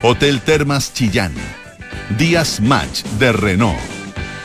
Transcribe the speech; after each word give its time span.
Hotel 0.00 0.40
Termas 0.40 0.94
Chillán, 0.94 1.34
Díaz 2.16 2.60
Match 2.60 3.02
de 3.18 3.32
Renault 3.32 3.80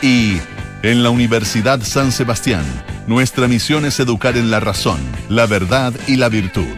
y 0.02 0.38
en 0.82 1.04
la 1.04 1.12
Universidad 1.12 1.80
San 1.84 2.12
Sebastián, 2.12 2.66
nuestra 3.06 3.48
misión 3.48 3.86
es 3.86 4.00
educar 4.00 4.36
en 4.36 4.50
la 4.50 4.60
razón, 4.60 4.98
la 5.30 5.46
verdad 5.46 5.94
y 6.08 6.16
la 6.16 6.30
virtud. 6.30 6.76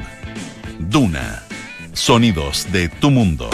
Duna, 0.78 1.42
sonidos 1.94 2.70
de 2.74 2.90
tu 2.90 3.12
mundo. 3.12 3.50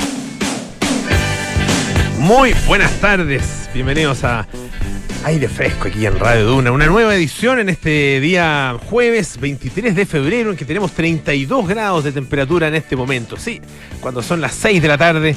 Muy 2.17 2.56
buenas 2.65 2.92
tardes, 2.99 3.69
bienvenidos 3.76 4.24
a 4.24 4.47
Aire 5.24 5.47
Fresco 5.47 5.88
aquí 5.88 6.06
en 6.08 6.17
Radio 6.17 6.46
Duna, 6.46 6.72
una 6.72 6.88
nueva 6.88 7.15
edición 7.15 7.60
en 7.60 7.70
este 7.70 8.20
día 8.20 8.76
jueves 8.90 9.40
23 9.40 9.96
de 9.96 10.06
febrero 10.08 10.49
en 10.49 10.58
que 10.58 10.65
tenemos 10.65 10.94
32 10.94 11.67
grados 11.67 12.03
de 12.03 12.12
temperatura 12.12 12.67
en 12.67 12.76
este 12.76 12.96
momento, 12.96 13.38
sí, 13.38 13.62
cuando 13.99 14.24
son 14.24 14.42
las 14.42 14.56
6 14.56 14.81
de 14.81 14.88
la 14.88 14.97
tarde 14.97 15.35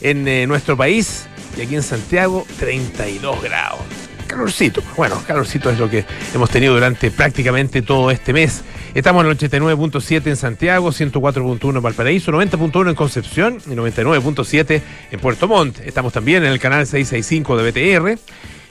en 0.00 0.26
eh, 0.26 0.46
nuestro 0.46 0.78
país 0.78 1.26
y 1.58 1.60
aquí 1.60 1.74
en 1.74 1.82
Santiago 1.82 2.46
32 2.58 3.42
grados. 3.42 3.80
Calorcito, 4.26 4.82
bueno, 4.96 5.22
calorcito 5.26 5.70
es 5.70 5.78
lo 5.78 5.90
que 5.90 6.06
hemos 6.34 6.48
tenido 6.48 6.72
durante 6.72 7.10
prácticamente 7.10 7.82
todo 7.82 8.10
este 8.10 8.32
mes. 8.32 8.62
Estamos 8.94 9.24
en 9.24 9.30
el 9.30 9.38
89.7 9.38 10.26
en 10.26 10.36
Santiago, 10.36 10.90
104.1 10.90 11.76
en 11.76 11.82
Valparaíso, 11.82 12.32
90.1 12.32 12.88
en 12.88 12.94
Concepción 12.94 13.58
y 13.66 13.70
99.7 13.70 14.82
en 15.10 15.20
Puerto 15.20 15.48
Montt. 15.48 15.80
Estamos 15.80 16.14
también 16.14 16.44
en 16.44 16.52
el 16.52 16.58
canal 16.58 16.86
665 16.86 17.56
de 17.58 17.70
BTR 17.70 18.18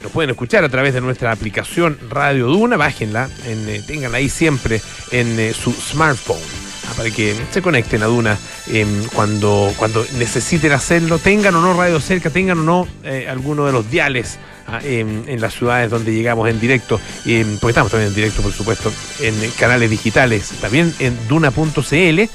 nos 0.02 0.12
pueden 0.12 0.30
escuchar 0.30 0.64
a 0.64 0.70
través 0.70 0.94
de 0.94 1.02
nuestra 1.02 1.32
aplicación 1.32 1.98
Radio 2.10 2.48
Duna, 2.48 2.78
bájenla, 2.78 3.30
en, 3.46 3.70
eh, 3.70 3.82
tenganla 3.86 4.20
ahí 4.20 4.30
siempre 4.30 4.82
en 5.12 5.40
eh, 5.40 5.54
su 5.54 5.72
smartphone. 5.72 6.42
Ah, 6.90 6.94
para 6.96 7.10
que 7.10 7.36
se 7.52 7.62
conecten 7.62 8.02
a 8.04 8.06
Duna 8.06 8.38
em, 8.68 9.04
cuando, 9.14 9.74
cuando 9.78 10.06
necesiten 10.18 10.72
hacerlo, 10.72 11.20
tengan 11.20 11.56
o 11.56 11.62
no 11.62 11.74
radio 11.74 12.00
cerca, 12.00 12.30
tengan 12.30 12.60
o 12.60 12.64
no 12.64 12.88
eh, 13.04 13.28
alguno 13.30 13.66
de 13.66 13.74
los 13.74 13.92
diales 13.92 14.40
em, 14.84 15.24
en 15.28 15.42
las 15.42 15.54
ciudades 15.54 15.90
donde 15.90 16.14
llegamos 16.14 16.50
en 16.50 16.60
directo, 16.60 17.00
em, 17.26 17.58
porque 17.60 17.72
estamos 17.72 17.92
también 17.92 18.10
en 18.10 18.16
directo, 18.16 18.42
por 18.42 18.54
supuesto, 18.54 18.92
en 19.20 19.36
canales 19.52 19.90
digitales, 19.90 20.50
también 20.62 20.94
en 21.00 21.18
duna.cl 21.28 22.30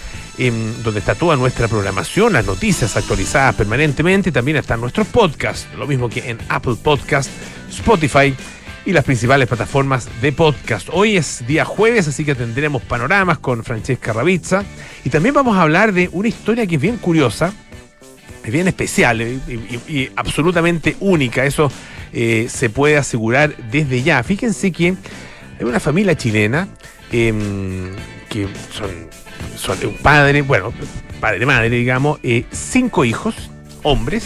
donde 0.83 0.99
está 0.99 1.15
toda 1.15 1.37
nuestra 1.37 1.69
programación, 1.69 2.33
las 2.33 2.47
noticias 2.47 2.97
actualizadas 2.97 3.55
permanentemente, 3.55 4.31
y 4.31 4.33
también 4.33 4.57
están 4.57 4.81
nuestros 4.81 5.07
podcasts, 5.07 5.69
lo 5.77 5.87
mismo 5.87 6.09
que 6.09 6.31
en 6.31 6.39
Apple 6.49 6.77
Podcast, 6.83 7.31
Spotify 7.71 8.35
y 8.85 8.93
las 8.93 9.05
principales 9.05 9.47
plataformas 9.47 10.09
de 10.21 10.33
podcast. 10.33 10.89
Hoy 10.91 11.17
es 11.17 11.47
día 11.47 11.65
jueves, 11.65 12.09
así 12.09 12.25
que 12.25 12.35
tendremos 12.35 12.83
panoramas 12.83 13.39
con 13.39 13.63
Francesca 13.63 14.13
Ravizza 14.13 14.65
y 15.05 15.11
también 15.11 15.35
vamos 15.35 15.57
a 15.57 15.63
hablar 15.63 15.93
de 15.93 16.09
una 16.13 16.29
historia 16.29 16.67
que 16.67 16.77
es 16.77 16.81
bien 16.81 16.97
curiosa, 16.97 17.53
es 18.43 18.53
bien 18.53 18.67
especial 18.67 19.21
y, 19.21 20.11
absolutamente 20.17 20.97
única, 21.01 21.45
eso 21.45 21.71
eh, 22.13 22.47
se 22.49 22.71
puede 22.71 22.97
asegurar 22.97 23.57
desde 23.71 24.03
ya. 24.03 24.23
Fíjense 24.23 24.73
que 24.73 24.95
hay 25.59 25.65
una 25.65 25.81
familia 25.81 26.17
chilena 26.17 26.69
em, 27.11 27.91
que 28.29 28.49
son 28.71 28.91
un 29.89 29.97
padre, 29.99 30.43
bueno, 30.43 30.73
padre, 31.21 31.47
madre, 31.47 31.71
digamos, 31.71 32.19
eh, 32.23 32.45
cinco 32.51 33.05
hijos, 33.05 33.35
hombres, 33.83 34.25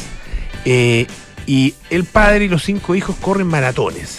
eh, 0.65 1.07
y 1.47 1.75
el 1.91 2.05
padre 2.05 2.47
y 2.47 2.49
los 2.49 2.65
cinco 2.65 2.95
hijos 2.95 3.17
corren 3.17 3.47
maratones 3.47 4.19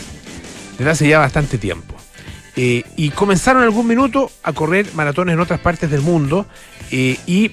desde 0.77 0.91
hace 0.91 1.07
ya 1.09 1.19
bastante 1.19 1.57
tiempo. 1.57 1.95
Y 2.55 3.11
comenzaron 3.11 3.61
en 3.61 3.67
algún 3.67 3.85
minuto 3.85 4.31
a 4.41 4.51
correr 4.51 4.87
maratones 4.95 5.33
en 5.33 5.39
otras 5.39 5.59
partes 5.59 5.91
del 5.91 6.01
mundo 6.01 6.47
y 6.89 7.51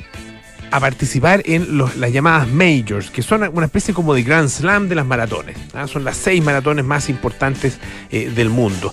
a 0.75 0.80
participar 0.80 1.41
en 1.44 1.78
las 1.78 2.12
llamadas 2.12 2.48
majors, 2.48 3.08
que 3.08 3.22
son 3.22 3.48
una 3.53 3.67
especie 3.67 3.94
como 3.94 4.12
de 4.12 4.25
Grand 4.25 4.48
Slam 4.48 4.89
de 4.89 4.97
las 4.97 5.06
maratones. 5.06 5.56
¿ah? 5.72 5.86
Son 5.86 6.03
las 6.03 6.17
seis 6.17 6.42
maratones 6.42 6.84
más 6.84 7.08
importantes 7.08 7.78
del 8.11 8.50
mundo. 8.50 8.92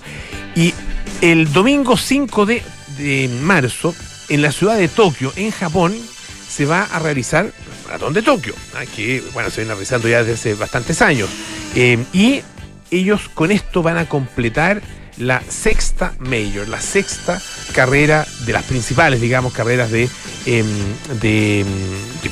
Y 0.55 0.75
el 1.21 1.51
domingo 1.51 1.97
5 1.97 2.45
de, 2.45 2.61
de 2.99 3.29
marzo 3.41 3.95
en 4.29 4.43
la 4.43 4.51
ciudad 4.51 4.77
de 4.77 4.89
Tokio, 4.89 5.33
en 5.35 5.49
Japón, 5.49 5.95
se 6.47 6.65
va 6.65 6.83
a 6.83 6.99
realizar 6.99 7.45
el 7.45 7.85
Maratón 7.87 8.13
de 8.13 8.21
Tokio, 8.21 8.53
¿ah? 8.75 8.83
que 8.95 9.23
bueno, 9.33 9.49
se 9.49 9.61
viene 9.61 9.73
realizando 9.73 10.07
ya 10.07 10.19
desde 10.19 10.33
hace 10.33 10.53
bastantes 10.53 11.01
años. 11.01 11.29
Eh, 11.75 11.97
y 12.13 12.43
ellos 12.91 13.27
con 13.33 13.51
esto 13.51 13.81
van 13.81 13.97
a 13.97 14.07
completar 14.07 14.83
la 15.21 15.41
sexta 15.47 16.13
Major, 16.19 16.67
la 16.67 16.81
sexta 16.81 17.41
carrera 17.73 18.25
de 18.45 18.53
las 18.53 18.63
principales, 18.63 19.21
digamos, 19.21 19.53
carreras 19.53 19.91
de, 19.91 20.09
em, 20.45 20.65
de, 21.21 21.65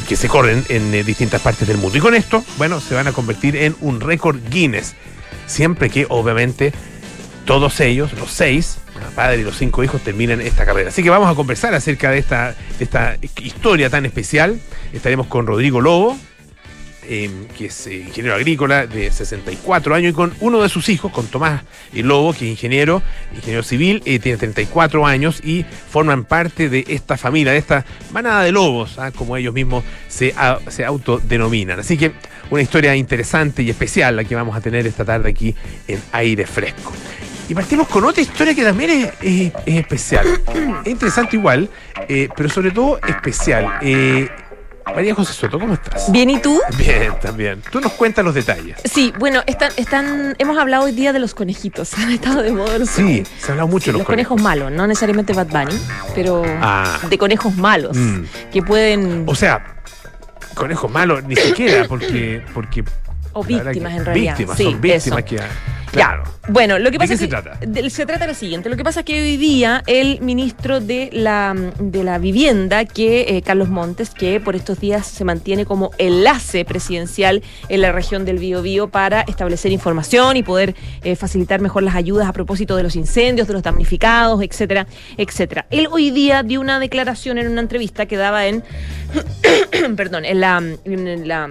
que 0.08 0.16
se 0.16 0.28
corren 0.28 0.66
en 0.70 0.94
eh, 0.94 1.04
distintas 1.04 1.42
partes 1.42 1.68
del 1.68 1.78
mundo. 1.78 1.98
Y 1.98 2.02
con 2.02 2.16
esto, 2.16 2.44
bueno, 2.58 2.82
se 2.82 2.96
van 2.96 3.08
a 3.08 3.12
convertir 3.12 3.56
en 3.56 3.76
un 3.82 4.02
récord 4.02 4.40
Guinness, 4.50 4.96
siempre 5.46 5.90
que 5.90 6.08
obviamente 6.10 6.74
todos 7.46 7.80
ellos, 7.80 8.14
los 8.14 8.32
seis, 8.32 8.78
padre 9.16 9.42
y 9.42 9.44
los 9.44 9.58
cinco 9.58 9.84
hijos, 9.84 10.02
terminan 10.02 10.42
esta 10.42 10.66
carrera. 10.66 10.90
Así 10.90 11.04
que 11.04 11.10
vamos 11.10 11.30
a 11.30 11.36
conversar 11.36 11.74
acerca 11.74 12.12
de 12.12 12.20
esta, 12.20 12.56
de 12.78 12.84
esta 12.84 13.18
historia 13.42 13.90
tan 13.90 14.06
especial. 14.06 14.60
Estaremos 14.94 15.28
con 15.28 15.46
Rodrigo 15.48 15.80
Lobo, 15.80 16.18
em, 17.09 17.47
que 17.47 17.66
es 17.66 17.88
eh, 17.88 17.96
ingeniero 18.08 18.36
agrícola 18.36 18.86
de 18.86 19.12
64 19.12 19.96
años, 19.96 20.12
y 20.12 20.14
con 20.14 20.34
uno 20.42 20.62
de 20.62 20.70
sus 20.70 20.90
hijos, 20.90 21.12
con 21.12 21.25
Tomás 21.25 21.64
eh, 21.94 22.03
Lobo, 22.03 22.34
que 22.34 22.46
es 22.46 22.52
ingeniero, 22.52 23.02
ingeniero 23.34 23.64
civil, 23.64 24.03
eh, 24.06 24.20
tiene 24.20 24.38
34 24.38 25.06
años 25.08 25.42
y 25.44 25.66
forman 25.90 26.24
parte 26.24 26.69
de 26.69 26.86
esta 26.88 27.18
familia, 27.18 27.52
de 27.52 27.58
esta 27.58 27.84
manada 28.12 28.44
de 28.44 28.52
lobos, 28.52 29.00
¿ah? 29.00 29.12
como 29.12 29.36
ellos 29.36 29.53
mismos 29.53 29.84
se, 30.08 30.36
se 30.69 30.86
autodenominan. 30.86 31.80
Así 31.80 31.98
que 31.98 32.12
una 32.52 32.62
historia 32.62 32.96
interesante 32.96 33.64
y 33.64 33.72
especial 33.72 34.16
la 34.16 34.24
que 34.24 34.36
vamos 34.36 34.56
a 34.56 34.62
tener 34.62 34.86
esta 34.86 35.03
tarde 35.03 35.30
aquí 35.30 35.56
en 35.88 36.00
Aire 36.12 36.46
Fresco. 36.46 36.94
Y 37.50 37.56
partimos 37.56 37.88
con 37.88 38.06
otra 38.06 38.22
historia 38.22 38.53
que 38.53 38.64
también 38.64 39.12
es, 39.22 39.52
especial. 39.66 40.28
Es 40.86 40.92
interesante 40.92 41.36
igual, 41.36 41.68
pero 42.08 42.48
sobre 42.48 42.69
todo 42.69 43.00
especial. 43.08 43.80
María 44.94 45.16
José 45.16 45.34
Soto, 45.34 45.60
¿cómo 45.60 45.74
estás? 45.74 46.12
Bien, 46.12 46.30
¿y 46.30 46.40
tú? 46.42 46.60
Bien, 46.78 47.14
también. 47.22 47.62
Tú 47.72 47.80
nos 47.80 47.94
cuentas 47.94 48.24
los 48.24 48.34
detalles. 48.34 48.78
Sí, 48.86 49.14
bueno, 49.20 49.42
están, 49.46 49.72
están, 49.78 50.36
hemos 50.40 50.58
hablado 50.58 50.86
hoy 50.86 50.92
día 50.92 51.14
de 51.14 51.20
los 51.20 51.34
conejitos. 51.34 51.94
Han 51.98 52.12
estado 52.12 52.42
de 52.42 52.52
moda 52.52 52.78
los 52.78 52.90
Sí, 52.90 53.24
se 53.40 53.48
ha 53.48 53.52
hablado 53.52 53.68
mucho 53.68 53.88
de 53.88 53.94
los, 53.94 54.00
los 54.00 54.08
conejos. 54.08 54.42
malos, 54.42 54.72
no 54.72 54.88
necesariamente 54.88 55.34
Bad 55.34 55.48
Bunny, 55.48 55.80
pero 56.16 56.44
ah. 56.62 57.00
de 57.10 57.18
conejos 57.18 57.56
malos 57.56 57.96
mm. 57.98 58.24
que 58.52 58.62
pueden. 58.62 59.24
O 59.28 59.36
sea, 59.36 59.82
conejos 60.56 60.92
malos 60.92 61.24
ni 61.24 61.36
siquiera, 61.36 61.88
porque. 61.88 62.44
porque 62.54 62.84
o 63.40 63.44
víctimas 63.44 63.94
en 63.94 64.06
realidad. 64.06 64.38
Víctimas, 64.38 64.58
son 64.58 64.82
víctimas 64.82 65.24
que 65.24 65.40
Claro. 65.92 66.24
Bueno, 66.50 66.80
lo 66.80 66.92
que 66.92 66.98
pasa 66.98 67.14
¿De 67.14 67.18
qué 67.20 67.26
es 67.26 67.32
se 67.32 67.42
trata? 67.42 67.90
se 67.90 68.06
trata 68.06 68.26
de 68.26 68.32
lo 68.32 68.34
siguiente. 68.34 68.70
Lo 68.70 68.78
que 68.78 68.84
pasa 68.84 69.02
es 69.02 69.06
que 69.06 69.22
hoy 69.22 69.38
día 69.38 69.84
el 69.88 70.22
ministro 70.22 70.80
de 70.80 71.10
la, 71.12 71.56
de 71.80 72.04
la 72.04 72.18
Vivienda, 72.18 72.86
que 72.86 73.38
eh, 73.38 73.42
Carlos 73.42 73.70
Montes, 73.70 74.12
que 74.12 74.40
por 74.40 74.56
estos 74.56 74.80
días 74.80 75.06
se 75.08 75.24
mantiene 75.26 75.66
como 75.66 75.92
enlace 75.98 76.66
presidencial 76.66 77.44
en 77.70 77.82
la 77.82 77.92
región 77.92 78.26
del 78.26 78.40
Biobío 78.40 78.90
para 78.90 79.22
establecer 79.22 79.72
información 79.72 80.38
y 80.38 80.44
poder 80.44 80.76
eh, 81.04 81.16
facilitar 81.16 81.62
mejor 81.62 81.84
las 81.84 81.96
ayudas 81.96 82.28
a 82.28 82.34
propósito 82.34 82.76
de 82.76 82.84
los 82.84 82.96
incendios, 82.96 83.48
de 83.48 83.54
los 83.54 83.64
damnificados, 83.64 84.42
etcétera, 84.42 84.88
etcétera. 85.18 85.66
Él 85.70 85.88
hoy 85.92 86.12
día 86.12 86.44
dio 86.44 86.62
una 86.62 86.80
declaración 86.80 87.38
en 87.38 87.48
una 87.48 87.62
entrevista 87.62 88.06
que 88.06 88.18
daba 88.18 88.48
en, 88.48 88.64
perdón, 89.96 90.26
en 90.26 90.40
la, 90.40 90.58
en 90.86 91.28
la 91.28 91.50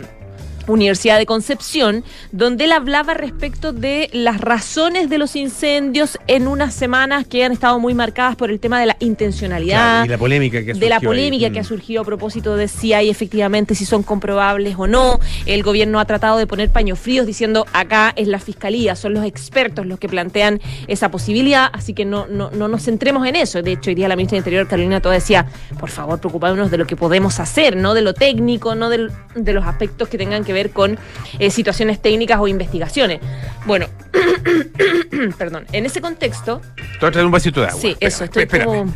Universidad 0.75 1.19
de 1.19 1.27
Concepción, 1.27 2.05
donde 2.33 2.65
él 2.65 2.73
hablaba 2.73 3.15
respecto 3.15 3.73
de 3.73 4.11
las 4.13 4.41
razones 4.41 5.09
de 5.11 5.19
los 5.19 5.37
incendios 5.37 6.19
en 6.27 6.47
unas 6.47 6.75
semanas 6.75 7.27
que 7.27 7.45
han 7.45 7.53
estado 7.53 7.79
muy 7.79 7.95
marcadas 7.95 8.37
por 8.37 8.51
el 8.51 8.61
tema 8.61 8.81
de 8.81 8.87
la 8.87 8.97
intencionalidad. 9.01 10.05
y 10.05 10.09
la 10.09 10.19
polémica 10.19 10.65
que 10.65 10.73
ha 10.73 10.75
De 10.75 10.89
la 10.89 11.01
polémica 11.01 11.51
que 11.51 11.59
ha 11.59 11.63
mm. 11.63 11.67
surgido 11.67 12.03
a 12.03 12.05
propósito 12.05 12.57
de 12.57 12.69
si 12.69 12.93
hay 12.93 13.11
efectivamente, 13.11 13.75
si 13.75 13.85
son 13.85 14.03
comprobables 14.03 14.77
o 14.79 14.87
no. 14.87 15.21
El 15.47 15.63
gobierno 15.63 16.01
ha 16.01 16.05
tratado 16.05 16.39
de 16.39 16.47
poner 16.47 16.71
paños 16.71 16.99
fríos 16.99 17.27
diciendo 17.27 17.67
acá 17.73 18.13
es 18.17 18.29
la 18.29 18.39
fiscalía, 18.39 18.97
son 18.97 19.15
los 19.15 19.25
expertos 19.25 19.87
los 19.87 19.99
que 19.99 20.09
plantean 20.09 20.61
esa 20.87 21.11
posibilidad, 21.11 21.69
así 21.73 21.95
que 21.95 22.05
no, 22.05 22.27
no, 22.27 22.51
no 22.51 22.69
nos 22.69 22.85
centremos 22.85 23.27
en 23.27 23.37
eso. 23.37 23.63
De 23.63 23.73
hecho, 23.73 23.91
hoy 23.91 23.95
día 23.95 24.09
la 24.09 24.17
ministra 24.17 24.37
de 24.37 24.41
Interior, 24.41 24.69
Carolina 24.69 25.01
Toda, 25.01 25.15
decía, 25.15 25.47
por 25.79 25.91
favor, 25.91 26.19
preocupémonos 26.19 26.71
de 26.71 26.79
lo 26.79 26.87
que 26.87 26.97
podemos 26.97 27.41
hacer, 27.41 27.77
no 27.77 27.95
de 27.95 28.03
lo 28.03 28.15
técnico, 28.15 28.75
no 28.75 28.91
de, 28.91 29.11
de 29.35 29.53
los 29.53 29.67
aspectos 29.67 30.09
que 30.09 30.19
tengan 30.19 30.45
que 30.45 30.53
ver 30.53 30.58
con 30.71 30.99
eh, 31.39 31.51
situaciones 31.51 32.01
técnicas 32.01 32.39
o 32.41 32.49
investigaciones. 32.49 33.21
Bueno, 33.67 33.87
perdón, 35.39 35.67
en 35.73 35.87
ese 35.87 36.01
contexto... 36.01 36.61
Te 36.77 36.99
voy 37.01 37.09
a 37.09 37.13
traer 37.13 37.27
un 37.27 37.33
vasito 37.33 37.61
de 37.61 37.69
agua. 37.69 37.81
Sí, 37.81 37.97
eso, 38.01 38.25
estoy 38.25 38.47
como... 38.47 38.93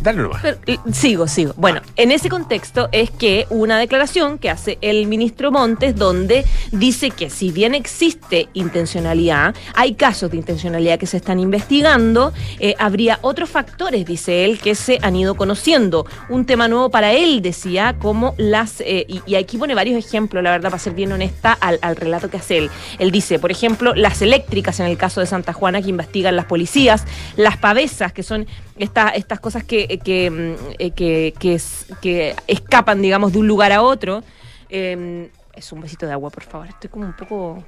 Dale 0.00 0.22
nomás. 0.22 0.44
Eh, 0.44 0.78
sigo, 0.92 1.26
sigo. 1.26 1.54
Bueno, 1.56 1.80
en 1.96 2.12
ese 2.12 2.28
contexto 2.28 2.88
es 2.92 3.10
que 3.10 3.46
una 3.50 3.78
declaración 3.78 4.38
que 4.38 4.48
hace 4.48 4.78
el 4.80 5.06
ministro 5.08 5.50
Montes 5.50 5.96
donde 5.96 6.44
dice 6.70 7.10
que 7.10 7.30
si 7.30 7.50
bien 7.50 7.74
existe 7.74 8.48
intencionalidad, 8.54 9.56
hay 9.74 9.94
casos 9.94 10.30
de 10.30 10.36
intencionalidad 10.36 10.98
que 11.00 11.06
se 11.06 11.16
están 11.16 11.40
investigando, 11.40 12.32
eh, 12.60 12.76
habría 12.78 13.18
otros 13.22 13.50
factores, 13.50 14.06
dice 14.06 14.44
él, 14.44 14.60
que 14.60 14.76
se 14.76 15.00
han 15.02 15.16
ido 15.16 15.34
conociendo. 15.34 16.06
Un 16.28 16.46
tema 16.46 16.68
nuevo 16.68 16.90
para 16.90 17.12
él, 17.12 17.42
decía, 17.42 17.96
como 17.98 18.34
las... 18.38 18.80
eh, 18.82 19.04
y, 19.26 19.34
aquí 19.34 19.58
pone 19.58 19.74
varios 19.74 19.96
ejemplos, 20.04 20.42
la 20.44 20.52
verdad, 20.52 20.70
para 20.70 20.78
ser 20.78 20.94
bien 20.94 21.10
honesta, 21.12 21.52
al, 21.52 21.96
relato 21.96 22.30
que 22.30 22.36
hace 22.36 22.58
él. 22.58 22.70
Él 23.00 23.10
dice, 23.10 23.38
por 23.40 23.50
ejemplo, 23.50 23.94
las 23.94 24.22
eléctricas 24.22 24.78
en 24.78 24.86
el 24.86 24.96
caso 24.96 25.20
de 25.20 25.26
Santa 25.26 25.52
Juana 25.52 25.82
que 25.82 25.88
investigan 25.90 26.36
las 26.36 26.44
policías, 26.44 27.04
las 27.36 27.56
pavesas, 27.56 28.12
que 28.12 28.22
son 28.22 28.46
esta- 28.78 29.08
estas 29.08 29.40
cosas 29.40 29.64
que, 29.64 29.87
que, 29.96 30.30
mm, 30.30 30.54
eh, 30.78 30.90
que, 30.90 31.32
que 31.38 31.54
es- 31.54 31.86
que 32.02 32.36
escapan, 32.46 33.00
digamos, 33.00 33.32
de 33.32 33.38
un 33.38 33.48
lugar 33.48 33.72
a 33.72 33.80
otro. 33.80 34.22
Eh, 34.68 35.30
es 35.54 35.72
un 35.72 35.80
besito 35.80 36.04
de 36.06 36.12
agua, 36.12 36.28
por 36.28 36.44
favor. 36.44 36.68
Estoy 36.68 36.90
como 36.90 37.06
un 37.06 37.14
poco 37.14 37.64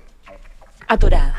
atorada. 0.87 1.34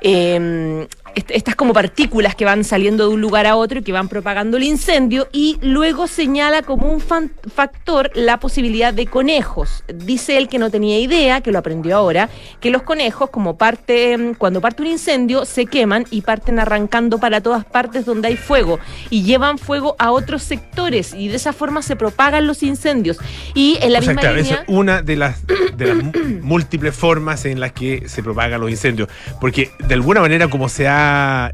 Eh, 0.00 0.88
est- 1.14 1.30
estas 1.30 1.54
como 1.54 1.72
partículas 1.72 2.34
que 2.34 2.44
van 2.44 2.64
saliendo 2.64 3.08
de 3.08 3.14
un 3.14 3.20
lugar 3.20 3.46
a 3.46 3.56
otro 3.56 3.80
y 3.80 3.82
que 3.82 3.92
van 3.92 4.08
propagando 4.08 4.56
el 4.56 4.62
incendio 4.64 5.28
y 5.32 5.58
luego 5.62 6.06
señala 6.06 6.62
como 6.62 6.90
un 6.92 7.00
factor 7.00 8.10
la 8.14 8.38
posibilidad 8.40 8.92
de 8.92 9.06
conejos. 9.06 9.84
Dice 9.92 10.36
él 10.38 10.48
que 10.48 10.58
no 10.58 10.70
tenía 10.70 10.98
idea, 10.98 11.40
que 11.40 11.52
lo 11.52 11.58
aprendió 11.58 11.96
ahora, 11.96 12.28
que 12.60 12.70
los 12.70 12.82
conejos 12.82 13.30
como 13.30 13.56
parte, 13.56 14.16
mm, 14.16 14.34
cuando 14.34 14.60
parte 14.60 14.82
un 14.82 14.88
incendio, 14.88 15.44
se 15.44 15.66
queman 15.66 16.04
y 16.10 16.22
parten 16.22 16.58
arrancando 16.58 17.18
para 17.18 17.40
todas 17.40 17.64
partes 17.64 18.04
donde 18.04 18.28
hay 18.28 18.36
fuego 18.36 18.78
y 19.10 19.22
llevan 19.22 19.58
fuego 19.58 19.96
a 19.98 20.12
otros 20.12 20.42
sectores 20.42 21.14
y 21.14 21.28
de 21.28 21.36
esa 21.36 21.52
forma 21.52 21.82
se 21.82 21.96
propagan 21.96 22.46
los 22.46 22.62
incendios. 22.62 23.18
Y 23.54 23.78
en 23.80 23.92
la 23.92 23.98
o 24.00 24.02
sea, 24.02 24.10
misma 24.12 24.20
claro, 24.20 24.36
línea... 24.36 24.54
es 24.54 24.60
una 24.68 25.02
de 25.02 25.16
las, 25.16 25.46
de 25.46 25.94
las 25.94 26.04
múltiples 26.42 26.94
formas 26.94 27.44
en 27.44 27.60
las 27.60 27.72
que 27.72 28.08
se 28.08 28.22
propagan 28.22 28.60
los 28.60 28.70
incendios. 28.70 29.08
Porque 29.40 29.70
de 29.86 29.94
alguna 29.94 30.20
manera, 30.20 30.48
como 30.48 30.68
se 30.68 30.86
ha 30.88 30.97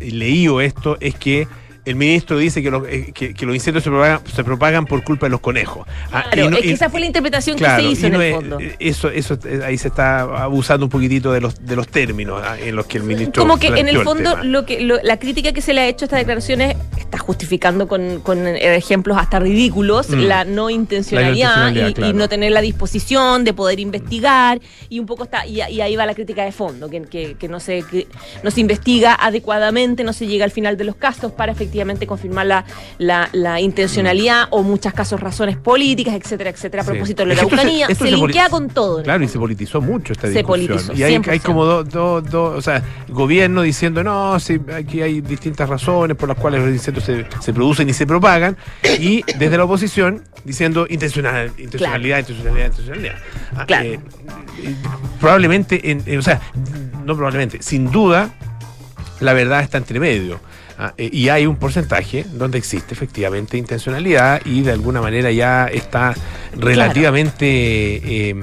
leído 0.01 0.61
esto, 0.61 0.97
es 1.01 1.15
que 1.15 1.47
el 1.85 1.97
ministro 1.97 2.39
dice 2.39 2.63
que 2.63 2.71
los, 2.71 2.87
eh, 2.89 3.13
que, 3.15 3.35
que 3.35 3.45
los 3.47 3.55
incendios 3.55 3.85
se 3.85 3.91
propagan, 3.91 4.21
se 4.27 4.43
propagan 4.45 4.87
por 4.87 5.05
culpa 5.05 5.27
de 5.27 5.31
los 5.31 5.41
conejos. 5.41 5.87
Ah, 6.13 6.25
Claro, 6.33 6.49
y 6.49 6.51
no- 6.51 6.57
es 6.57 6.63
que 6.63 6.73
esa 6.73 6.89
fue 6.91 7.01
la 7.01 7.07
interpretación 7.07 7.59
claro, 7.59 7.77
que 7.77 7.83
se 7.89 7.93
hizo 7.93 8.07
en 8.07 8.13
no 8.15 8.21
el 8.23 8.29
es- 8.29 8.35
fondo. 8.35 8.59
Eso, 8.79 9.09
eso, 9.11 9.39
eh, 9.45 9.61
ahí 9.65 9.77
se 9.79 9.89
está 9.89 10.21
abusando 10.21 10.87
un 10.87 10.91
poquitito 10.91 11.33
de 11.33 11.41
los, 11.43 11.65
de 11.65 11.77
los 11.77 11.89
términos 11.89 12.41
ah, 12.45 12.57
en 12.59 12.75
los 12.77 12.87
que 12.87 12.99
el 12.99 13.05
ministro. 13.05 13.43
Como 13.43 13.59
que 13.59 13.67
en 13.69 13.89
el 13.89 13.99
fondo 14.03 14.43
lo 14.43 14.65
que 14.65 14.81
lo- 14.81 15.03
la 15.03 15.19
crítica 15.19 15.53
que 15.53 15.61
se 15.61 15.75
le 15.75 15.83
ha 15.83 15.87
hecho 15.89 16.05
a 16.05 16.07
esta 16.07 16.17
declaración 16.17 16.61
es 16.63 16.77
está 16.99 17.19
justificando 17.19 17.87
con, 17.87 18.21
con 18.21 18.47
eh, 18.47 18.77
ejemplos 18.77 19.17
hasta 19.19 19.39
ridículos 19.39 20.09
Mm. 20.09 20.21
la 20.23 20.45
no 20.45 20.71
intencionalidad, 20.71 21.57
La 21.57 21.69
intencionalidad, 21.69 22.09
y, 22.09 22.13
no 22.15 22.29
tener 22.29 22.53
la 22.53 22.61
disposición 22.63 23.45
de 23.45 23.53
poder 23.53 23.79
investigar 23.79 24.61
y 24.89 24.99
un 25.01 25.07
poco 25.07 25.25
está 25.25 25.47
y, 25.47 25.61
y 25.63 25.81
ahí 25.81 25.97
va 25.97 26.07
la 26.07 26.15
crítica 26.15 26.45
de 26.45 26.53
fondo 26.53 26.89
que, 26.89 27.03
que- 27.03 27.35
que 27.35 27.49
no 27.49 27.61
se 27.61 27.83
que 27.83 28.07
no 28.43 28.51
se 28.51 28.61
investiga 28.61 29.15
adecuadamente 29.15 30.03
no 30.03 30.13
se 30.13 30.27
llega 30.27 30.45
al 30.45 30.51
final 30.51 30.77
de 30.77 30.85
los 30.85 30.97
casos 30.97 31.31
para 31.33 31.53
efectivamente 31.53 31.74
confirmar 32.07 32.47
la, 32.47 32.65
la, 32.99 33.29
la 33.33 33.61
intencionalidad 33.61 34.47
o 34.51 34.63
muchos 34.63 34.93
casos 34.93 35.21
razones 35.21 35.57
políticas 35.57 36.15
etcétera 36.15 36.51
etcétera 36.51 36.83
a 36.83 36.85
Sí. 36.85 36.91
propósito 36.93 37.23
de 37.25 37.35
la 37.35 37.41
Araucanía 37.41 37.87
se, 37.89 37.95
se 37.95 38.11
linkea 38.11 38.49
con 38.49 38.69
todo. 38.69 39.03
Claro, 39.03 39.25
y 39.25 39.29
se 39.29 39.39
politizó 39.39 39.81
mucho 39.81 40.13
esta 40.13 40.29
Se 40.29 40.35
discusión. 40.35 40.67
politizó, 40.69 40.93
y 40.95 41.03
hay, 41.03 41.15
100%. 41.19 41.29
hay 41.33 41.41
como 41.41 41.65
dos, 41.65 41.89
dos, 41.89 42.31
dos, 42.31 42.59
o 42.59 42.63
sea, 42.63 42.83
gobierno 43.09 43.63
diciendo, 43.63 44.03
no, 44.05 44.35
aquí 44.35 45.03
hay 45.03 45.21
distintas 45.21 45.69
razones 45.69 46.17
por 46.17 46.29
las 46.29 46.39
cuales 46.39 46.61
los 46.63 46.71
incendios 46.71 47.05
se, 47.05 47.27
se 47.41 47.53
producen 47.53 47.89
y 47.89 47.93
se 47.93 48.07
propagan, 48.07 48.57
y 49.01 49.23
desde 49.39 49.57
la 49.57 49.65
oposición 49.65 50.23
diciendo 50.45 50.87
intencional, 50.89 51.53
intencionalidad, 51.59 52.19
intencionalidad, 52.21 52.67
intencionalidad. 52.67 53.15
Ah, 53.57 53.67
Claro. 53.67 53.85
eh, 53.87 54.01
eh, 54.63 54.75
probablemente, 55.21 55.91
en- 55.91 56.03
eh, 56.07 56.19
o 56.19 56.23
sea, 56.23 56.41
no 57.05 57.15
probablemente, 57.15 57.63
sin 57.63 57.91
duda, 57.91 58.31
la 59.21 59.33
verdad 59.33 59.63
está 59.63 59.79
entre 59.79 59.99
medio. 60.01 60.41
Ah, 60.77 60.93
eh, 60.99 61.09
y 61.13 61.29
hay 61.29 61.47
un 61.47 61.55
porcentaje 61.57 62.25
donde 62.33 62.59
existe 62.59 62.95
efectivamente 62.95 63.57
intencionalidad 63.57 64.41
y 64.45 64.63
de 64.63 64.73
alguna 64.73 65.01
manera 65.01 65.31
ya 65.31 65.67
está 65.67 66.15
relativamente 66.57 67.47
eh, 67.49 68.35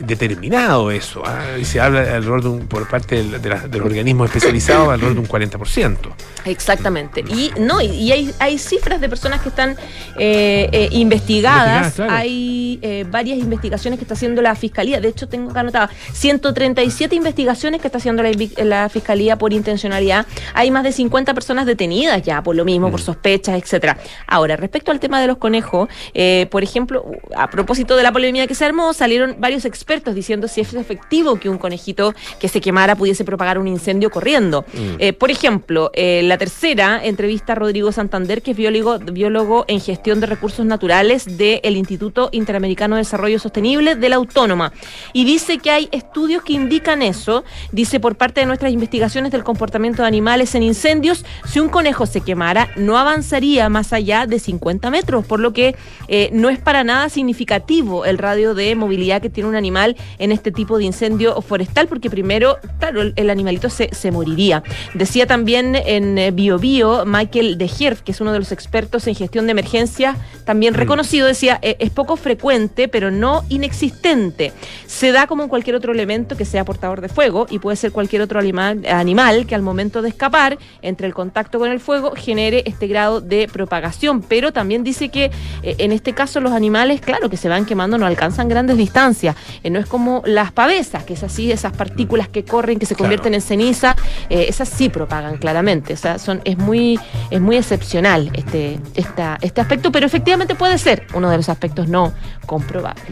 determinado 0.00 0.90
eso. 0.90 1.22
ah, 1.24 1.56
y 1.60 1.64
se 1.64 1.80
habla 1.80 2.00
alrededor 2.00 2.42
de 2.42 2.48
un, 2.48 2.66
por 2.66 2.88
parte 2.88 3.16
del- 3.16 3.40
de, 3.42 3.48
la- 3.48 3.66
de 3.68 3.78
los 3.78 3.86
organismos 3.86 4.28
especializados 4.28 4.88
alrededor 4.90 5.14
de 5.14 5.20
un 5.20 5.28
40%. 5.28 5.96
Exactamente. 6.44 7.24
Y 7.28 7.52
no, 7.58 7.80
y, 7.80 8.12
hay, 8.12 8.34
hay 8.38 8.58
cifras 8.58 9.00
de 9.00 9.08
personas 9.08 9.40
que 9.40 9.48
están 9.48 9.76
eh, 10.18 10.68
eh, 10.72 10.88
investigadas. 10.92 11.12
Investigadas, 11.12 11.94
claro. 11.94 12.12
Hay 12.12 12.78
eh, 12.82 13.04
varias 13.08 13.38
investigaciones 13.38 13.98
que 13.98 14.04
está 14.04 14.14
haciendo 14.14 14.42
la 14.42 14.54
fiscalía. 14.54 15.00
De 15.00 15.08
hecho, 15.08 15.28
tengo 15.28 15.50
acá 15.50 15.60
anotada 15.60 15.90
137 16.12 17.14
investigaciones 17.14 17.80
que 17.80 17.88
está 17.88 17.98
haciendo 17.98 18.22
la, 18.22 18.30
la 18.64 18.88
fiscalía 18.88 19.36
por 19.38 19.52
intencionalidad. 19.52 20.26
Hay 20.54 20.70
más 20.70 20.82
de 20.82 20.92
50 20.92 21.34
personas 21.34 21.66
detenidas 21.66 22.22
ya 22.22 22.42
por 22.42 22.56
lo 22.56 22.64
mismo, 22.64 22.90
por 22.90 23.00
sospechas, 23.00 23.60
etcétera. 23.60 23.98
Ahora, 24.26 24.56
respecto 24.56 24.90
al 24.90 25.00
tema 25.00 25.20
de 25.20 25.26
los 25.26 25.38
conejos, 25.38 25.88
eh, 26.14 26.46
por 26.50 26.62
ejemplo, 26.62 27.04
a 27.36 27.50
propósito 27.50 27.96
de 27.96 28.02
la 28.02 28.12
polémica 28.12 28.46
que 28.46 28.54
se 28.54 28.64
armó, 28.64 28.92
salieron 28.92 29.36
varios 29.38 29.64
expertos 29.64 30.14
diciendo 30.14 30.48
si 30.48 30.60
es 30.60 30.74
efectivo 30.74 31.38
que 31.38 31.48
un 31.48 31.58
conejito 31.58 32.14
que 32.40 32.48
se 32.48 32.60
quemara 32.60 32.96
pudiese 32.96 33.24
propagar 33.24 33.58
un 33.58 33.68
incendio 33.68 34.10
corriendo. 34.10 34.64
Eh, 34.98 35.12
por 35.12 35.30
ejemplo, 35.30 35.90
eh, 35.94 36.22
la 36.32 36.38
tercera 36.38 36.98
entrevista 37.04 37.52
a 37.52 37.56
Rodrigo 37.56 37.92
Santander, 37.92 38.40
que 38.40 38.52
es 38.52 38.56
biólogo, 38.56 39.66
en 39.68 39.80
gestión 39.82 40.18
de 40.18 40.26
recursos 40.26 40.64
naturales 40.64 41.36
del 41.36 41.76
Instituto 41.76 42.30
Interamericano 42.32 42.96
de 42.96 43.02
Desarrollo 43.02 43.38
Sostenible 43.38 43.96
de 43.96 44.08
la 44.08 44.16
Autónoma. 44.16 44.72
Y 45.12 45.26
dice 45.26 45.58
que 45.58 45.70
hay 45.70 45.90
estudios 45.92 46.42
que 46.42 46.54
indican 46.54 47.02
eso. 47.02 47.44
Dice, 47.70 48.00
por 48.00 48.16
parte 48.16 48.40
de 48.40 48.46
nuestras 48.46 48.72
investigaciones 48.72 49.30
del 49.30 49.44
comportamiento 49.44 50.00
de 50.00 50.08
animales 50.08 50.54
en 50.54 50.62
incendios, 50.62 51.22
si 51.44 51.60
un 51.60 51.68
conejo 51.68 52.06
se 52.06 52.22
quemara, 52.22 52.70
no 52.76 52.96
avanzaría 52.96 53.68
más 53.68 53.92
allá 53.92 54.26
de 54.26 54.38
50 54.38 54.90
metros, 54.90 55.26
por 55.26 55.38
lo 55.38 55.52
que 55.52 55.76
eh, 56.08 56.30
no 56.32 56.48
es 56.48 56.58
para 56.58 56.82
nada 56.82 57.10
significativo 57.10 58.06
el 58.06 58.16
radio 58.16 58.54
de 58.54 58.74
movilidad 58.74 59.20
que 59.20 59.28
tiene 59.28 59.50
un 59.50 59.54
animal 59.54 59.98
en 60.18 60.32
este 60.32 60.50
tipo 60.50 60.78
de 60.78 60.84
incendio 60.84 61.42
forestal, 61.42 61.88
porque 61.88 62.08
primero, 62.08 62.56
claro, 62.78 63.02
el, 63.02 63.12
el 63.16 63.28
animalito 63.28 63.68
se, 63.68 63.90
se 63.92 64.10
moriría. 64.10 64.62
Decía 64.94 65.26
también 65.26 65.76
en 65.76 66.21
eh, 66.28 66.30
Bio 66.32 67.04
Michael 67.06 67.58
de 67.58 67.70
Herf, 67.80 68.02
que 68.02 68.12
es 68.12 68.20
uno 68.20 68.32
de 68.32 68.38
los 68.38 68.52
expertos 68.52 69.06
en 69.06 69.14
gestión 69.14 69.46
de 69.46 69.52
emergencia, 69.52 70.16
también 70.44 70.74
reconocido, 70.74 71.26
decía, 71.26 71.58
"Eh, 71.62 71.76
es 71.78 71.90
poco 71.90 72.16
frecuente, 72.16 72.88
pero 72.88 73.10
no 73.10 73.44
inexistente. 73.48 74.52
Se 74.86 75.12
da 75.12 75.26
como 75.26 75.42
en 75.42 75.48
cualquier 75.48 75.76
otro 75.76 75.92
elemento 75.92 76.36
que 76.36 76.44
sea 76.44 76.64
portador 76.64 77.00
de 77.00 77.08
fuego 77.08 77.46
y 77.50 77.58
puede 77.58 77.76
ser 77.76 77.92
cualquier 77.92 78.22
otro 78.22 78.38
animal, 78.38 78.84
animal 78.86 79.46
que 79.46 79.54
al 79.54 79.62
momento 79.62 80.02
de 80.02 80.08
escapar, 80.08 80.58
entre 80.82 81.06
el 81.06 81.14
contacto 81.14 81.58
con 81.58 81.70
el 81.70 81.80
fuego, 81.80 82.12
genere 82.16 82.62
este 82.66 82.86
grado 82.86 83.20
de 83.20 83.48
propagación. 83.52 84.22
Pero 84.22 84.52
también 84.52 84.84
dice 84.84 85.08
que 85.08 85.30
eh, 85.62 85.76
en 85.78 85.92
este 85.92 86.12
caso 86.12 86.40
los 86.40 86.52
animales, 86.52 87.00
claro, 87.00 87.28
que 87.30 87.36
se 87.36 87.48
van 87.48 87.64
quemando 87.66 87.98
no 87.98 88.06
alcanzan 88.06 88.48
grandes 88.48 88.76
distancias. 88.76 89.36
Eh, 89.62 89.70
no 89.70 89.78
es 89.78 89.86
como 89.86 90.22
las 90.26 90.52
pavesas, 90.52 91.04
que 91.04 91.14
es 91.14 91.22
así, 91.22 91.50
esas 91.52 91.72
partículas 91.72 92.28
que 92.28 92.44
corren, 92.44 92.78
que 92.78 92.86
se 92.86 92.94
Claro. 92.94 93.04
convierten 93.04 93.34
en 93.34 93.40
ceniza, 93.40 93.96
eh, 94.30 94.46
esas 94.48 94.68
sí 94.68 94.88
propagan 94.88 95.36
claramente. 95.38 95.94
O 95.94 95.96
sea, 95.96 96.11
son, 96.18 96.40
es 96.44 96.56
muy, 96.58 96.98
es 97.30 97.40
muy 97.40 97.56
excepcional 97.56 98.30
este, 98.34 98.78
esta, 98.94 99.38
este 99.42 99.60
aspecto, 99.60 99.90
pero 99.92 100.06
efectivamente 100.06 100.54
puede 100.54 100.78
ser 100.78 101.06
uno 101.14 101.30
de 101.30 101.36
los 101.36 101.48
aspectos 101.48 101.88
no 101.88 102.12
comprobables. 102.46 103.04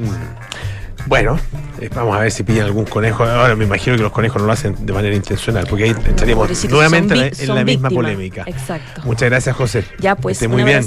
Bueno, 1.07 1.38
eh, 1.80 1.88
vamos 1.95 2.14
a 2.14 2.21
ver 2.21 2.30
si 2.30 2.42
pillan 2.42 2.66
algún 2.66 2.85
conejo. 2.85 3.25
Ahora 3.25 3.57
me 3.57 3.64
imagino 3.64 3.97
que 3.97 4.02
los 4.02 4.12
conejos 4.12 4.40
no 4.42 4.47
lo 4.47 4.52
hacen 4.52 4.76
de 4.85 4.92
manera 4.92 5.14
intencional, 5.16 5.66
porque 5.69 5.85
ahí 5.85 5.95
estaríamos 6.07 6.64
nuevamente 6.69 7.14
en 7.14 7.49
la- 7.54 7.61
en 7.61 7.66
misma 7.66 7.88
polémica. 7.88 8.45
Exacto. 8.47 9.00
Muchas 9.04 9.30
gracias, 9.30 9.57
José. 9.57 9.85
Ya, 9.99 10.14
pues, 10.14 10.42
un 10.42 10.50
muy 10.50 10.62
bien. 10.62 10.87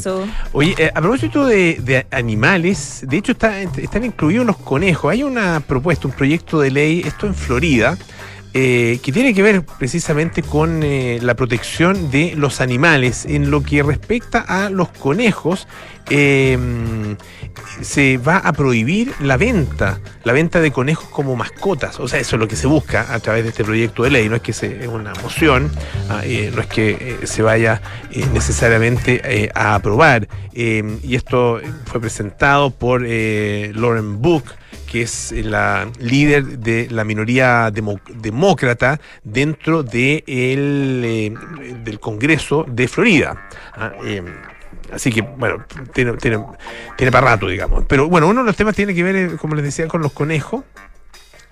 Oye, 0.52 0.76
eh, 0.78 0.92
a 0.94 1.02
propósito 1.02 1.46
de, 1.48 1.80
de 1.84 2.06
animales, 2.12 3.04
de 3.08 3.18
hecho 3.18 3.32
está- 3.32 3.60
están 3.60 4.04
incluidos 4.06 4.46
los 4.46 4.58
conejos. 4.58 5.12
Hay 5.12 5.24
una 5.24 5.60
propuesta, 5.62 6.08
un 6.08 6.14
proyecto 6.14 6.60
de 6.60 6.70
ley, 6.70 7.02
esto 7.04 7.26
en 7.26 7.34
Florida, 7.34 7.98
eh, 8.56 9.00
que 9.02 9.12
tiene 9.12 9.34
que 9.34 9.42
ver 9.42 9.66
precisamente 9.66 10.44
con 10.44 10.84
eh, 10.84 11.18
la 11.24 11.34
protección 11.34 12.12
de 12.12 12.36
los 12.36 12.62
animales. 12.62 13.26
En 13.26 13.50
lo 13.50 13.64
que 13.64 13.82
respecta 13.82 14.42
a 14.42 14.70
los 14.70 14.90
conejos, 14.90 15.68
eh, 16.12 16.56
se 17.82 18.18
va 18.18 18.38
a 18.38 18.54
prohibir 18.54 19.12
la 19.22 19.38
venta, 19.38 20.00
la 20.24 20.34
venta 20.34 20.62
de 20.62 20.72
conejos 20.72 21.10
como 21.10 21.36
mascotas. 21.36 22.00
O 22.00 22.08
sea, 22.08 22.20
eso 22.20 22.36
es 22.36 22.40
lo 22.40 22.48
que 22.48 22.56
se 22.56 22.68
busca 22.68 23.12
a 23.12 23.20
través 23.20 23.44
de 23.44 23.50
este 23.50 23.64
proyecto 23.64 24.04
de 24.04 24.12
ley. 24.12 24.30
No 24.30 24.36
es 24.36 24.44
que 24.44 24.54
sea 24.54 24.88
una 24.88 25.14
moción, 25.24 25.72
ah, 26.10 26.22
eh, 26.24 26.52
no 26.54 26.62
es 26.62 26.68
que 26.68 27.22
se 27.24 27.42
vaya 27.42 27.82
necesariamente 28.34 29.52
a 29.56 29.74
aprobar. 29.74 30.28
Y 30.54 31.16
esto 31.16 31.60
fue 31.86 32.00
presentado 32.00 32.70
por 32.70 33.02
Lauren 33.02 34.22
Book 34.22 34.44
que 34.94 35.02
es 35.02 35.32
la 35.32 35.90
líder 35.98 36.60
de 36.60 36.88
la 36.92 37.04
minoría 37.04 37.72
demócrata 37.72 39.02
dentro 39.24 39.82
de 39.82 40.24
el, 40.28 41.02
eh, 41.04 41.34
del 41.84 42.00
Congreso 42.00 42.64
de 42.68 42.88
Florida. 42.88 43.50
Ah, 43.74 43.94
eh, 44.06 44.24
así 44.92 45.12
que, 45.12 45.22
bueno, 45.22 45.66
tiene, 45.96 46.14
tiene, 46.18 46.46
tiene 46.96 47.12
para 47.12 47.26
rato, 47.26 47.48
digamos. 47.48 47.86
Pero 47.88 48.08
bueno, 48.08 48.28
uno 48.28 48.42
de 48.42 48.46
los 48.46 48.56
temas 48.56 48.76
tiene 48.76 48.94
que 48.94 49.02
ver, 49.02 49.16
eh, 49.16 49.30
como 49.42 49.56
les 49.56 49.66
decía, 49.66 49.88
con 49.88 50.04
los 50.04 50.14
conejos 50.14 50.64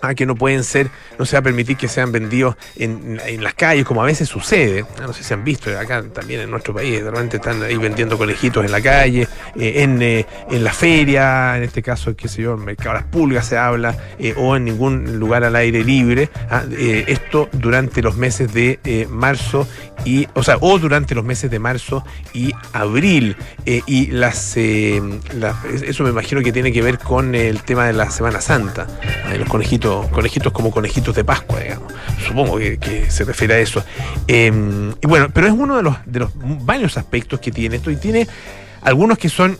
ah, 0.02 0.14
que 0.14 0.26
no 0.26 0.36
pueden 0.36 0.64
ser, 0.64 0.90
no 1.18 1.26
se 1.26 1.36
va 1.36 1.40
a 1.40 1.44
permitir 1.44 1.78
que 1.78 1.88
sean 1.88 2.12
vendidos 2.12 2.56
en, 2.76 3.20
las 3.42 3.54
calles, 3.54 3.86
como 3.86 4.02
a 4.02 4.06
veces 4.06 4.28
sucede. 4.28 4.86
Ah, 5.00 5.08
no 5.08 5.14
sé 5.14 5.24
si 5.24 5.34
han 5.34 5.44
visto 5.44 5.78
acá 5.78 6.04
también 6.14 6.42
en 6.42 6.52
nuestro 6.52 6.74
país, 6.74 7.04
de 7.04 7.10
repente 7.10 7.38
están 7.38 7.62
ahí 7.64 7.78
vendiendo 7.78 8.18
conejitos 8.18 8.66
en 8.66 8.72
la 8.72 8.82
calle, 8.82 9.28
eh, 9.56 9.84
en, 9.84 10.02
eh, 10.02 10.26
en, 10.50 10.64
la 10.64 10.74
feria, 10.74 11.58
en 11.58 11.64
este 11.64 11.82
caso, 11.82 12.16
qué 12.16 12.28
sé 12.28 12.42
yo, 12.42 12.54
en 12.54 12.66
Mercado 12.66 12.96
Las 12.96 13.04
Pulgas 13.06 13.48
se 13.48 13.58
habla, 13.58 13.96
eh, 14.20 14.34
o 14.38 14.56
en 14.56 14.66
ningún 14.66 15.20
lugar 15.20 15.44
al 15.44 15.56
aire 15.56 15.84
libre. 15.84 16.30
Ah, 16.50 16.64
esto 16.72 17.50
durante 17.52 18.02
los 18.02 18.16
meses 18.16 18.54
de 18.54 19.08
marzo 19.10 19.68
y, 20.06 20.28
o 20.34 20.44
sea, 20.44 20.58
o 20.60 20.80
durante 20.80 21.16
los 21.16 21.24
meses 21.24 21.52
de 21.52 21.60
marzo 21.60 22.04
y 22.34 22.54
abril. 22.74 23.36
y 23.66 24.08
las, 24.08 24.58
eso 24.58 26.04
me 26.04 26.10
imagino 26.10 26.42
que 26.42 26.52
tiene 26.52 26.72
que 26.72 26.82
ver 26.82 26.98
con 26.98 27.36
el 27.36 27.62
tema 27.64 27.86
de 27.86 27.94
la 27.94 28.10
Semana 28.10 28.42
Santa, 28.42 28.88
los 29.38 29.48
conejitos 29.48 29.91
conejitos, 30.12 30.52
como 30.52 30.72
conejitos 30.72 31.16
de 31.16 31.24
Pascua, 31.24 31.60
digamos. 31.60 31.94
Supongo 32.26 32.58
que, 32.58 33.08
se 33.10 33.24
refiere 33.24 33.56
a 33.56 33.60
eso. 33.60 33.84
Em, 34.28 34.92
y 35.02 35.08
bueno, 35.08 35.30
pero 35.34 35.48
es 35.48 35.54
uno 35.54 35.78
de 35.78 35.84
los, 35.84 35.96
de 36.06 36.20
los 36.20 36.32
varios 36.36 36.98
aspectos 36.98 37.40
que 37.40 37.52
tiene 37.52 37.78
esto 37.78 37.92
y 37.92 37.96
tiene 37.96 38.28
algunos 38.82 39.18
que 39.18 39.30
son 39.30 39.58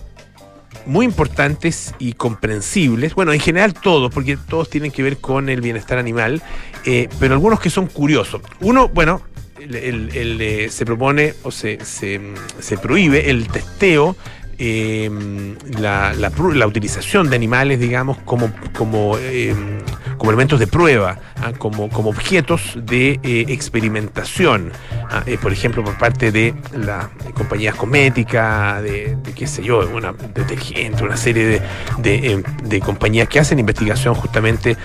muy 0.86 1.06
importantes 1.06 1.94
y 2.00 2.14
comprensibles. 2.14 3.14
Bueno, 3.14 3.34
en 3.34 3.40
general 3.40 3.74
todos, 3.74 4.12
porque 4.14 4.38
todos 4.38 4.70
tienen 4.70 4.92
que 4.92 5.04
ver 5.04 5.18
con 5.18 5.50
el 5.50 5.62
bienestar 5.62 5.98
animal, 5.98 6.42
eh, 6.86 7.10
pero 7.20 7.34
algunos 7.34 7.60
que 7.60 7.70
son 7.70 7.88
curiosos. 7.88 8.42
Uno, 8.60 8.88
bueno, 8.88 9.22
eh, 9.60 10.68
se 10.72 10.86
propone 10.86 11.36
o 11.44 11.52
se, 11.52 11.78
se 11.84 12.78
prohíbe 12.78 13.30
el 13.30 13.48
testeo 13.48 14.16
Em, 14.64 15.56
la, 15.80 16.14
la, 16.14 16.68
utilización 16.68 17.32
de 17.32 17.36
animales, 17.36 17.80
digamos, 17.80 18.20
como, 18.20 18.54
como, 18.78 19.18
em, 19.18 19.80
como 20.22 20.30
elementos 20.30 20.60
de 20.60 20.68
prueba, 20.68 21.18
¿ah? 21.38 21.52
como, 21.58 21.90
como 21.90 22.12
objetos 22.12 22.78
de 22.78 23.20
eh, 23.24 23.46
experimentación, 23.48 24.72
¿ah? 25.10 25.24
eh, 25.26 25.40
por 25.42 25.52
ejemplo, 25.52 25.84
por 25.84 25.98
parte 25.98 26.32
de 26.32 26.54
las 26.76 27.08
compañías 27.34 27.74
cosméticas, 27.74 28.84
de, 28.84 29.18
qué 29.36 29.48
sé 29.48 29.64
yo, 29.64 29.80
una 29.80 30.14
detergente, 30.14 31.04
una 31.04 31.18
serie 31.18 31.60
de, 31.98 32.34
em, 32.34 32.44
de, 32.64 32.80
compañías 32.82 33.30
que 33.30 33.40
hacen 33.40 33.58
investigación 33.58 34.14
justamente 34.14 34.78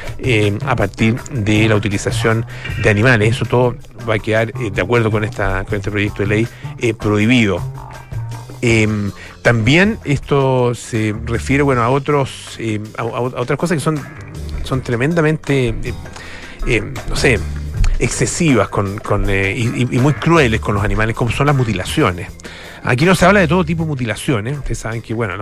a 0.65 0.75
partir 0.75 1.21
de 1.25 1.69
la 1.69 1.77
utilización 1.77 2.47
de 2.83 2.89
animales. 2.89 3.37
Eso 3.37 3.45
todo 3.45 3.77
va 4.09 4.15
a 4.15 4.19
quedar, 4.19 4.49
eh, 4.59 4.71
de 4.73 4.81
acuerdo 4.81 5.11
con, 5.11 5.23
esta, 5.23 5.65
con 5.65 5.75
este 5.75 5.91
proyecto 5.91 6.23
de 6.23 6.29
ley, 6.29 6.49
prohibido. 6.99 7.61
También 9.47 10.01
esto 10.03 10.75
se 10.75 11.15
refiere 11.25 11.63
bueno, 11.63 11.81
a, 11.81 11.91
otros, 11.91 12.57
eh, 12.59 12.81
a, 12.99 13.05
otras 13.05 13.57
cosas 13.57 13.77
que 13.77 13.81
son, 13.81 14.01
son 14.67 14.83
tremendamente, 14.83 15.69
eh, 15.69 15.95
eh, 16.67 16.83
no 17.09 17.17
sé, 17.17 17.39
excesivas 17.99 18.69
con, 18.69 19.01
y, 19.31 19.85
muy 19.99 20.13
crueles 20.15 20.61
con 20.61 20.75
los 20.75 20.85
animales, 20.85 21.17
como 21.17 21.31
son 21.31 21.47
las 21.47 21.57
mutilaciones. 21.57 22.29
Aquí 22.83 23.05
no 23.05 23.17
se 23.17 23.27
habla 23.27 23.41
de 23.41 23.49
todo 23.49 23.65
tipo 23.65 23.83
de 23.83 23.89
mutilaciones. 23.89 24.59
Ustedes 24.59 24.79
saben 24.79 25.03
que, 25.03 25.13
bueno, 25.13 25.35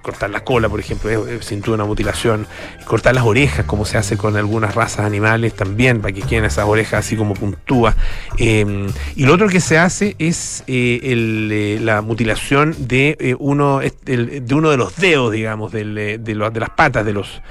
cortar 0.00 0.30
la 0.30 0.44
cola, 0.44 0.68
por 0.68 0.78
ejemplo, 0.78 1.10
es, 1.10 1.44
sin 1.44 1.60
duda 1.60 1.74
una 1.74 1.84
mutilación. 1.86 2.46
Cortar 2.84 3.16
las 3.16 3.24
orejas, 3.24 3.66
como 3.66 3.84
se 3.84 3.98
hace 3.98 4.16
con 4.16 4.36
algunas 4.36 4.76
razas 4.76 5.04
animales 5.04 5.54
también, 5.54 6.00
para 6.00 6.14
que 6.14 6.22
queden 6.22 6.44
esas 6.44 6.66
orejas 6.68 7.04
así 7.04 7.16
como 7.16 7.34
puntúas. 7.34 7.96
Em, 8.38 8.86
y 9.16 9.24
lo 9.26 9.34
otro 9.34 9.48
que 9.48 9.60
se 9.60 9.76
hace 9.76 10.14
es 10.20 10.62
eh, 10.68 11.00
eh, 11.02 11.80
la 11.82 12.00
mutilación 12.00 12.76
de, 12.78 13.16
eh, 13.18 13.34
uno, 13.40 13.80
de 13.80 14.54
uno 14.54 14.70
de 14.70 14.76
los 14.76 14.94
dedos, 14.94 15.32
digamos, 15.32 15.72
de, 15.72 16.18
de 16.18 16.34
las 16.34 16.70
patas 16.70 17.04
de 17.04 17.12
los 17.12 17.42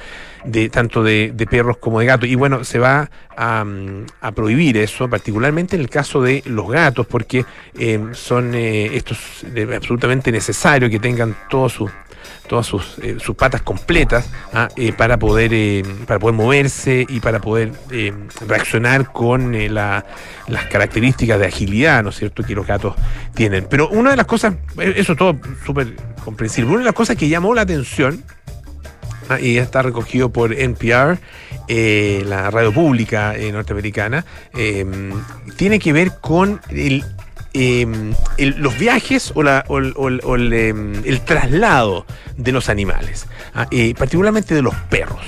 de 0.46 0.70
tanto 0.70 1.04
de, 1.04 1.34
perros 1.50 1.78
como 1.78 2.00
de 2.00 2.06
gatos. 2.06 2.30
Y 2.30 2.36
bueno, 2.36 2.64
se 2.64 2.80
va 2.80 3.10
a, 3.36 3.66
prohibir 4.36 4.78
eso, 4.78 5.10
particularmente 5.10 5.76
en 5.76 5.82
el 5.82 5.90
caso 5.90 6.22
de 6.22 6.44
los 6.46 6.70
gatos, 6.70 7.08
porque 7.08 7.46
son 8.14 8.54
estos 8.56 9.46
absolutamente 9.76 10.32
necesarios 10.32 10.90
que 10.90 11.00
tengan 11.00 11.36
todos 11.50 11.74
sus 11.74 11.92
todas 12.48 12.66
sus, 12.66 12.98
eh, 13.00 13.18
sus 13.20 13.36
patas 13.36 13.62
completas 13.62 14.30
¿ah? 14.54 14.70
eh, 14.76 14.94
para, 14.94 15.18
poder, 15.18 15.52
eh, 15.54 15.84
para 16.06 16.20
poder 16.20 16.36
moverse 16.36 17.06
y 17.08 17.20
para 17.20 17.40
poder 17.40 17.72
reaccionar 18.48 19.12
con 19.12 19.54
las 19.74 20.04
características 20.70 21.40
de 21.40 21.46
agilidad, 21.46 22.04
¿no 22.04 22.10
es 22.10 22.18
cierto?, 22.18 22.44
que 22.44 22.56
los 22.56 22.68
gatos 22.68 22.96
tienen. 23.34 23.66
Pero 23.70 23.90
una 23.90 24.12
de 24.12 24.18
las 24.18 24.26
cosas, 24.26 24.56
eso 24.78 25.16
todo 25.16 25.38
súper 25.66 25.96
comprensible, 26.24 26.72
una 26.72 26.80
de 26.80 26.86
las 26.86 26.94
cosas 26.94 27.16
que 27.16 27.28
llamó 27.30 27.54
la 27.54 27.62
atención, 27.62 28.24
¿ah? 29.30 29.40
y 29.40 29.58
está 29.58 29.82
recogido 29.82 30.30
por 30.30 30.54
NPR, 30.54 31.18
la 32.26 32.52
radio 32.52 32.74
pública 32.74 33.34
norteamericana, 33.52 34.26
tiene 35.58 35.80
que 35.80 35.94
ver 35.94 36.12
con 36.22 36.62
el 36.70 37.04
Em, 37.56 38.16
los 38.40 38.80
viajes 38.80 39.32
o, 39.36 39.44
em, 39.44 40.94
el, 41.06 41.22
traslado 41.22 42.08
de 42.36 42.52
los 42.52 42.68
animales, 42.68 43.28
ah, 43.54 43.68
eh, 43.70 43.94
particularmente 43.96 44.56
de 44.56 44.64
los 44.64 44.74
perros. 44.90 45.22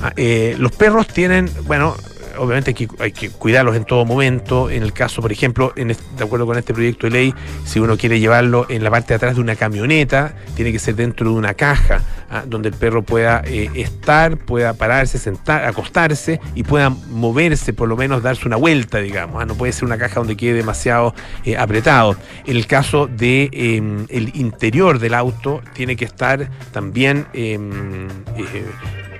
Ah, 0.00 0.12
eh, 0.16 0.54
los 0.60 0.70
perros 0.70 1.08
tienen, 1.08 1.50
bueno, 1.64 1.96
obviamente 2.38 2.74
hay 2.98 3.12
que, 3.12 3.30
cuidarlos 3.30 3.76
en 3.76 3.84
todo 3.84 4.04
momento. 4.04 4.70
En 4.70 4.82
el 4.82 4.92
caso, 4.92 5.22
por 5.22 5.32
ejemplo, 5.32 5.72
de 5.74 5.96
acuerdo 6.24 6.46
con 6.46 6.58
este 6.58 6.74
proyecto 6.74 7.06
de 7.06 7.12
ley, 7.12 7.34
si 7.64 7.80
uno 7.80 7.96
quiere 7.96 8.20
llevarlo 8.20 8.66
en 8.68 8.84
la 8.84 8.90
parte 8.90 9.08
de 9.08 9.14
atrás 9.16 9.36
de 9.36 9.40
una 9.40 9.56
camioneta, 9.56 10.34
tiene 10.54 10.72
que 10.72 10.78
ser 10.78 10.96
dentro 10.96 11.30
de 11.30 11.36
una 11.36 11.54
caja 11.54 12.02
ah, 12.30 12.44
donde 12.46 12.68
el 12.68 12.74
perro 12.74 13.02
pueda 13.02 13.42
eh, 13.44 13.70
estar, 13.74 14.36
pueda 14.36 14.74
pararse, 14.74 15.18
sentar, 15.18 15.64
acostarse 15.64 16.40
y 16.54 16.62
pueda 16.62 16.90
moverse, 16.90 17.72
por 17.72 17.88
lo 17.88 17.96
menos 17.96 18.22
darse 18.22 18.46
una 18.46 18.56
vuelta, 18.56 18.98
digamos. 18.98 19.42
Ah, 19.42 19.46
no 19.46 19.54
puede 19.54 19.72
ser 19.72 19.84
una 19.84 19.98
caja 19.98 20.16
donde 20.16 20.36
quede 20.36 20.54
demasiado 20.54 21.14
eh, 21.44 21.56
apretado. 21.56 22.16
En 22.46 22.56
el 22.56 22.66
caso 22.66 23.06
de 23.06 23.50
em, 23.52 24.06
el 24.08 24.36
interior 24.36 24.98
del 24.98 25.14
auto, 25.14 25.62
tiene 25.74 25.96
que 25.96 26.04
estar 26.04 26.48
también 26.72 27.26
em, 27.32 28.08
eh, 28.36 28.64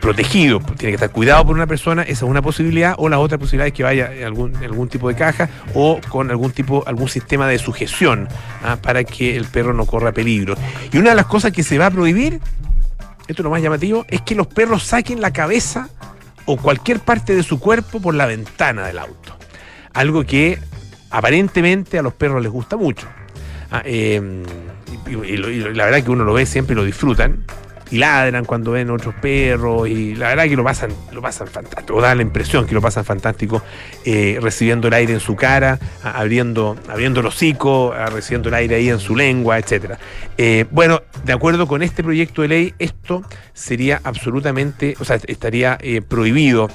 protegido, 0.07 0.61
tiene 0.61 0.93
que 0.93 0.95
estar 0.95 1.11
cuidado 1.11 1.45
por 1.45 1.57
una 1.57 1.67
persona, 1.67 2.03
esa 2.03 2.25
es 2.25 2.31
una 2.31 2.41
posibilidad, 2.41 2.95
o 2.97 3.09
la 3.09 3.19
otra 3.19 3.39
posibilidad 3.39 3.67
es 3.67 3.73
que 3.73 3.83
vaya 3.83 4.15
en 4.15 4.23
algún, 4.23 4.55
algún 4.55 4.89
tipo 4.89 5.09
de 5.09 5.17
caja 5.17 5.49
o 5.75 6.01
con 6.09 6.31
algún 6.31 6.53
tipo, 6.53 6.85
algún 6.87 7.09
sistema 7.09 7.49
de 7.49 7.59
sujeción 7.59 8.29
¿ah? 8.63 8.77
para 8.81 9.03
que 9.03 9.37
el 9.37 9.47
perro 9.47 9.75
no 9.75 9.85
corra 9.85 10.13
peligro. 10.13 10.55
Y 10.93 10.99
una 10.99 11.11
de 11.11 11.17
las 11.17 11.27
cosas 11.27 11.51
que 11.51 11.65
se 11.65 11.77
va 11.77 11.87
a 11.87 11.91
prohibir, 11.91 12.35
esto 13.27 13.43
es 13.43 13.45
lo 13.45 13.51
más 13.51 13.61
llamativo, 13.61 14.07
es 14.09 14.21
que 14.21 14.37
los 14.37 14.47
perros 14.47 14.85
saquen 14.85 15.21
la 15.21 15.33
cabeza 15.33 15.89
o 16.45 16.57
cualquier 16.57 17.01
parte 17.01 17.35
de 17.35 17.43
su 17.43 17.59
cuerpo 17.59 18.01
por 18.01 18.15
la 18.15 18.27
ventana 18.27 18.87
del 18.87 19.01
auto. 19.01 19.37
Algo 19.93 20.23
que 20.23 20.61
aparentemente 21.11 21.99
a 21.99 22.03
los 22.03 22.15
perros 22.15 22.41
les 22.41 22.53
gusta 22.53 22.77
mucho. 22.77 23.09
Ah, 23.73 23.83
eh, 23.85 24.45
y, 25.09 25.37
la 25.37 25.87
verdad 25.87 26.05
que 26.05 26.13
uno 26.13 26.23
lo 26.23 26.33
ve 26.33 26.47
siempre 26.47 26.75
y 26.75 26.77
lo 26.77 26.85
disfrutan 26.85 27.45
y 27.91 27.99
ladran 27.99 28.45
cuando 28.45 28.73
ven 28.73 28.91
otros 28.91 29.15
perros 29.15 29.89
y 29.89 30.15
la 30.15 30.29
verdad 30.29 30.45
que 30.45 30.57
lo 30.57 30.65
pasan, 30.65 30.91
lo 31.13 31.23
pasan 31.23 31.47
fantástico, 31.49 32.01
da 32.01 32.15
la 32.15 32.23
impresión 32.23 32.67
que 32.67 32.75
lo 32.75 32.81
pasan 32.81 33.05
fantástico 33.05 33.63
eh, 34.05 34.39
recibiendo 34.41 34.89
el 34.89 34.95
aire 34.95 35.13
en 35.13 35.21
su 35.21 35.37
cara, 35.37 35.79
abriendo, 36.03 36.77
abriendo 36.89 37.21
el 37.21 37.27
hocico, 37.27 37.95
recibiendo 38.13 38.49
el 38.49 38.55
aire 38.55 38.77
ahí 38.77 38.89
en 38.89 38.99
su 38.99 39.15
lengua, 39.15 39.59
etcétera. 39.59 39.99
Eh, 40.39 40.65
bueno, 40.71 41.03
de 41.25 41.33
acuerdo 41.33 41.67
con 41.67 41.83
este 41.83 42.03
proyecto 42.03 42.43
de 42.43 42.49
ley, 42.49 42.75
esto 42.79 43.23
sería 43.53 44.01
absolutamente, 44.05 44.97
o 45.01 45.05
sea, 45.05 45.19
estaría 45.27 45.79
eh, 45.81 46.03
prohibido 46.03 46.69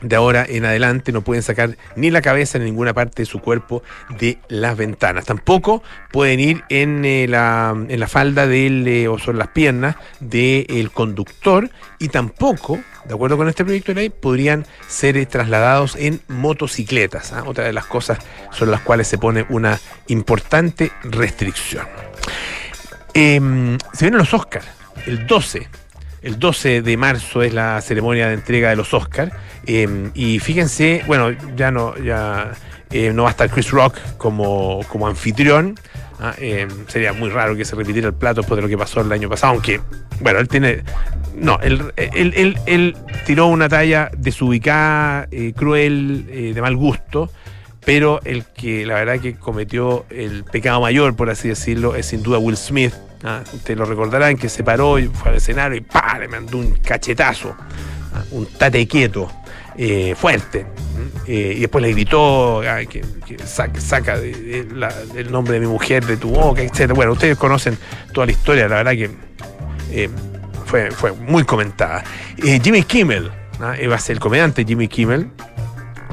de 0.00 0.16
ahora 0.16 0.44
en 0.48 0.64
adelante 0.64 1.12
no 1.12 1.22
pueden 1.22 1.42
sacar 1.42 1.76
ni 1.94 2.10
la 2.10 2.22
cabeza 2.22 2.58
ni 2.58 2.66
ninguna 2.66 2.94
parte 2.94 3.22
de 3.22 3.26
su 3.26 3.40
cuerpo 3.40 3.82
de 4.18 4.38
las 4.48 4.76
ventanas. 4.76 5.24
Tampoco 5.24 5.82
pueden 6.12 6.40
ir 6.40 6.64
en, 6.68 7.04
eh, 7.04 7.26
la, 7.28 7.74
en 7.88 8.00
la, 8.00 8.08
falda 8.08 8.46
del, 8.46 8.86
eh, 8.86 9.08
o 9.08 9.18
sobre 9.18 9.38
las 9.38 9.48
piernas 9.48 9.96
del 10.20 10.90
conductor 10.90 11.70
y 11.98 12.08
tampoco, 12.08 12.78
de 13.04 13.14
acuerdo 13.14 13.36
con 13.36 13.48
este 13.48 13.64
proyecto 13.64 13.92
de 13.92 14.00
ley, 14.02 14.10
podrían 14.10 14.66
ser 14.86 15.16
eh, 15.16 15.26
trasladados 15.26 15.96
en 15.96 16.20
motocicletas. 16.28 17.32
¿ah? 17.32 17.44
Otra 17.46 17.64
de 17.64 17.72
las 17.72 17.86
cosas 17.86 18.18
sobre 18.50 18.70
las 18.70 18.80
cuales 18.80 19.08
se 19.08 19.18
pone 19.18 19.46
una 19.48 19.78
importante 20.08 20.92
restricción. 21.04 21.86
Em, 23.14 23.78
se 23.94 24.04
vienen 24.04 24.18
los 24.18 24.34
Oscars, 24.34 24.66
el 25.06 25.26
12 25.26 25.68
el 26.22 26.38
12 26.38 26.82
de 26.82 26.96
marzo 26.96 27.42
es 27.42 27.52
la 27.52 27.80
ceremonia 27.80 28.28
de 28.28 28.34
entrega 28.34 28.70
de 28.70 28.76
los 28.76 28.92
Oscars. 28.94 29.32
Em, 29.66 30.10
y 30.14 30.38
fíjense, 30.38 31.02
bueno, 31.06 31.30
ya 31.56 31.70
no, 31.70 31.96
ya 31.98 32.52
eh, 32.90 33.12
no 33.12 33.24
va 33.24 33.30
a 33.30 33.32
estar 33.32 33.50
Chris 33.50 33.70
Rock 33.70 33.98
como, 34.16 34.80
como 34.88 35.06
anfitrión. 35.06 35.74
Ah, 36.18 36.34
em, 36.38 36.68
sería 36.88 37.12
muy 37.12 37.28
raro 37.28 37.56
que 37.56 37.64
se 37.64 37.76
repitiera 37.76 38.08
el 38.08 38.14
plato 38.14 38.40
después 38.40 38.56
de 38.56 38.62
lo 38.62 38.68
que 38.68 38.78
pasó 38.78 39.00
el 39.00 39.12
año 39.12 39.28
pasado, 39.28 39.52
aunque, 39.52 39.80
bueno, 40.20 40.38
él 40.38 40.48
tiene. 40.48 40.82
No, 41.34 41.58
él, 41.60 41.92
él, 41.96 42.96
tiró 43.26 43.48
una 43.48 43.68
talla 43.68 44.10
desubicada, 44.16 45.28
eh, 45.30 45.52
cruel, 45.54 46.26
eh, 46.30 46.52
de 46.54 46.60
mal 46.62 46.76
gusto. 46.76 47.30
pero 47.84 48.20
el 48.24 48.44
que 48.44 48.84
la 48.84 48.94
verdad 48.94 49.20
que 49.20 49.36
cometió 49.36 50.06
el 50.10 50.42
pecado 50.42 50.80
mayor, 50.80 51.14
por 51.14 51.30
así 51.30 51.48
decirlo, 51.48 51.94
es 51.94 52.06
sin 52.06 52.22
duda 52.22 52.38
Will 52.38 52.56
Smith. 52.56 52.92
¿Ah? 53.26 53.42
Ustedes 53.52 53.78
lo 53.78 53.84
recordarán 53.84 54.36
que 54.36 54.48
se 54.48 54.64
paró 54.64 54.98
y 54.98 55.08
fue 55.08 55.30
al 55.30 55.36
escenario 55.36 55.76
y 55.76 55.82
¡pah! 55.82 56.18
le 56.18 56.28
mandó 56.28 56.58
un 56.58 56.72
cachetazo, 56.76 57.54
¿ah? 58.14 58.22
un 58.30 58.46
tate 58.46 58.86
quieto. 58.86 59.30
Eh, 59.78 60.14
fuerte. 60.16 60.66
Eh, 61.26 61.54
y 61.56 61.60
después 61.60 61.82
le 61.82 61.92
gritó 61.92 62.62
que, 62.88 63.04
saca, 63.44 64.14
el 64.14 65.30
nombre 65.30 65.54
de 65.54 65.60
mi 65.60 65.66
mujer 65.66 66.06
de 66.06 66.16
tu 66.16 66.30
boca, 66.30 66.62
etc. 66.62 66.92
Bueno, 66.94 67.12
ustedes 67.12 67.36
conocen 67.36 67.76
toda 68.12 68.26
la 68.26 68.32
historia, 68.32 68.68
la 68.68 68.76
verdad 68.76 68.92
que 68.92 69.10
eh, 69.90 70.08
fue, 70.64 70.90
fue 70.90 71.12
muy 71.12 71.44
comentada. 71.44 72.04
Jimmy 72.62 72.84
Kimmel, 72.84 73.30
¿ah? 73.60 73.74
va 73.90 73.96
a 73.96 73.98
ser 73.98 74.14
el 74.14 74.20
comediante 74.20 74.64
Jimmy 74.64 74.88
Kimmel, 74.88 75.28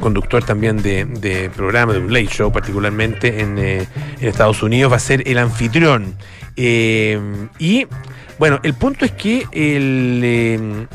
conductor 0.01 0.43
también 0.43 0.81
de, 0.81 1.49
programa, 1.55 1.93
de 1.93 1.99
un 1.99 2.11
late 2.11 2.27
show 2.27 2.51
particularmente 2.51 3.39
en, 3.39 3.57
en, 3.57 3.87
Estados 4.19 4.61
Unidos, 4.61 4.91
va 4.91 4.97
a 4.97 4.99
ser 4.99 5.25
el 5.25 5.37
anfitrión. 5.37 6.15
Y 6.55 7.87
bueno, 8.39 8.59
el 8.63 8.73
punto 8.73 9.05
es 9.05 9.11
que 9.11 9.47
el, 9.51 10.87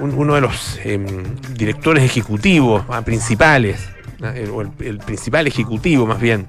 uno 0.00 0.34
de 0.34 0.40
los 0.40 0.78
em, 0.82 1.06
directores 1.54 2.02
ejecutivos 2.02 2.84
ah, 2.88 3.02
principales, 3.02 3.88
ah, 4.22 4.34
o 4.52 4.62
el, 4.62 4.98
principal 4.98 5.46
ejecutivo 5.46 6.06
más 6.06 6.20
bien, 6.20 6.46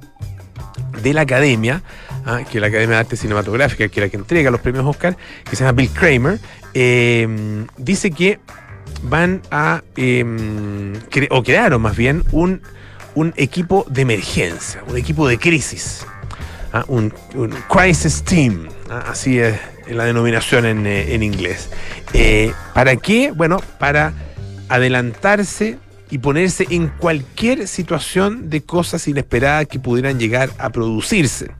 de 1.01 1.13
la 1.13 1.21
academia, 1.21 1.83
ah, 2.25 2.39
que 2.49 2.57
es 2.57 2.61
la 2.61 2.67
Academia 2.67 2.95
de 2.95 2.99
Arte 3.01 3.17
Cinematográfica, 3.17 3.87
que 3.87 3.99
es 3.99 4.05
la 4.05 4.09
que 4.09 4.17
entrega 4.17 4.49
los 4.49 4.61
premios 4.61 4.85
Oscar, 4.85 5.17
que 5.49 5.55
se 5.55 5.63
llama 5.63 5.73
Bill 5.73 5.91
Kramer, 5.91 6.39
em, 6.73 7.67
dice 7.77 8.11
que 8.11 8.39
van 9.03 9.41
a, 9.51 9.83
em, 9.95 10.93
o 11.29 11.43
crearon 11.43 11.81
más 11.81 11.95
bien, 11.95 12.23
un, 12.31 12.61
un 13.15 13.33
equipo 13.35 13.85
de 13.89 14.03
emergencia, 14.03 14.83
un 14.87 14.97
equipo 14.97 15.27
de 15.27 15.37
crisis, 15.37 16.05
un, 16.87 17.13
crisis 17.69 18.23
team, 18.23 18.67
así 18.89 19.39
es 19.39 19.57
la 19.89 20.05
denominación 20.05 20.65
en, 20.65 20.85
eh, 20.85 21.13
inglés. 21.15 21.69
Eh, 22.13 22.51
¿Para 22.73 22.95
qué? 22.95 23.31
Bueno, 23.31 23.59
para 23.79 24.13
adelantarse 24.69 25.77
y 26.09 26.17
ponerse 26.19 26.67
en 26.69 26.87
cualquier 26.87 27.67
situación 27.67 28.49
de 28.49 28.63
cosas 28.63 29.07
inesperadas 29.07 29.67
que 29.67 29.79
pudieran 29.79 30.19
llegar 30.19 30.49
a 30.57 30.69
producirse, 30.69 31.51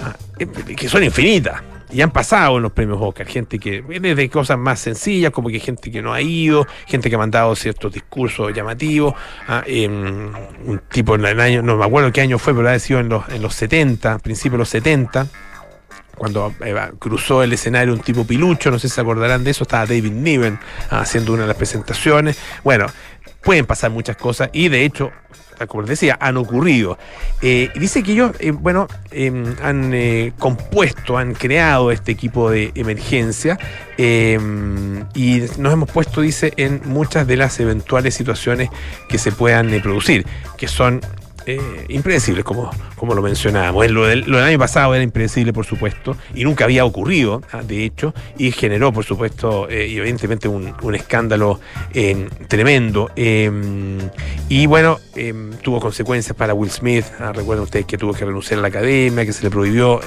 ah, 0.00 0.16
eh, 0.38 0.46
que 0.46 0.88
son 0.88 1.04
infinitas. 1.04 1.60
Y 1.90 2.00
han 2.00 2.10
pasado 2.10 2.56
en 2.56 2.64
los 2.64 2.72
premios 2.72 2.98
Oscar, 3.00 3.26
gente 3.26 3.58
que, 3.58 3.82
desde 3.82 4.28
cosas 4.28 4.58
más 4.58 4.80
sencillas, 4.80 5.30
como 5.30 5.48
que 5.48 5.60
gente 5.60 5.90
que 5.90 6.02
no 6.02 6.12
ha 6.12 6.20
ido, 6.20 6.66
gente 6.86 7.08
que 7.08 7.14
ha 7.14 7.18
mandado 7.18 7.54
ciertos 7.54 7.92
discursos 7.92 8.52
llamativos, 8.52 9.14
ah, 9.46 9.62
em, 9.66 10.32
un 10.64 10.80
tipo 10.90 11.14
en 11.14 11.24
el 11.24 11.40
año, 11.40 11.62
no 11.62 11.76
me 11.76 11.84
acuerdo 11.84 12.10
qué 12.12 12.22
año 12.22 12.38
fue, 12.38 12.54
pero 12.54 12.68
ha 12.68 12.78
sido 12.78 13.00
en 13.00 13.08
los, 13.08 13.28
en 13.28 13.40
los 13.40 13.54
70, 13.54 14.18
principios 14.18 14.52
de 14.52 14.58
los 14.58 14.68
70, 14.70 15.28
cuando 16.16 16.54
eh, 16.64 16.74
cruzó 16.98 17.42
el 17.42 17.52
escenario 17.52 17.92
un 17.92 18.00
tipo 18.00 18.26
pilucho, 18.26 18.70
no 18.70 18.78
sé 18.78 18.88
si 18.88 18.94
se 18.94 19.00
acordarán 19.00 19.44
de 19.44 19.50
eso, 19.50 19.64
estaba 19.64 19.86
David 19.86 20.12
Niven 20.12 20.58
ah, 20.90 21.00
haciendo 21.00 21.32
una 21.32 21.42
de 21.42 21.48
las 21.48 21.56
presentaciones. 21.56 22.38
Bueno, 22.64 22.86
pueden 23.42 23.66
pasar 23.66 23.90
muchas 23.90 24.16
cosas 24.16 24.50
y 24.52 24.68
de 24.68 24.84
hecho, 24.84 25.12
como 25.66 25.82
les 25.82 25.90
decía, 25.90 26.18
han 26.20 26.36
ocurrido. 26.36 26.98
Eh, 27.40 27.70
dice 27.76 28.02
que 28.02 28.12
ellos, 28.12 28.32
eh, 28.38 28.50
bueno, 28.50 28.88
em, 29.10 29.54
han 29.62 29.94
compuesto, 30.38 31.16
han 31.16 31.34
creado 31.34 31.90
este 31.90 32.12
equipo 32.12 32.50
de 32.50 32.72
emergencia 32.74 33.58
em, 33.96 35.04
y 35.14 35.42
nos 35.58 35.72
hemos 35.72 35.90
puesto, 35.90 36.20
dice, 36.20 36.52
en 36.56 36.80
muchas 36.84 37.26
de 37.26 37.36
las 37.36 37.58
eventuales 37.60 38.14
situaciones 38.14 38.68
que 39.08 39.18
se 39.18 39.32
puedan 39.32 39.70
producir, 39.80 40.26
que 40.56 40.68
son 40.68 41.00
eh, 41.48 41.86
impredecibles, 41.88 42.44
como, 42.44 42.70
como 42.96 43.14
lo 43.14 43.22
mencionábamos. 43.22 43.88
Lo 43.88 44.04
del, 44.06 44.34
año 44.34 44.58
pasado 44.58 44.94
era 44.96 45.04
impredecible, 45.04 45.52
por 45.52 45.64
supuesto, 45.64 46.16
y 46.34 46.42
nunca 46.42 46.64
había 46.64 46.84
ocurrido, 46.84 47.40
ah, 47.52 47.62
de 47.62 47.84
hecho, 47.84 48.12
y 48.36 48.50
generó, 48.50 48.92
por 48.92 49.04
supuesto, 49.04 49.68
eh, 49.68 49.86
evidentemente 49.96 50.48
un, 50.48 50.74
escándalo 50.92 51.60
eh, 51.94 52.28
tremendo. 52.48 53.10
y 53.16 54.66
bueno, 54.66 54.98
tuvo 55.62 55.78
consecuencias 55.78 56.36
para 56.36 56.52
Will 56.52 56.70
Smith. 56.70 57.04
Ah, 57.20 57.32
recuerden 57.32 57.62
ustedes 57.62 57.86
que 57.86 57.96
tuvo 57.96 58.12
que 58.12 58.24
renunciar 58.24 58.58
a 58.58 58.62
la 58.62 58.68
academia, 58.68 59.24
que 59.24 59.32
se 59.32 59.44
le 59.44 59.50
prohibió 59.50 60.00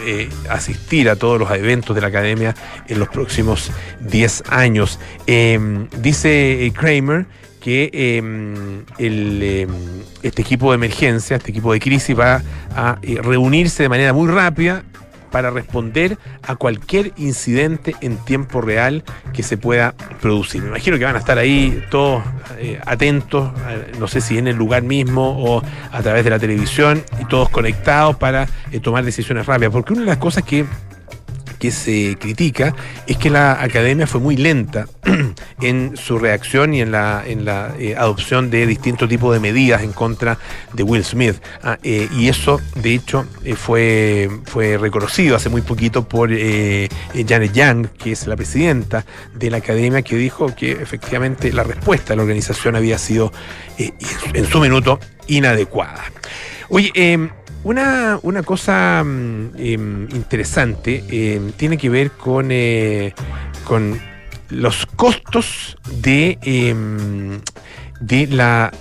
asistir 0.49 1.09
a 1.09 1.15
todos 1.15 1.39
los 1.39 1.49
eventos 1.51 1.95
de 1.95 2.01
la 2.01 2.07
academia 2.07 2.53
en 2.87 2.99
los 2.99 3.07
próximos 3.07 3.71
10 4.01 4.43
años. 4.49 4.99
dice 5.25 6.73
Kramer 6.75 7.27
que 7.59 7.89
em, 7.93 8.83
em, 8.97 9.69
este 10.23 10.41
equipo 10.41 10.71
de 10.71 10.75
emergencia, 10.75 11.37
este 11.37 11.51
equipo 11.51 11.73
de 11.73 11.79
crisis 11.79 12.17
va 12.17 12.41
a 12.75 12.97
eh, 13.01 13.19
reunirse 13.21 13.83
de 13.83 13.89
manera 13.89 14.13
muy 14.13 14.29
rápida 14.29 14.83
para 15.31 15.51
responder 15.51 16.17
a 16.41 16.55
cualquier 16.55 17.13
incidente 17.17 17.95
en 18.01 18.17
tiempo 18.17 18.61
real 18.61 19.03
que 19.31 19.43
se 19.43 19.57
pueda 19.57 19.93
producir. 20.21 20.63
Me 20.63 20.69
imagino 20.69 20.97
que 20.97 21.05
van 21.05 21.15
a 21.15 21.19
estar 21.19 21.37
ahí 21.37 21.83
todos 21.91 22.23
eh, 22.57 22.79
atentos, 22.83 23.51
eh, 23.69 23.91
no 23.99 24.07
sé 24.07 24.21
si 24.21 24.39
en 24.39 24.47
el 24.47 24.55
lugar 24.55 24.81
mismo 24.81 25.37
o 25.37 25.61
a 25.91 26.01
través 26.01 26.23
de 26.23 26.31
la 26.31 26.39
televisión, 26.39 27.03
y 27.21 27.25
todos 27.25 27.49
conectados 27.49 28.15
para 28.15 28.47
tomar 28.81 29.05
decisiones 29.05 29.45
rápidas, 29.45 29.71
porque 29.71 29.93
una 29.93 30.01
de 30.01 30.07
las 30.07 30.17
cosas 30.17 30.43
que 30.43 30.65
que 31.59 31.71
se 31.71 32.17
critica 32.19 32.73
es 33.05 33.17
que 33.17 33.29
la 33.29 33.61
academia 33.61 34.07
fue 34.07 34.21
muy 34.21 34.37
lenta 34.37 34.87
en 35.61 35.95
su 35.97 36.17
reacción 36.17 36.73
y 36.73 36.81
en 36.81 36.91
la, 36.91 37.23
en 37.25 37.45
la 37.45 37.75
eh, 37.77 37.95
adopción 37.95 38.49
de 38.49 38.65
distintos 38.65 39.09
tipos 39.09 39.33
de 39.33 39.39
medidas 39.39 39.83
en 39.83 39.91
contra 39.91 40.37
de 40.73 40.83
Will 40.83 41.03
Smith. 41.03 41.35
Ah, 41.61 41.77
eh, 41.83 42.07
y 42.15 42.29
eso, 42.29 42.59
de 42.75 42.93
hecho, 42.95 43.25
eh, 43.43 43.55
fue, 43.55 44.29
fue 44.45 44.77
reconocido 44.77 45.35
hace 45.35 45.49
muy 45.49 45.61
poquito 45.61 46.07
por 46.07 46.29
Janet 46.29 47.53
Young, 47.53 47.87
que 47.89 48.13
es 48.13 48.25
la 48.27 48.35
presidenta 48.35 49.05
de 49.35 49.49
la 49.49 49.57
academia, 49.57 50.01
que 50.01 50.15
dijo 50.15 50.55
que 50.55 50.71
efectivamente 50.71 51.51
la 51.51 51.63
respuesta 51.63 52.09
de 52.09 52.17
la 52.17 52.23
organización 52.23 52.75
había 52.75 52.97
sido 52.97 53.31
en 53.77 54.45
su 54.45 54.59
minuto 54.59 54.99
inadecuada. 55.27 56.03
Oye, 56.71 56.91
em, 56.93 57.29
una, 57.63 58.19
una 58.23 58.43
cosa 58.43 59.03
mm, 59.03 59.51
em, 59.57 60.07
interesante 60.11 61.03
em, 61.09 61.51
tiene 61.51 61.77
que 61.77 61.89
ver 61.89 62.11
con, 62.11 62.47
eh, 62.51 63.13
con 63.65 63.99
los 64.49 64.85
costos 64.85 65.77
de, 66.01 66.37
em, 66.41 67.41
de 67.99 68.27
la 68.27 68.71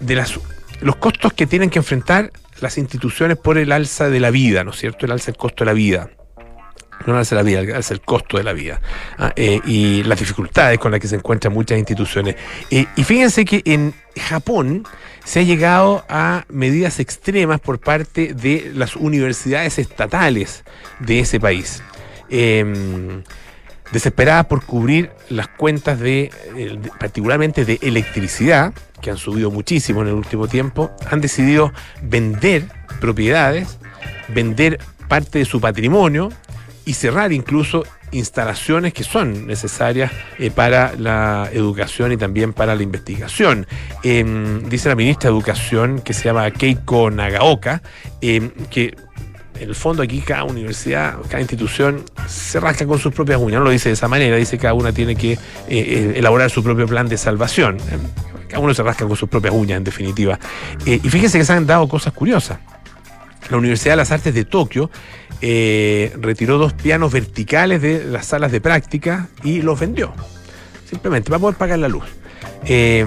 de 0.00 0.14
las 0.14 0.38
los 0.80 0.96
costos 0.96 1.32
que 1.34 1.46
tienen 1.46 1.68
que 1.68 1.78
enfrentar 1.78 2.32
las 2.60 2.78
instituciones 2.78 3.36
por 3.36 3.58
el 3.58 3.72
alza 3.72 4.08
de 4.08 4.20
la 4.20 4.30
vida, 4.30 4.64
¿no 4.64 4.70
es 4.70 4.78
cierto? 4.78 5.04
El 5.04 5.12
alza 5.12 5.26
del 5.26 5.36
costo 5.36 5.64
de 5.64 5.70
la 5.70 5.74
vida 5.74 6.10
no 7.06 7.16
alza 7.16 7.34
la 7.34 7.42
vida, 7.42 7.60
alza 7.74 7.94
el 7.94 8.00
costo 8.00 8.36
de 8.36 8.44
la 8.44 8.52
vida 8.52 8.80
ah, 9.18 9.32
eh, 9.36 9.60
y 9.64 10.02
las 10.04 10.18
dificultades 10.18 10.78
con 10.78 10.90
las 10.90 11.00
que 11.00 11.08
se 11.08 11.16
encuentran 11.16 11.52
muchas 11.52 11.78
instituciones. 11.78 12.36
Eh, 12.70 12.86
y 12.96 13.04
fíjense 13.04 13.44
que 13.44 13.62
en 13.64 13.94
Japón 14.16 14.84
se 15.24 15.40
ha 15.40 15.42
llegado 15.42 16.04
a 16.08 16.44
medidas 16.48 17.00
extremas 17.00 17.60
por 17.60 17.78
parte 17.78 18.34
de 18.34 18.72
las 18.74 18.96
universidades 18.96 19.78
estatales 19.78 20.64
de 20.98 21.20
ese 21.20 21.40
país. 21.40 21.82
Em, 22.28 23.22
desesperadas 23.92 24.46
por 24.46 24.64
cubrir 24.64 25.10
las 25.28 25.48
cuentas 25.48 25.98
de, 25.98 26.30
particularmente 27.00 27.64
de 27.64 27.78
electricidad, 27.82 28.72
que 29.00 29.10
han 29.10 29.16
subido 29.16 29.50
muchísimo 29.50 30.02
en 30.02 30.08
el 30.08 30.14
último 30.14 30.46
tiempo, 30.46 30.92
han 31.10 31.20
decidido 31.20 31.72
vender 32.02 32.64
propiedades, 33.00 33.78
vender 34.28 34.78
parte 35.08 35.40
de 35.40 35.44
su 35.44 35.60
patrimonio 35.60 36.30
y 36.84 36.94
cerrar 36.94 37.32
incluso 37.32 37.84
instalaciones 38.12 38.92
que 38.92 39.04
son 39.04 39.46
necesarias 39.46 40.10
eh, 40.38 40.50
para 40.50 40.94
la 40.96 41.48
educación 41.52 42.12
y 42.12 42.16
también 42.16 42.52
para 42.52 42.74
la 42.74 42.82
investigación. 42.82 43.66
Em, 44.02 44.68
dice 44.68 44.88
la 44.88 44.96
ministra 44.96 45.30
de 45.30 45.36
Educación, 45.36 46.00
que 46.00 46.12
se 46.12 46.24
llama 46.24 46.50
Keiko 46.50 47.10
Nagaoka, 47.10 47.82
em, 48.20 48.50
que 48.70 48.96
en 49.58 49.68
el 49.68 49.74
fondo 49.74 50.02
aquí 50.02 50.20
cada 50.20 50.44
universidad, 50.44 51.18
cada 51.28 51.40
institución 51.40 52.04
se 52.26 52.58
rasca 52.58 52.86
con 52.86 52.98
sus 52.98 53.12
propias 53.12 53.38
uñas, 53.38 53.58
no 53.58 53.66
lo 53.66 53.70
dice 53.70 53.90
de 53.90 53.92
esa 53.92 54.08
manera, 54.08 54.36
dice 54.36 54.56
que 54.56 54.62
cada 54.62 54.74
una 54.74 54.92
tiene 54.92 55.14
que 55.14 55.32
eh, 55.32 55.38
eh, 55.68 56.12
elaborar 56.16 56.50
su 56.50 56.62
propio 56.62 56.86
plan 56.86 57.08
de 57.08 57.18
salvación. 57.18 57.76
Em, 57.90 58.00
cada 58.48 58.60
uno 58.60 58.74
se 58.74 58.82
rasca 58.82 59.06
con 59.06 59.16
sus 59.16 59.28
propias 59.28 59.54
uñas, 59.54 59.76
en 59.76 59.84
definitiva. 59.84 60.38
y 60.84 60.98
fíjense 60.98 61.38
que 61.38 61.44
se 61.44 61.52
han 61.52 61.66
dado 61.66 61.86
cosas 61.86 62.12
curiosas. 62.12 62.58
La 63.48 63.56
Universidad 63.56 63.92
de 63.92 63.96
las 63.96 64.10
Artes 64.10 64.34
de 64.34 64.44
Tokio 64.44 64.90
eh, 65.40 66.12
retiró 66.20 66.58
dos 66.58 66.72
pianos 66.72 67.12
verticales 67.12 67.82
de 67.82 68.04
las 68.04 68.26
salas 68.26 68.52
de 68.52 68.60
práctica 68.60 69.28
y 69.42 69.62
los 69.62 69.78
vendió. 69.78 70.12
Simplemente 70.88 71.30
para 71.30 71.40
poder 71.40 71.56
pagar 71.56 71.78
la 71.78 71.88
luz. 71.88 72.04
Eh, 72.64 73.06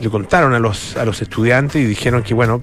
le 0.00 0.10
contaron 0.10 0.54
a 0.54 0.58
los, 0.58 0.96
a 0.96 1.04
los 1.04 1.20
estudiantes 1.22 1.82
y 1.82 1.84
dijeron 1.84 2.22
que, 2.22 2.34
bueno, 2.34 2.62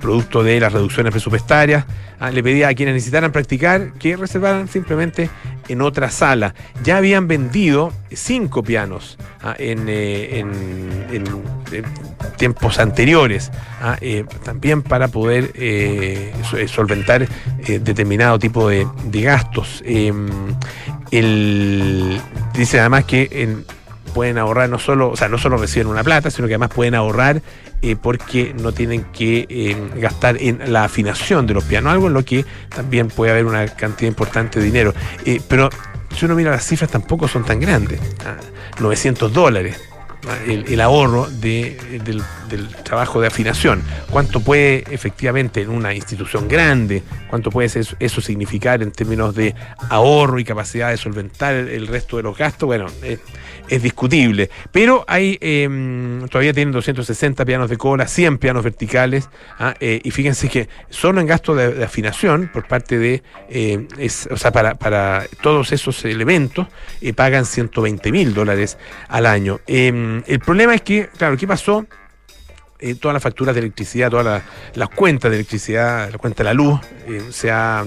producto 0.00 0.42
de 0.42 0.58
las 0.60 0.72
reducciones 0.72 1.10
presupuestarias, 1.10 1.84
ah, 2.18 2.30
le 2.30 2.42
pedía 2.42 2.68
a 2.68 2.74
quienes 2.74 2.94
necesitaran 2.94 3.32
practicar 3.32 3.92
que 3.94 4.16
reservaran 4.16 4.66
simplemente 4.68 5.28
en 5.70 5.82
otra 5.82 6.10
sala. 6.10 6.54
Ya 6.82 6.96
habían 6.96 7.28
vendido 7.28 7.92
cinco 8.12 8.62
pianos 8.62 9.18
ah, 9.42 9.54
en, 9.58 9.86
eh, 9.88 10.40
en, 10.40 11.24
tiempos 12.36 12.78
anteriores, 12.78 13.50
¿ah? 13.82 13.96
también 14.42 14.82
para 14.82 15.08
poder 15.08 15.52
solventar 16.68 17.28
determinado 17.66 18.38
tipo 18.38 18.68
de, 18.68 18.86
gastos. 19.12 19.82
Em, 19.84 20.28
dice 22.54 22.80
además 22.80 23.04
que 23.04 23.64
pueden 24.10 24.38
ahorrar 24.38 24.68
no 24.68 24.78
solo, 24.78 25.10
o 25.10 25.16
sea, 25.16 25.28
no 25.28 25.38
solo 25.38 25.56
reciben 25.56 25.86
una 25.86 26.04
plata, 26.04 26.30
sino 26.30 26.48
que 26.48 26.54
además 26.54 26.70
pueden 26.74 26.94
ahorrar 26.94 27.42
eh, 27.82 27.96
porque 27.96 28.54
no 28.54 28.72
tienen 28.72 29.04
que 29.04 29.46
eh, 29.48 29.76
gastar 29.96 30.36
en 30.40 30.72
la 30.72 30.84
afinación 30.84 31.46
de 31.46 31.54
los 31.54 31.64
pianos, 31.64 31.92
algo 31.92 32.08
en 32.08 32.14
lo 32.14 32.24
que 32.24 32.44
también 32.68 33.08
puede 33.08 33.32
haber 33.32 33.46
una 33.46 33.66
cantidad 33.68 34.08
importante 34.08 34.58
de 34.58 34.66
dinero. 34.66 34.94
Eh, 35.24 35.40
pero 35.48 35.70
si 36.14 36.24
uno 36.26 36.34
mira 36.34 36.50
las 36.50 36.66
cifras 36.66 36.90
tampoco 36.90 37.26
son 37.26 37.44
tan 37.44 37.58
grandes, 37.60 38.00
900 38.80 39.30
ah, 39.30 39.34
dólares 39.34 39.80
el, 40.46 40.80
ahorro 40.80 41.28
de, 41.30 42.00
del, 42.04 42.22
trabajo 42.82 43.20
de 43.20 43.28
afinación. 43.28 43.82
¿Cuánto 44.10 44.40
puede 44.40 44.84
efectivamente 44.90 45.62
en 45.62 45.70
una 45.70 45.94
institución 45.94 46.48
grande, 46.48 47.02
cuánto 47.28 47.50
puede 47.50 47.70
eso, 47.98 48.20
significar 48.20 48.82
en 48.82 48.92
términos 48.92 49.34
de 49.34 49.54
ahorro 49.88 50.38
y 50.38 50.44
capacidad 50.44 50.90
de 50.90 50.96
solventar 50.96 51.54
el, 51.54 51.86
resto 51.86 52.16
de 52.16 52.22
los 52.22 52.36
gastos? 52.36 52.66
Bueno, 52.66 52.86
es, 53.02 53.82
discutible. 53.82 54.50
Pero 54.72 55.04
hay, 55.06 55.38
em, 55.40 56.26
todavía 56.28 56.52
tienen 56.52 56.72
260 56.72 57.44
pianos 57.44 57.70
de 57.70 57.76
cola, 57.76 58.08
100 58.08 58.38
pianos 58.38 58.64
verticales, 58.64 59.28
¿ah? 59.60 59.74
eh, 59.78 60.00
y 60.02 60.10
fíjense 60.10 60.48
que 60.48 60.68
solo 60.88 61.20
en 61.20 61.26
gasto 61.28 61.54
de, 61.54 61.84
afinación 61.84 62.50
por 62.52 62.66
parte 62.66 62.98
de, 62.98 63.22
eh, 63.48 63.86
o 64.30 64.36
sea, 64.36 64.50
para, 64.50 64.74
para 64.74 65.26
todos 65.40 65.70
esos 65.72 66.04
elementos, 66.04 66.66
eh, 67.00 67.12
pagan 67.12 67.44
120 67.44 68.12
mil 68.12 68.34
dólares 68.34 68.78
al 69.08 69.26
año. 69.26 69.60
Em, 69.66 70.22
el 70.26 70.40
problema 70.40 70.74
es 70.74 70.82
que, 70.82 71.08
claro, 71.16 71.36
¿qué 71.36 71.46
pasó? 71.46 71.86
Eh, 72.80 72.94
todas 72.94 73.12
las 73.12 73.22
facturas 73.22 73.54
de 73.54 73.60
electricidad, 73.60 74.10
todas 74.10 74.42
las, 74.74 74.88
cuentas 74.88 75.30
de 75.30 75.36
electricidad, 75.36 76.10
la 76.10 76.18
cuenta 76.18 76.42
de 76.42 76.44
la 76.44 76.54
luz, 76.54 76.80
eh, 77.06 77.22
se 77.30 77.50
ha, 77.50 77.84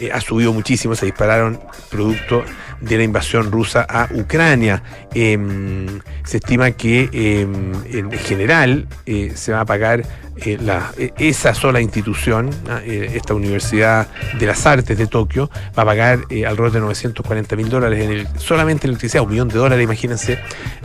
eh, 0.00 0.10
ha 0.10 0.20
subido 0.22 0.54
muchísimo, 0.54 0.94
se 0.94 1.04
dispararon 1.04 1.60
producto 1.90 2.42
de 2.80 2.96
la 2.96 3.02
invasión 3.02 3.52
rusa 3.52 3.86
a 3.88 4.08
Ucrania. 4.14 4.82
Em, 5.14 6.00
se 6.24 6.38
estima 6.38 6.70
que 6.70 7.10
em, 7.12 7.72
en 7.84 8.10
general 8.12 8.88
se 9.34 9.52
va 9.52 9.60
a 9.60 9.66
pagar 9.66 10.02
eh, 10.36 10.58
la, 10.60 10.92
e, 10.96 11.12
esa 11.18 11.54
sola 11.54 11.80
institución, 11.80 12.50
ah, 12.68 12.80
eh, 12.84 13.12
esta 13.14 13.34
Universidad 13.34 14.08
de 14.38 14.46
las 14.46 14.66
Artes 14.66 14.96
de 14.96 15.06
Tokio, 15.06 15.50
va 15.78 15.82
a 15.82 15.86
pagar 15.86 16.20
alrededor 16.30 16.72
de 16.72 16.80
940 16.80 17.56
mil 17.56 17.68
dólares 17.68 18.04
en 18.04 18.10
el, 18.10 18.28
solamente 18.38 18.86
en 18.86 18.90
electricidad, 18.90 19.24
un 19.24 19.30
millón 19.30 19.48
de 19.48 19.58
dólares, 19.58 19.84
imagínense, 19.84 20.38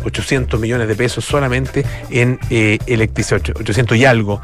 800 0.04 0.60
millones 0.60 0.88
de 0.88 0.96
pesos 0.96 1.26
solamente 1.26 1.86
en 2.10 2.40
electricidad, 2.50 3.42
800 3.56 3.98
y 3.98 4.06
algo 4.06 4.42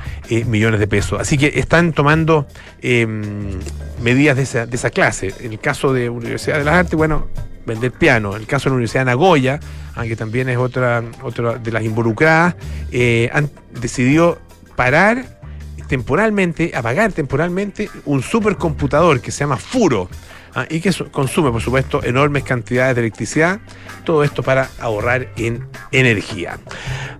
millones 0.47 0.79
de 0.79 0.87
pesos. 0.87 1.19
Así 1.19 1.37
que 1.37 1.53
están 1.55 1.93
tomando 1.93 2.47
em, 2.81 3.59
medidas 4.01 4.37
de 4.37 4.43
esa, 4.43 4.65
de 4.65 4.75
esa 4.75 4.89
clase. 4.89 5.33
En 5.39 5.51
el 5.51 5.59
caso 5.59 5.93
de 5.93 6.09
Universidad 6.09 6.57
de 6.57 6.65
las 6.65 6.75
Artes, 6.75 6.95
bueno, 6.95 7.27
vender 7.65 7.91
piano. 7.91 8.35
En 8.35 8.41
el 8.41 8.47
caso 8.47 8.65
de 8.65 8.69
la 8.71 8.75
Universidad 8.75 9.01
de 9.01 9.05
Nagoya, 9.05 9.59
aunque 9.95 10.15
también 10.15 10.49
es 10.49 10.57
otra, 10.57 11.03
otra 11.21 11.57
de 11.57 11.71
las 11.71 11.83
involucradas, 11.83 12.55
eh, 12.91 13.29
han 13.33 13.49
decidido 13.79 14.39
parar 14.75 15.39
temporalmente, 15.88 16.71
apagar 16.73 17.12
temporalmente 17.12 17.89
un 18.05 18.21
supercomputador 18.23 19.21
que 19.21 19.31
se 19.31 19.39
llama 19.39 19.57
Furo. 19.57 20.09
¿ah? 20.55 20.65
y 20.69 20.79
que 20.79 20.91
consume, 21.12 21.51
por 21.51 21.62
supuesto, 21.62 22.03
enormes 22.03 22.43
cantidades 22.43 22.95
de 22.95 23.01
electricidad. 23.01 23.59
Todo 24.03 24.23
esto 24.23 24.43
para 24.43 24.69
ahorrar 24.79 25.29
en 25.36 25.67
energía. 25.91 26.59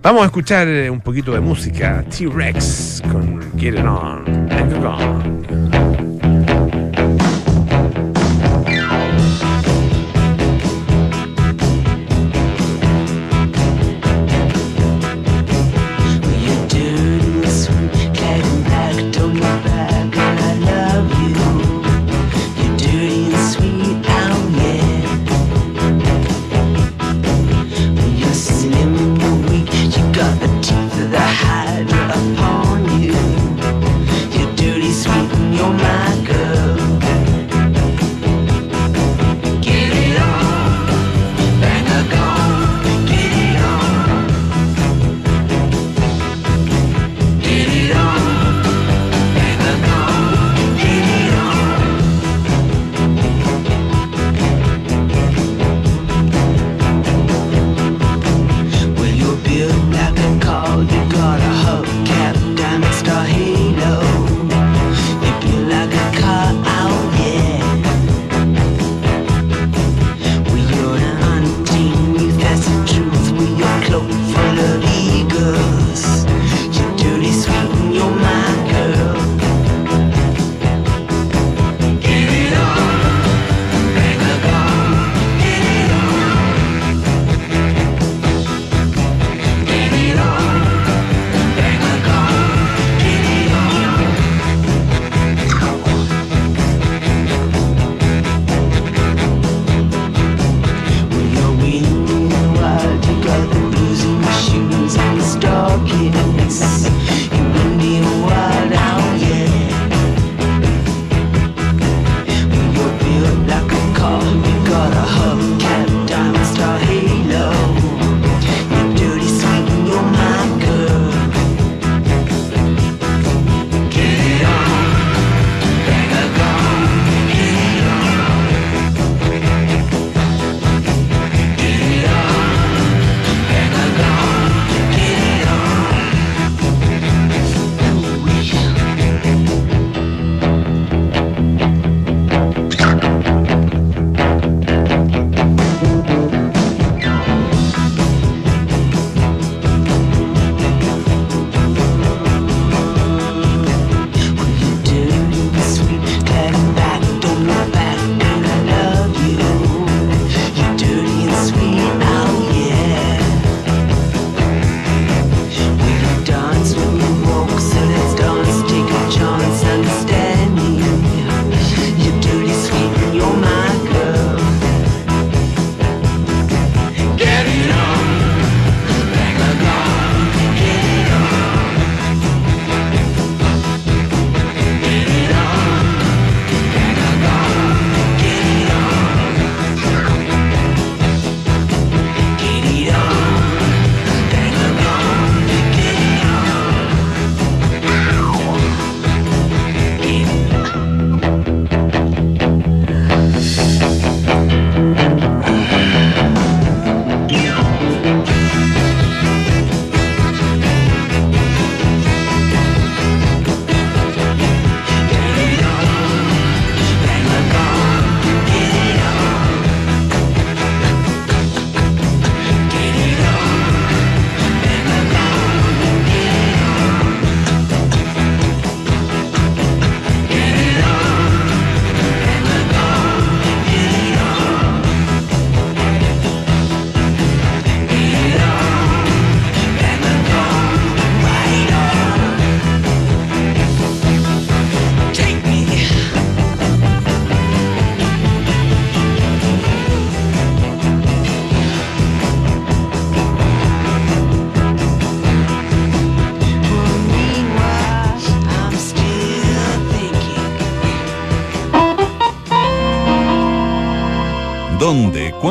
Vamos 0.02 0.22
a 0.22 0.26
escuchar 0.26 0.68
un 0.90 1.00
poquito 1.00 1.32
de 1.32 1.40
música. 1.40 2.04
T-Rex 2.10 3.02
con 3.10 3.40
Get 3.58 3.74
It 3.74 3.84
On. 3.84 4.24
the 4.24 4.54
hide 4.54 4.72
upon 4.72 6.03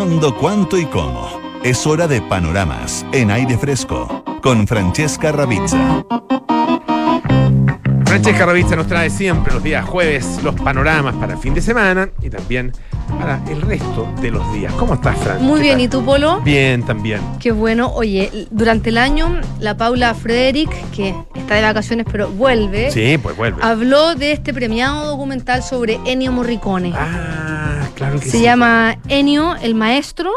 cuándo, 0.03 0.35
cuánto 0.35 0.77
y 0.77 0.85
cómo? 0.85 1.29
Es 1.63 1.87
hora 1.87 2.07
de 2.09 2.21
panoramas 2.21 3.05
en 3.13 3.31
aire 3.31 3.57
fresco 3.57 4.21
con 4.41 4.67
Francesca 4.67 5.31
Ravizza. 5.31 6.03
Francesca 8.05 8.45
Ravizza 8.45 8.75
nos 8.75 8.87
trae 8.87 9.09
siempre 9.09 9.53
los 9.53 9.63
días 9.63 9.85
jueves 9.85 10.39
los 10.43 10.55
panoramas 10.55 11.15
para 11.15 11.33
el 11.35 11.39
fin 11.39 11.53
de 11.53 11.61
semana 11.61 12.09
y 12.21 12.29
también 12.29 12.73
para 13.17 13.41
el 13.49 13.61
resto 13.61 14.05
de 14.21 14.31
los 14.31 14.53
días. 14.53 14.73
¿Cómo 14.73 14.95
estás, 14.95 15.17
Fran? 15.19 15.41
Muy 15.41 15.61
¿Qué 15.61 15.63
bien, 15.67 15.75
tal? 15.77 15.85
¿y 15.85 15.87
tú, 15.87 16.03
Polo? 16.03 16.41
Bien, 16.41 16.83
también. 16.83 17.21
Qué 17.39 17.53
bueno. 17.53 17.87
Oye, 17.93 18.47
durante 18.51 18.89
el 18.89 18.97
año, 18.97 19.39
la 19.61 19.77
Paula 19.77 20.13
Frederick, 20.15 20.69
que 20.91 21.15
está 21.35 21.55
de 21.55 21.61
vacaciones 21.61 22.05
pero 22.11 22.29
vuelve, 22.29 22.91
Sí, 22.91 23.17
pues 23.17 23.37
vuelve. 23.37 23.63
habló 23.63 24.15
de 24.15 24.33
este 24.33 24.53
premiado 24.53 25.05
documental 25.11 25.63
sobre 25.63 25.97
Ennio 26.05 26.33
Morricone. 26.33 26.91
Ah, 26.93 27.62
claro 27.95 28.19
que 28.19 28.25
Se 28.25 28.37
sí. 28.37 28.43
llama 28.43 28.97
Ennio, 29.07 29.55
el 29.61 29.75
maestro, 29.75 30.31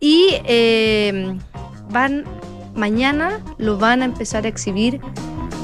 y 0.00 0.28
eh, 0.44 1.36
van 1.90 2.24
mañana 2.74 3.40
lo 3.58 3.76
van 3.78 4.02
a 4.02 4.04
empezar 4.04 4.44
a 4.44 4.48
exhibir 4.48 5.00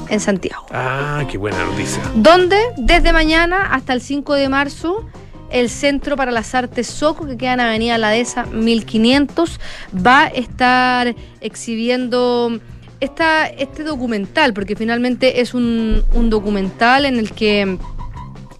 en 0.09 0.19
Santiago. 0.19 0.65
Ah, 0.71 1.23
qué 1.29 1.37
buena 1.37 1.63
noticia. 1.65 2.01
donde 2.15 2.57
desde 2.77 3.13
mañana 3.13 3.73
hasta 3.73 3.93
el 3.93 4.01
5 4.01 4.33
de 4.33 4.49
marzo 4.49 5.05
el 5.49 5.69
Centro 5.69 6.17
para 6.17 6.31
las 6.31 6.53
Artes 6.53 6.87
Soco, 6.87 7.25
que 7.25 7.37
queda 7.37 7.53
en 7.53 7.59
Avenida 7.61 7.97
La 7.97 8.09
Dehesa 8.09 8.45
1500, 8.45 9.59
va 10.05 10.23
a 10.23 10.27
estar 10.27 11.15
exhibiendo 11.39 12.59
esta, 12.99 13.47
este 13.47 13.83
documental, 13.83 14.53
porque 14.53 14.75
finalmente 14.75 15.41
es 15.41 15.53
un, 15.53 16.03
un 16.13 16.29
documental 16.29 17.05
en 17.05 17.19
el 17.19 17.31
que 17.31 17.77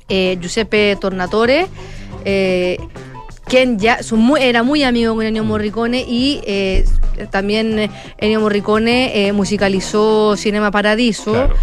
eh, 0.07 0.37
Giuseppe 0.39 0.95
Tornatore, 1.01 1.67
eh, 2.25 2.77
quien 3.45 3.77
ya 3.79 4.01
son 4.03 4.19
muy- 4.19 4.41
era 4.41 4.63
muy 4.63 4.83
amigo 4.83 5.13
con 5.15 5.25
Ennio 5.25 5.43
Morricone 5.43 6.01
y 6.07 6.41
eh, 6.45 6.83
también 7.31 7.77
eh, 7.79 7.89
Ennio 8.17 8.41
Morricone 8.41 9.27
eh, 9.27 9.31
musicalizó 9.33 10.35
Cinema 10.35 10.71
Paradiso 10.71 11.31
Claro. 11.31 11.55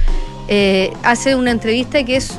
eh, 0.49 0.93
hace 1.03 1.35
una 1.35 1.51
entrevista 1.51 2.03
que 2.05 2.17
es, 2.17 2.39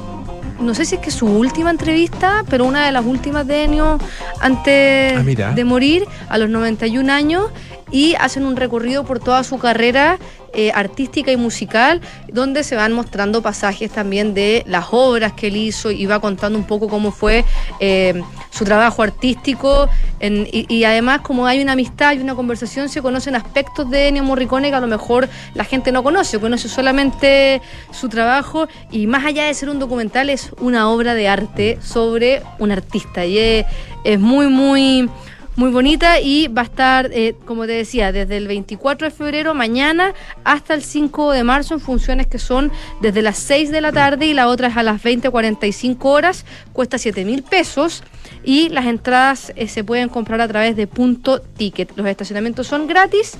no 0.62 0.74
sé 0.74 0.86
si 0.86 0.96
es 0.96 1.02
que 1.02 1.10
es 1.10 1.16
su 1.16 1.28
última 1.28 1.70
entrevista, 1.72 2.44
pero 2.50 2.64
una 2.66 2.86
de 2.86 2.92
las 2.94 3.06
últimas 3.06 3.46
de 3.46 3.64
Ennio 3.66 4.00
antes 4.40 5.14
Ah, 5.18 5.52
de 5.54 5.64
morir, 5.66 6.06
a 6.30 6.38
los 6.38 6.50
91 6.50 7.12
años, 7.12 7.48
y 7.94 8.16
hacen 8.16 8.44
un 8.44 8.58
recorrido 8.58 9.06
por 9.06 9.20
toda 9.20 9.44
su 9.44 9.60
carrera 9.60 10.18
eh, 10.56 10.72
artística 10.74 11.32
y 11.32 11.38
musical, 11.38 12.02
donde 12.28 12.64
se 12.64 12.76
van 12.76 12.92
mostrando 12.92 13.42
pasajes 13.42 13.92
también 13.92 14.34
de 14.34 14.64
las 14.68 14.88
obras 14.92 15.34
que 15.34 15.48
él 15.48 15.56
hizo 15.56 15.92
y 15.92 16.06
va 16.08 16.20
contando 16.20 16.58
un 16.58 16.66
poco 16.66 16.90
cómo 16.90 17.12
fue 17.12 17.46
eh, 17.80 18.22
su 18.50 18.66
trabajo 18.66 19.04
artístico. 19.04 19.90
y, 20.20 20.84
además, 20.84 21.22
como 21.22 21.46
hay 21.46 21.62
una 21.62 21.74
amistad 21.74 22.14
y 22.14 22.20
una 22.20 22.34
conversación, 22.34 22.90
se 22.90 23.02
conocen 23.02 23.36
aspectos 23.36 23.90
de 23.90 24.08
Ennio 24.08 24.24
Morricone 24.24 24.70
que 24.70 24.76
a 24.76 24.80
lo 24.80 24.88
mejor 24.88 25.30
la 25.54 25.64
gente 25.64 25.92
no 25.92 26.04
conoce, 26.04 26.40
conoce 26.40 26.70
solamente 26.70 27.62
su 27.92 28.10
trabajo 28.10 28.68
y 28.92 29.06
más 29.06 29.26
allá 29.26 29.46
de 29.46 29.54
ser 29.54 29.70
un 29.70 29.80
documental, 29.80 30.30
es 30.32 30.52
una 30.60 30.90
obra 30.90 31.14
de 31.14 31.28
arte 31.28 31.78
sobre 31.82 32.42
un 32.58 32.72
artista. 32.72 33.26
Y 33.26 33.66
es 34.04 34.20
muy, 34.20 34.48
muy 34.48 35.10
muy 35.56 35.70
bonita 35.70 36.20
y 36.20 36.48
va 36.48 36.64
a 36.64 36.66
estar, 36.66 37.10
eh, 37.14 37.36
como 37.46 37.66
te 37.66 37.74
decía, 37.74 38.12
desde 38.12 38.38
el 38.38 38.48
24 38.48 39.10
de 39.10 39.12
febrero, 39.12 39.54
mañana, 39.54 40.14
hasta 40.44 40.74
el 40.74 40.84
5 40.84 41.32
de 41.32 41.44
marzo, 41.44 41.76
en 41.76 41.80
funciones 41.80 42.28
que 42.28 42.40
son 42.40 42.72
desde 43.02 43.22
las 43.22 43.38
6 43.38 43.72
de 43.72 43.82
la 43.82 43.92
tarde 43.92 44.26
y 44.26 44.34
la 44.34 44.48
otra 44.48 44.70
es 44.70 44.78
a 44.78 44.84
las 44.84 45.02
20.45 45.04 45.98
horas, 46.06 46.46
cuesta 46.74 46.98
7 46.98 47.24
mil 47.26 47.44
pesos 47.44 48.04
y 48.44 48.70
las 48.70 48.86
entradas 48.86 49.54
eh, 49.56 49.68
se 49.68 49.84
pueden 49.84 50.10
comprar 50.10 50.42
a 50.42 50.48
través 50.48 50.76
de 50.76 50.88
punto 50.88 51.40
ticket. 51.40 51.92
Los 51.96 52.08
estacionamientos 52.08 52.68
son 52.68 52.88
gratis, 52.88 53.38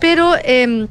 pero... 0.00 0.34
eh, 0.42 0.86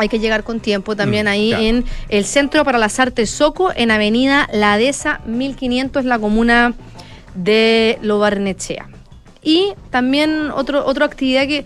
hay 0.00 0.08
que 0.08 0.20
llegar 0.20 0.44
con 0.44 0.60
tiempo 0.60 0.94
también 0.94 1.26
Mm, 1.26 1.28
ahí 1.28 1.52
en 1.52 1.84
el 2.08 2.24
Centro 2.24 2.64
para 2.64 2.78
las 2.78 3.00
Artes 3.00 3.30
Soco, 3.30 3.72
en 3.74 3.90
Avenida 3.90 4.48
La 4.52 4.78
Dehesa 4.78 5.20
1500, 5.26 6.04
la 6.04 6.20
comuna 6.20 6.74
de 7.34 7.98
Lobarnechea. 8.00 8.88
Y 9.42 9.72
también 9.90 10.50
otro, 10.50 10.84
otra 10.84 11.06
actividad 11.06 11.46
que 11.46 11.64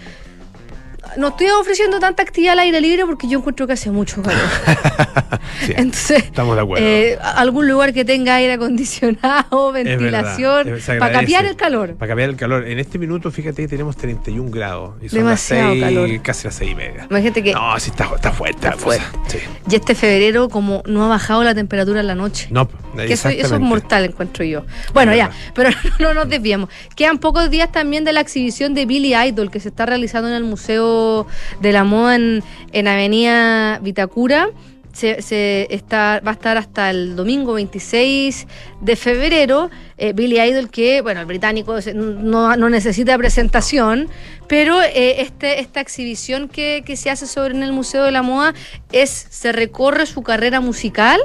no 1.16 1.28
estoy 1.28 1.48
ofreciendo 1.48 1.98
tanta 2.00 2.22
actividad 2.22 2.52
al 2.54 2.60
aire 2.60 2.80
libre 2.80 3.04
porque 3.06 3.28
yo 3.28 3.38
encuentro 3.38 3.66
que 3.66 3.72
hace 3.74 3.90
mucho 3.90 4.22
calor. 4.22 4.40
Sí, 5.66 5.72
Entonces, 5.76 6.24
estamos 6.24 6.56
de 6.56 6.62
acuerdo. 6.62 6.84
eh, 6.86 7.18
algún 7.36 7.68
lugar 7.68 7.92
que 7.92 8.04
tenga 8.04 8.36
aire 8.36 8.54
acondicionado, 8.54 9.70
ventilación, 9.72 10.68
eh, 10.68 10.78
para 10.98 11.12
capear 11.20 11.44
el 11.44 11.56
calor. 11.56 11.94
Para 11.94 12.08
cambiar 12.08 12.30
el 12.30 12.36
calor. 12.36 12.66
En 12.66 12.78
este 12.78 12.98
minuto, 12.98 13.30
fíjate 13.30 13.62
que 13.62 13.68
tenemos 13.68 13.96
31 13.96 14.50
grados. 14.50 14.94
Y 15.02 15.08
son 15.08 15.18
Demasiado 15.20 15.74
las 15.74 15.74
6, 15.74 15.82
calor. 15.84 16.22
casi 16.22 16.44
las 16.48 16.54
6 16.56 16.70
y 16.70 16.74
media. 16.74 17.06
Imagínate 17.10 17.42
que 17.42 17.52
No, 17.52 17.78
sí 17.78 17.90
está, 17.90 18.08
está 18.14 18.32
fuerte 18.32 18.62
la 18.66 18.70
Está 18.74 18.84
cosa. 18.84 19.00
fuerte. 19.02 19.38
Sí. 19.38 19.38
y 19.70 19.74
este 19.76 19.94
febrero, 19.94 20.48
como 20.48 20.82
no 20.86 21.04
ha 21.04 21.08
bajado 21.08 21.44
la 21.44 21.54
temperatura 21.54 22.00
en 22.00 22.06
la 22.08 22.14
noche. 22.14 22.48
No, 22.50 22.68
Que 22.96 23.12
eso, 23.12 23.28
eso 23.28 23.54
es 23.54 23.60
mortal, 23.60 24.04
encuentro 24.04 24.44
yo. 24.44 24.64
Bueno, 24.94 25.14
ya, 25.14 25.30
pero 25.54 25.70
no 26.00 26.14
nos 26.14 26.28
desviemos. 26.28 26.70
Quedan 26.96 27.18
pocos 27.18 27.50
días 27.50 27.70
también 27.70 28.04
de 28.04 28.12
la 28.12 28.20
exhibición 28.20 28.74
de 28.74 28.86
Billy 28.86 29.14
Idol 29.14 29.50
que 29.50 29.60
se 29.60 29.68
está 29.68 29.86
realizando 29.86 30.28
en 30.28 30.34
el 30.34 30.44
Museo 30.44 30.82
de 31.60 31.72
la 31.72 31.84
Moda 31.84 32.16
en, 32.16 32.42
en 32.72 32.88
Avenida 32.88 33.78
Vitacura. 33.80 34.48
Se, 34.92 35.22
se 35.22 35.68
está, 35.70 36.20
va 36.26 36.32
a 36.32 36.34
estar 36.34 36.58
hasta 36.58 36.90
el 36.90 37.16
domingo 37.16 37.54
26 37.54 38.46
de 38.82 38.96
febrero. 38.96 39.70
Eh, 39.96 40.12
Billy 40.12 40.38
Idol, 40.38 40.68
que, 40.68 41.00
bueno, 41.00 41.20
el 41.20 41.26
británico 41.26 41.78
no, 41.94 42.54
no 42.56 42.68
necesita 42.68 43.16
presentación, 43.16 44.08
pero 44.48 44.82
eh, 44.82 45.22
este, 45.22 45.60
esta 45.60 45.80
exhibición 45.80 46.46
que, 46.48 46.82
que 46.84 46.96
se 46.96 47.08
hace 47.08 47.26
sobre 47.26 47.54
en 47.54 47.62
el 47.62 47.72
Museo 47.72 48.04
de 48.04 48.10
la 48.10 48.20
Moda 48.20 48.52
es, 48.92 49.28
se 49.30 49.50
recorre 49.52 50.04
su 50.04 50.22
carrera 50.22 50.60
musical 50.60 51.18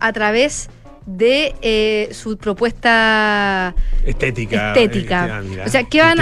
a 0.00 0.10
través 0.14 0.70
de 1.04 1.54
eh, 1.62 2.08
su 2.12 2.38
propuesta 2.38 3.74
Estética. 4.06 4.68
estética. 4.72 5.38
ah, 5.38 5.42
mira, 5.42 5.64
o 5.66 5.68
sea, 5.68 5.84
que 5.84 6.00
van 6.00 6.18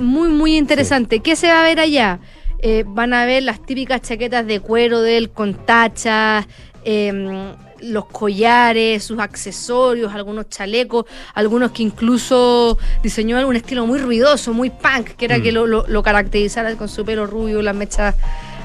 muy 0.00 0.28
muy 0.30 0.56
interesante. 0.56 1.20
¿Qué 1.20 1.36
se 1.36 1.48
va 1.48 1.60
a 1.60 1.64
ver 1.64 1.78
allá? 1.78 2.18
Eh, 2.62 2.84
van 2.86 3.12
a 3.12 3.24
ver 3.26 3.42
las 3.42 3.60
típicas 3.60 4.00
chaquetas 4.02 4.46
de 4.46 4.60
cuero 4.60 5.00
de 5.02 5.16
él 5.18 5.30
con 5.30 5.54
tachas, 5.54 6.46
em, 6.84 7.52
los 7.80 8.04
collares, 8.06 9.02
sus 9.02 9.18
accesorios, 9.18 10.14
algunos 10.14 10.48
chalecos, 10.48 11.04
algunos 11.34 11.72
que 11.72 11.82
incluso 11.82 12.78
diseñó 13.02 13.44
un 13.48 13.56
estilo 13.56 13.84
muy 13.86 13.98
ruidoso, 13.98 14.52
muy 14.54 14.70
punk, 14.70 15.08
que 15.16 15.24
era 15.24 15.38
Mm. 15.38 15.42
que 15.42 15.50
lo, 15.52 15.66
lo- 15.66 15.84
lo 15.88 16.02
caracterizara 16.04 16.72
con 16.76 16.88
su 16.88 17.04
pelo 17.04 17.26
rubio, 17.26 17.60
las 17.60 17.74
mechas 17.74 18.14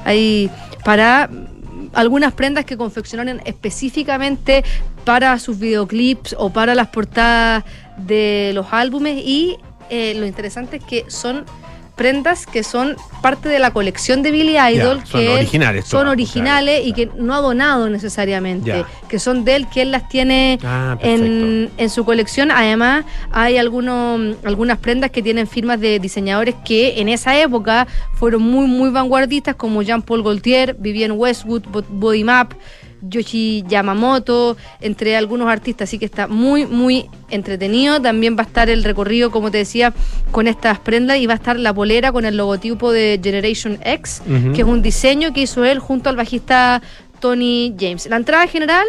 ahí, 0.04 0.48
para 0.84 1.28
algunas 1.94 2.32
prendas 2.34 2.64
que 2.64 2.76
confeccionaron 2.76 3.40
específicamente 3.44 4.62
para 5.04 5.36
sus 5.40 5.58
videoclips 5.58 6.36
o 6.38 6.50
para 6.50 6.76
las 6.76 6.86
portadas 6.88 7.64
de 7.96 8.52
los 8.54 8.66
álbumes 8.70 9.20
y 9.24 9.56
eh, 9.90 10.14
lo 10.14 10.26
interesante 10.26 10.76
es 10.76 10.84
que 10.84 11.04
son 11.08 11.44
prendas 11.98 12.46
que 12.46 12.62
son 12.62 12.96
parte 13.20 13.50
de 13.50 13.58
la 13.58 13.72
colección 13.72 14.22
de 14.22 14.30
Billy 14.30 14.56
Idol, 14.56 15.00
Ya, 15.00 15.06
son 15.06 15.20
que 15.20 15.28
originales 15.28 15.84
son 15.84 16.00
todas, 16.00 16.12
originales 16.12 16.76
claro, 16.80 16.88
y 16.88 16.92
que 16.94 17.10
no 17.20 17.34
ha 17.34 17.40
donado 17.40 17.90
necesariamente, 17.90 18.84
que 19.08 19.18
son 19.18 19.44
de 19.44 19.56
él, 19.56 19.66
que 19.68 19.82
él 19.82 19.90
las 19.90 20.08
tiene 20.08 20.58
Ah, 20.64 20.96
en, 21.02 21.68
en 21.76 21.90
su 21.90 22.04
colección. 22.04 22.50
Además, 22.50 23.04
hay 23.32 23.58
algunos, 23.58 24.36
algunas 24.44 24.78
prendas 24.78 25.10
que 25.10 25.20
tienen 25.22 25.46
firmas 25.46 25.78
de 25.80 25.98
diseñadores 25.98 26.54
que 26.64 27.00
en 27.00 27.08
esa 27.10 27.36
época 27.38 27.86
fueron 28.14 28.42
muy, 28.42 28.66
muy 28.66 28.88
vanguardistas, 28.90 29.56
como 29.56 29.82
Jean-Paul 29.82 30.22
Gaultier, 30.22 30.76
Vivienne 30.78 31.12
Westwood, 31.12 31.64
Bo- 31.70 31.82
Body 31.90 32.24
Map, 32.24 32.52
Yoshi 33.02 33.64
Yamamoto, 33.68 34.56
entre 34.80 35.16
algunos 35.16 35.48
artistas. 35.48 35.88
Así 35.88 35.98
que 35.98 36.04
está 36.04 36.26
muy, 36.26 36.66
muy 36.66 37.06
entretenido. 37.30 38.00
También 38.00 38.36
va 38.36 38.42
a 38.42 38.46
estar 38.46 38.68
el 38.70 38.84
recorrido, 38.84 39.30
como 39.30 39.50
te 39.50 39.58
decía, 39.58 39.92
con 40.30 40.48
estas 40.48 40.78
prendas 40.78 41.18
y 41.18 41.26
va 41.26 41.34
a 41.34 41.36
estar 41.36 41.58
la 41.58 41.72
polera 41.72 42.12
con 42.12 42.24
el 42.24 42.36
logotipo 42.36 42.92
de 42.92 43.20
Generation 43.22 43.78
X, 43.84 44.22
que 44.54 44.60
es 44.60 44.66
un 44.66 44.82
diseño 44.82 45.32
que 45.32 45.42
hizo 45.42 45.64
él 45.64 45.78
junto 45.78 46.10
al 46.10 46.16
bajista 46.16 46.82
Tony 47.20 47.74
James. 47.78 48.06
La 48.06 48.16
entrada 48.16 48.46
general 48.46 48.86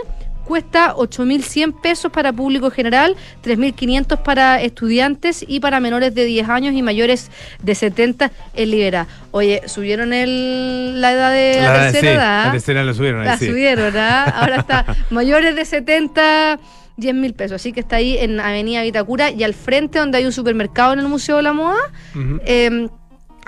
cuesta 0.50 0.96
8.100 0.96 1.80
pesos 1.80 2.12
para 2.12 2.34
público 2.34 2.72
general, 2.72 3.16
3.500 3.44 4.24
para 4.24 4.62
estudiantes 4.62 5.46
y 5.48 5.60
para 5.60 5.80
menores 5.80 6.16
de 6.16 6.26
10 6.26 6.50
años 6.50 6.74
y 6.74 6.82
mayores 6.82 7.30
de 7.62 7.76
70 7.76 8.32
en 8.56 8.72
Libera. 8.72 9.06
Oye, 9.30 9.62
subieron 9.68 10.12
el, 10.12 11.00
la 11.00 11.12
edad 11.14 11.32
de 11.32 11.62
la, 11.62 11.74
La- 11.74 11.92
tercera 11.92 12.02
sí, 12.02 12.08
edad. 12.18 12.46
La 12.48 12.52
tercera 12.52 12.84
la 12.84 12.94
subieron 12.96 13.24
La 13.24 13.38
sí. 13.38 13.46
subieron, 13.48 13.96
¿ah? 13.96 14.24
Ahora 14.42 14.56
está 14.58 14.86
mayores 15.12 15.56
de 15.56 15.66
70, 15.66 16.60
10 16.98 17.14
mil 17.16 17.34
pesos. 17.36 17.56
Así 17.56 17.72
que 17.72 17.80
está 17.82 17.98
ahí 17.98 18.18
en 18.18 18.40
Avenida 18.40 18.82
Vitacura 18.82 19.30
y 19.30 19.44
al 19.44 19.54
frente 19.54 20.00
donde 20.00 20.18
hay 20.18 20.26
un 20.26 20.32
supermercado 20.34 20.94
en 20.94 21.00
el 21.00 21.08
Museo 21.08 21.38
de 21.38 21.44
la 21.44 21.54
Moda, 21.54 21.78
eh, 22.46 22.90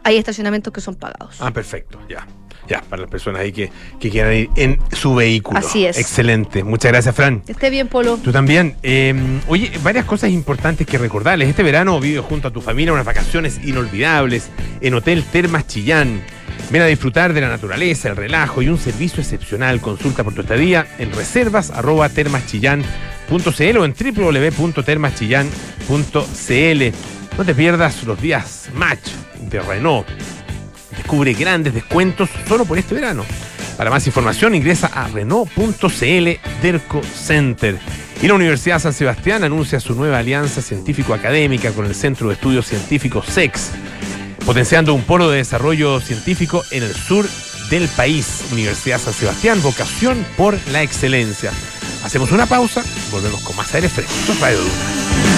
hay 0.04 0.18
estacionamientos 0.18 0.72
que 0.72 0.82
son 0.82 0.94
pagados. 0.96 1.38
Ah, 1.42 1.52
perfecto, 1.52 2.00
ya. 2.08 2.28
Ya, 2.68 2.82
para 2.82 3.02
las 3.02 3.12
personas 3.12 3.42
ahí 3.42 3.52
que, 3.52 3.72
que 4.00 4.10
quieran 4.10 4.34
ir 4.34 4.50
en 4.56 4.80
su 4.92 5.16
vehículo. 5.16 5.60
Así 5.60 5.86
es. 5.86 5.98
Excelente. 5.98 6.64
Muchas 6.64 6.92
gracias, 6.92 7.16
Fran. 7.16 7.42
Que 7.42 7.54
esté 7.54 7.70
bien, 7.70 7.88
Polo. 7.88 8.18
Tú 8.18 8.32
también. 8.32 8.76
Eh, 8.84 9.14
oye, 9.48 9.72
varias 9.84 10.06
cosas 10.06 10.32
importantes 10.32 10.88
que 10.88 10.98
recordarles. 10.98 11.50
Este 11.50 11.64
verano 11.64 12.00
vive 12.00 12.22
junto 12.22 12.48
a 12.48 12.52
tu 12.52 12.62
familia 12.62 12.94
unas 12.94 13.06
vacaciones 13.06 13.60
inolvidables 13.64 14.50
en 14.80 14.94
Hotel 14.94 15.24
Termas 15.24 15.68
Chillán. 15.68 16.22
Ven 16.70 16.82
a 16.82 16.86
disfrutar 16.86 17.34
de 17.34 17.42
la 17.42 17.50
naturaleza, 17.50 18.10
el 18.10 18.16
relajo 18.16 18.62
y 18.62 18.70
un 18.70 18.78
servicio 18.78 19.22
excepcional. 19.22 19.82
Consulta 19.82 20.24
por 20.24 20.34
tu 20.34 20.42
estadía 20.42 20.88
en 21.00 21.12
reservas 21.12 21.72
arroba 21.72 22.08
termaschillán.cl 22.10 23.78
o 23.78 23.86
en 23.86 23.94
www.termaschillán.cl. 23.94 26.84
No 27.38 27.46
te 27.46 27.56
pierdas 27.56 28.04
los 28.04 28.22
días 28.22 28.70
match 28.74 29.08
de 29.42 29.62
Renault. 29.62 30.06
Descubre 30.96 31.34
grandes 31.34 31.74
descuentos 31.74 32.30
solo 32.48 32.66
por 32.66 32.78
este 32.78 32.96
verano. 32.96 33.26
Para 33.78 33.90
más 33.90 34.06
información 34.06 34.54
ingresa 34.56 34.88
a 34.88 35.08
Renault.cl 35.08 36.30
Derco 36.62 37.02
Center. 37.04 37.80
Y 38.22 38.28
la 38.28 38.36
Universidad 38.36 38.80
San 38.80 38.94
Sebastián 38.94 39.44
anuncia 39.44 39.80
su 39.80 39.96
nueva 39.96 40.20
alianza 40.20 40.62
científico-académica 40.62 41.72
con 41.72 41.88
el 41.88 41.96
Centro 41.96 42.28
de 42.28 42.36
Estudios 42.36 42.68
Científicos 42.68 43.26
SEX, 43.26 43.72
potenciando 44.46 44.94
un 44.94 45.02
polo 45.02 45.30
de 45.30 45.38
desarrollo 45.38 46.00
científico 46.00 46.64
en 46.70 46.84
el 46.84 46.94
sur 46.94 47.26
del 47.72 47.88
país. 47.88 48.44
Universidad 48.52 49.00
San 49.00 49.14
Sebastián, 49.14 49.62
vocación 49.64 50.24
por 50.38 50.56
la 50.72 50.84
excelencia. 50.84 51.52
Hacemos 52.04 52.32
una 52.32 52.46
pausa, 52.46 52.84
volvemos 53.12 53.42
con 53.42 53.56
más 53.56 53.74
aire 53.74 53.90
fresco. 53.90 54.14
Radio 54.40 54.60
Duna. 54.60 55.31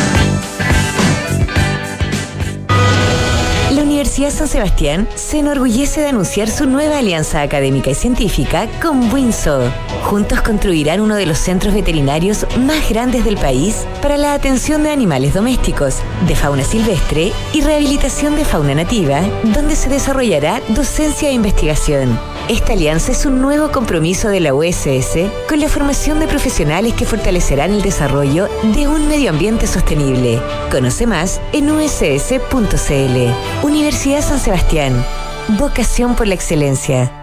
Universidad 4.13 4.45
San 4.45 4.47
Sebastián 4.47 5.10
se 5.15 5.39
enorgullece 5.39 6.02
de 6.02 6.10
anunciar 6.10 6.47
su 6.47 6.67
nueva 6.67 6.99
alianza 6.99 7.41
académica 7.41 7.89
y 7.89 7.95
científica 7.95 8.69
con 8.80 9.12
Winso. 9.12 9.71
Juntos 10.03 10.41
construirán 10.41 10.99
uno 10.99 11.15
de 11.15 11.25
los 11.25 11.37
centros 11.37 11.73
veterinarios 11.73 12.45
más 12.59 12.89
grandes 12.89 13.23
del 13.23 13.37
país 13.37 13.87
para 14.01 14.17
la 14.17 14.33
atención 14.33 14.83
de 14.83 14.91
animales 14.91 15.33
domésticos, 15.33 15.99
de 16.27 16.35
fauna 16.35 16.63
silvestre 16.63 17.31
y 17.53 17.61
rehabilitación 17.61 18.35
de 18.35 18.45
fauna 18.45 18.75
nativa, 18.75 19.21
donde 19.55 19.75
se 19.75 19.89
desarrollará 19.89 20.61
docencia 20.69 21.29
e 21.29 21.33
investigación. 21.33 22.19
Esta 22.49 22.73
alianza 22.73 23.13
es 23.13 23.25
un 23.25 23.41
nuevo 23.41 23.71
compromiso 23.71 24.27
de 24.27 24.41
la 24.41 24.53
USS 24.53 25.19
con 25.47 25.61
la 25.61 25.69
formación 25.69 26.19
de 26.19 26.27
profesionales 26.27 26.93
que 26.93 27.05
fortalecerán 27.05 27.71
el 27.71 27.81
desarrollo 27.81 28.49
de 28.75 28.87
un 28.89 29.07
medio 29.07 29.29
ambiente 29.29 29.65
sostenible. 29.65 30.39
Conoce 30.69 31.07
más 31.07 31.39
en 31.53 31.71
uss.cl. 31.71 33.65
Universidad 33.65 34.21
San 34.21 34.39
Sebastián. 34.39 35.03
Vocación 35.57 36.15
por 36.15 36.27
la 36.27 36.35
excelencia. 36.35 37.22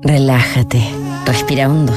Relájate, 0.00 0.80
respira 1.26 1.68
hondo, 1.68 1.92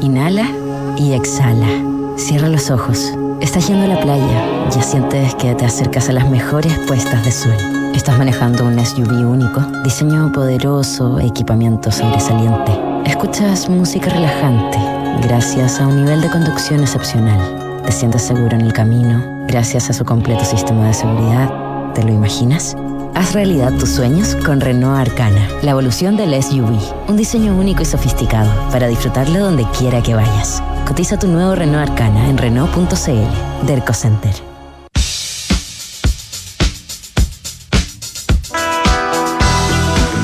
inhala 0.00 0.48
y 0.96 1.12
exhala. 1.12 1.68
Cierra 2.16 2.48
los 2.48 2.70
ojos. 2.70 3.12
Estás 3.42 3.68
yendo 3.68 3.84
a 3.84 3.88
la 3.88 4.00
playa, 4.00 4.70
ya 4.70 4.80
sientes 4.80 5.34
que 5.34 5.54
te 5.54 5.66
acercas 5.66 6.08
a 6.08 6.14
las 6.14 6.30
mejores 6.30 6.72
puestas 6.88 7.22
de 7.26 7.30
sol. 7.30 7.52
Estás 7.94 8.16
manejando 8.16 8.64
un 8.64 8.82
SUV 8.82 9.28
único, 9.30 9.60
diseño 9.84 10.32
poderoso, 10.32 11.20
equipamiento 11.20 11.90
sobresaliente. 11.90 12.72
Escuchas 13.04 13.68
música 13.68 14.08
relajante, 14.08 14.78
gracias 15.20 15.78
a 15.78 15.88
un 15.88 16.04
nivel 16.04 16.22
de 16.22 16.30
conducción 16.30 16.80
excepcional. 16.80 17.82
Te 17.84 17.92
sientes 17.92 18.22
seguro 18.22 18.56
en 18.56 18.62
el 18.62 18.72
camino, 18.72 19.22
gracias 19.46 19.90
a 19.90 19.92
su 19.92 20.06
completo 20.06 20.44
sistema 20.46 20.86
de 20.86 20.94
seguridad. 20.94 21.92
¿Te 21.92 22.02
lo 22.02 22.12
imaginas? 22.14 22.74
Haz 23.14 23.34
realidad 23.34 23.74
tus 23.78 23.90
sueños 23.90 24.34
con 24.36 24.60
Renault 24.60 24.96
Arcana, 24.96 25.46
la 25.62 25.72
evolución 25.72 26.16
del 26.16 26.42
SUV. 26.42 26.78
Un 27.08 27.16
diseño 27.18 27.54
único 27.54 27.82
y 27.82 27.84
sofisticado 27.84 28.50
para 28.70 28.88
disfrutarlo 28.88 29.38
donde 29.38 29.66
quiera 29.78 30.02
que 30.02 30.14
vayas. 30.14 30.62
Cotiza 30.86 31.18
tu 31.18 31.28
nuevo 31.28 31.54
Renault 31.54 31.90
Arcana 31.90 32.28
en 32.30 32.38
Renault.cl. 32.38 33.66
Derco 33.66 33.92
Center. 33.92 34.34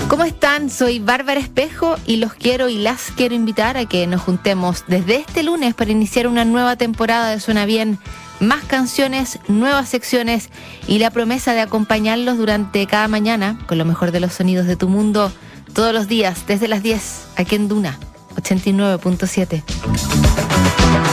¿Cómo 0.09 0.25
están? 0.25 0.71
Soy 0.71 0.99
Bárbara 0.99 1.41
Espejo 1.41 1.97
y 2.07 2.17
los 2.17 2.33
quiero 2.33 2.71
y 2.71 2.79
las 2.79 3.13
quiero 3.15 3.35
invitar 3.35 3.77
a 3.77 3.85
que 3.85 4.07
nos 4.07 4.23
juntemos 4.23 4.85
desde 4.87 5.17
este 5.17 5.43
lunes 5.43 5.75
para 5.75 5.91
iniciar 5.91 6.27
una 6.27 6.47
nueva 6.47 6.77
temporada 6.77 7.29
de 7.31 7.39
Suena 7.39 7.67
Bien. 7.67 7.99
Más 8.41 8.65
canciones, 8.65 9.39
nuevas 9.49 9.89
secciones 9.89 10.51
y 10.87 10.99
la 10.99 11.11
promesa 11.11 11.55
de 11.55 11.61
acompañarlos 11.61 12.39
durante 12.39 12.87
cada 12.87 13.09
mañana 13.09 13.59
con 13.67 13.79
lo 13.79 13.85
mejor 13.85 14.13
de 14.13 14.21
los 14.21 14.33
sonidos 14.33 14.67
de 14.67 14.77
tu 14.77 14.89
mundo 14.89 15.33
todos 15.73 15.93
los 15.93 16.09
días 16.09 16.47
desde 16.47 16.69
las 16.69 16.83
10 16.83 17.29
aquí 17.37 17.57
en 17.57 17.69
Duna 17.69 17.99
89.7. 18.37 21.08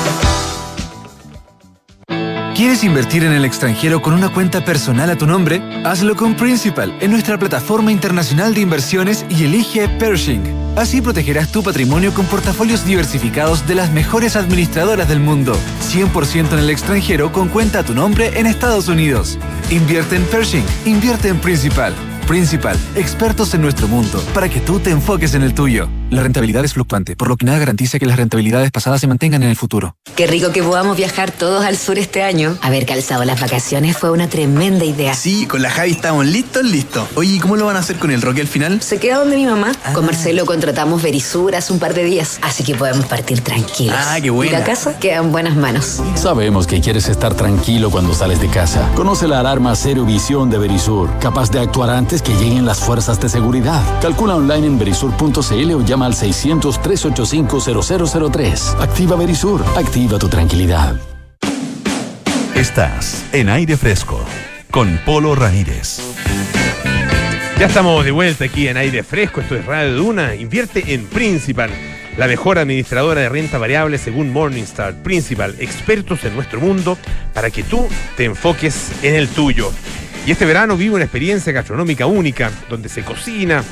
¿Quieres 2.56 2.86
invertir 2.86 3.26
en 3.26 3.34
el 3.34 3.44
extranjero 3.44 4.02
con 4.02 4.14
una 4.14 4.30
cuenta 4.30 4.64
personal 4.64 5.10
a 5.10 5.18
tu 5.18 5.28
nombre? 5.28 5.62
Hazlo 5.84 6.16
con 6.16 6.36
Principal 6.36 6.98
en 7.02 7.12
nuestra 7.12 7.38
plataforma 7.38 7.92
internacional 7.92 8.54
de 8.54 8.62
inversiones 8.62 9.26
y 9.30 9.44
elige 9.44 9.90
Pershing. 9.90 10.42
Así 10.78 11.02
protegerás 11.02 11.52
tu 11.52 11.64
patrimonio 11.64 12.14
con 12.14 12.26
portafolios 12.28 12.86
diversificados 12.86 13.68
de 13.68 13.76
las 13.76 13.92
mejores 13.92 14.38
administradoras 14.38 15.10
del 15.10 15.20
mundo. 15.20 15.54
100% 15.82 16.54
en 16.54 16.60
el 16.60 16.70
extranjero 16.70 17.34
con 17.34 17.50
cuenta 17.50 17.80
a 17.80 17.84
tu 17.84 17.94
nombre 17.94 18.40
en 18.40 18.48
Estados 18.48 18.88
Unidos. 18.88 19.38
Invierte 19.70 20.16
en 20.16 20.24
Pershing. 20.24 20.64
Invierte 20.86 21.28
en 21.28 21.40
Principal. 21.40 21.94
Principal, 22.26 22.78
expertos 22.96 23.54
en 23.54 23.62
nuestro 23.62 23.88
mundo, 23.88 24.24
para 24.34 24.50
que 24.50 24.60
tú 24.60 24.80
te 24.80 24.90
enfoques 24.90 25.36
en 25.36 25.44
el 25.44 25.54
tuyo. 25.54 25.90
La 26.12 26.22
rentabilidad 26.22 26.64
es 26.64 26.74
fluctuante, 26.74 27.16
por 27.16 27.28
lo 27.30 27.36
que 27.36 27.46
nada 27.48 27.58
garantiza 27.58 27.98
que 27.98 28.06
las 28.06 28.18
rentabilidades 28.18 28.70
pasadas 28.72 29.02
se 29.02 29.08
mantengan 29.08 29.42
en 29.42 29.50
el 29.50 29.56
futuro. 29.56 29.96
Qué 30.16 30.28
rico 30.28 30.52
que 30.52 30.62
podamos 30.62 30.96
viajar 30.96 31.32
todos 31.32 31.66
al 31.66 31.78
sur 31.78 31.98
este 31.98 32.22
año. 32.22 32.58
Haber 32.62 32.86
calzado 32.86 33.26
las 33.26 33.42
vacaciones 33.42 33.98
fue 33.98 34.12
una 34.12 34.30
tremenda 34.30 34.86
idea. 34.86 35.16
Sí, 35.16 35.48
con 35.48 35.64
la 35.64 35.72
Javi 35.72 35.92
estamos 35.92 36.26
listos, 36.28 36.64
listos. 36.64 37.08
Oye, 37.16 37.34
¿y 37.34 37.40
cómo 37.40 37.56
lo 37.56 37.66
van 37.66 37.76
a 37.76 37.80
hacer 37.80 37.98
con 37.98 38.12
el 38.12 38.22
Roque 38.22 38.42
al 38.42 38.48
final? 38.48 38.82
Se 38.82 39.00
queda 39.00 39.18
donde 39.18 39.36
mi 39.36 39.46
mamá. 39.46 39.72
Ah. 39.84 39.94
Con 39.94 40.06
Marcelo 40.06 40.46
contratamos 40.46 41.02
Verisur 41.02 41.56
hace 41.56 41.74
un 41.74 41.80
par 41.80 41.96
de 41.96 42.04
días, 42.04 42.38
así 42.44 42.64
que 42.64 42.76
podemos 42.76 43.06
partir 43.08 43.42
tranquilos. 43.42 43.98
Ah, 43.98 44.20
qué 44.22 44.30
buena. 44.30 44.52
Y 44.52 44.56
la 44.56 44.64
casa 44.64 45.00
queda 45.00 45.18
en 45.18 45.32
buenas 45.32 45.56
manos. 45.56 46.02
Sabemos 46.14 46.68
que 46.68 46.80
quieres 46.82 47.10
estar 47.10 47.34
tranquilo 47.34 47.90
cuando 47.90 48.14
sales 48.14 48.40
de 48.40 48.48
casa. 48.48 48.90
Conoce 48.96 49.28
la 49.28 49.40
alarma 49.40 49.76
Cero 49.76 50.06
Visión 50.06 50.52
de 50.52 50.60
Verisur, 50.60 51.10
capaz 51.20 51.50
de 51.50 51.60
actuar 51.60 51.90
antes 51.90 52.22
que 52.22 52.34
lleguen 52.36 52.66
las 52.66 52.80
fuerzas 52.80 53.20
de 53.20 53.28
seguridad. 53.28 53.82
Calcula 54.02 54.36
online 54.36 54.68
en 54.68 54.78
verisur.cl 54.78 55.74
o 55.74 55.82
llama 55.96 56.08
al 56.08 56.14
600-385-0003. 56.14 58.82
Activa 58.82 59.16
Verisur, 59.16 59.64
activa 59.78 60.20
tu 60.20 60.28
tranquilidad. 60.28 61.00
Estás 62.54 63.24
en 63.32 63.48
aire 63.48 63.78
fresco 63.78 64.20
con 64.72 65.00
Polo 65.06 65.36
Ramírez. 65.36 66.02
Ya 67.58 67.68
estamos 67.68 68.04
de 68.04 68.12
vuelta 68.12 68.44
aquí 68.44 68.68
en 68.68 68.76
aire 68.76 69.04
fresco. 69.04 69.40
Esto 69.40 69.56
es 69.56 69.66
Radio 69.66 69.96
Duna. 69.96 70.36
Invierte 70.36 70.94
en 70.94 71.06
Principal, 71.06 71.70
la 72.18 72.28
mejor 72.28 72.60
administradora 72.60 73.22
de 73.22 73.30
renta 73.30 73.58
variable 73.58 73.98
según 73.98 74.34
Morningstar. 74.34 75.02
Principal, 75.02 75.56
expertos 75.60 76.26
en 76.26 76.36
nuestro 76.36 76.60
mundo 76.60 76.98
para 77.34 77.52
que 77.52 77.64
tú 77.64 77.88
te 78.18 78.26
enfoques 78.26 78.92
en 79.02 79.16
el 79.16 79.30
tuyo. 79.30 79.72
Y 80.26 80.32
este 80.32 80.44
verano 80.44 80.76
vive 80.76 80.96
una 80.96 81.06
experiencia 81.06 81.54
gastronómica 81.54 82.06
única 82.06 82.52
donde 82.70 82.90
se 82.90 83.02
cocina, 83.04 83.64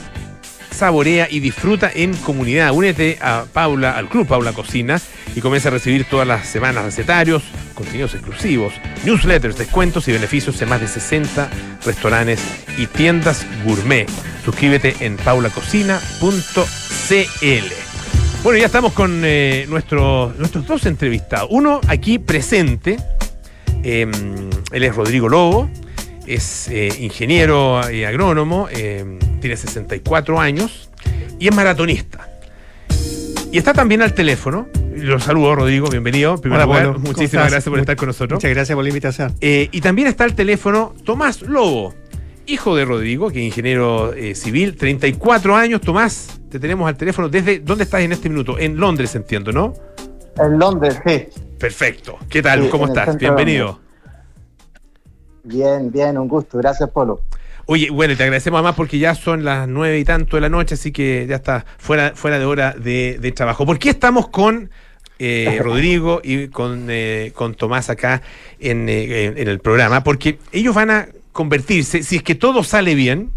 saborea 0.74 1.28
y 1.30 1.40
disfruta 1.40 1.90
en 1.94 2.14
comunidad. 2.16 2.72
Únete 2.72 3.18
a 3.22 3.46
Paula, 3.52 3.98
al 3.98 4.10
Club 4.10 4.28
Paula 4.28 4.54
Cocina 4.54 5.00
y 5.36 5.42
comienza 5.42 5.70
a 5.70 5.72
recibir 5.72 6.06
todas 6.06 6.28
las 6.28 6.48
semanas 6.48 6.84
recetarios, 6.84 7.44
contenidos 7.74 8.14
exclusivos, 8.14 8.74
newsletters, 9.06 9.58
descuentos 9.58 10.08
y 10.08 10.12
beneficios 10.12 10.62
en 10.62 10.70
más 10.70 10.82
de 10.82 10.88
60 10.88 11.50
restaurantes 11.86 12.42
y 12.78 12.88
tiendas 12.88 13.46
gourmet. 13.64 14.08
Suscríbete 14.44 14.96
en 15.00 15.18
paulacocina.cl. 15.18 16.24
Bueno, 18.44 18.60
ya 18.60 18.66
estamos 18.66 18.92
con 18.92 19.22
eh, 19.24 19.66
nuestros, 19.70 20.38
nuestros 20.38 20.68
dos 20.68 20.86
entrevistados. 20.86 21.48
Uno 21.50 21.80
aquí 21.88 22.20
presente, 22.20 22.98
eh, 23.84 24.06
él 24.72 24.84
es 24.84 24.96
Rodrigo 24.96 25.30
Lobo, 25.30 25.70
es 26.28 26.68
eh, 26.70 26.90
ingeniero 27.00 27.90
y 27.92 28.04
agrónomo, 28.04 28.68
eh, 28.72 29.20
tiene 29.42 29.58
64 29.58 30.40
años 30.40 30.90
y 31.40 31.48
es 31.48 31.56
maratonista. 31.56 32.30
Y 33.52 33.58
está 33.58 33.74
también 33.74 34.02
al 34.02 34.14
teléfono. 34.14 34.68
Lo 34.96 35.20
saludo, 35.20 35.56
Rodrigo, 35.56 35.88
bienvenido. 35.88 36.42
Hola, 36.44 36.68
Pablo. 36.68 36.98
Muchísimas 37.00 37.52
gracias 37.52 37.70
por 37.70 37.80
estar 37.80 37.96
con 37.96 38.08
nosotros. 38.08 38.38
Muchas 38.38 38.52
gracias 38.52 38.76
por 38.76 38.84
la 38.84 38.90
invitación. 38.90 39.36
Eh, 39.42 39.70
y 39.72 39.82
también 39.82 40.08
está 40.08 40.24
al 40.24 40.34
teléfono 40.34 40.96
Tomás 41.04 41.42
Lobo, 41.42 41.94
hijo 42.48 42.76
de 42.76 42.86
Rodrigo, 42.86 43.30
que 43.30 43.40
es 43.40 43.46
ingeniero 43.46 44.14
eh, 44.14 44.34
civil, 44.34 44.76
34 44.76 45.56
años. 45.56 45.82
Tomás, 45.82 46.42
te 46.50 46.60
tenemos 46.60 46.88
al 46.88 46.98
teléfono. 46.98 47.30
¿Desde 47.30 47.60
dónde 47.60 47.84
estás 47.84 48.02
en 48.02 48.12
este 48.12 48.30
minuto? 48.30 48.58
En 48.58 48.78
Londres, 48.78 49.14
entiendo, 49.16 49.52
¿no? 49.52 49.74
En 50.38 50.58
Londres, 50.58 51.00
sí. 51.06 51.28
Perfecto. 51.60 52.18
¿Qué 52.30 52.42
tal? 52.42 52.64
Sí, 52.64 52.70
¿Cómo 52.70 52.88
estás? 52.88 53.18
Bienvenido. 53.18 53.83
Bien, 55.44 55.92
bien, 55.92 56.18
un 56.18 56.28
gusto. 56.28 56.58
Gracias, 56.58 56.90
Polo. 56.90 57.22
Oye, 57.66 57.90
bueno, 57.90 58.16
te 58.18 58.24
agradecemos 58.24 58.58
además 58.58 58.76
porque 58.76 59.00
ya 59.00 59.16
son 59.16 59.46
las 59.46 59.68
nueve 59.68 60.00
y 60.00 60.04
tanto 60.04 60.36
de 60.36 60.42
la 60.42 60.50
noche, 60.50 60.76
así 60.76 60.92
que 60.92 61.26
ya 61.28 61.38
está 61.38 61.66
fuera, 61.78 62.12
fuera 62.14 62.38
de 62.38 62.46
hora 62.46 62.74
de, 62.74 63.18
de 63.20 63.32
trabajo. 63.32 63.66
¿Por 63.66 63.80
qué 63.80 63.90
estamos 63.90 64.28
con 64.28 64.70
eh, 65.20 65.60
Rodrigo 65.64 66.20
y 66.24 66.48
con, 66.50 66.88
eh, 66.90 67.32
con 67.34 67.56
Tomás 67.56 67.90
acá 67.90 68.22
en, 68.60 68.90
eh, 68.90 69.26
en 69.28 69.48
el 69.48 69.60
programa? 69.60 70.04
Porque 70.04 70.40
ellos 70.52 70.76
van 70.76 70.92
a 70.92 71.08
convertirse, 71.32 72.04
si 72.04 72.18
es 72.18 72.24
que 72.24 72.36
todo 72.36 72.64
sale 72.64 72.96
bien, 72.96 73.32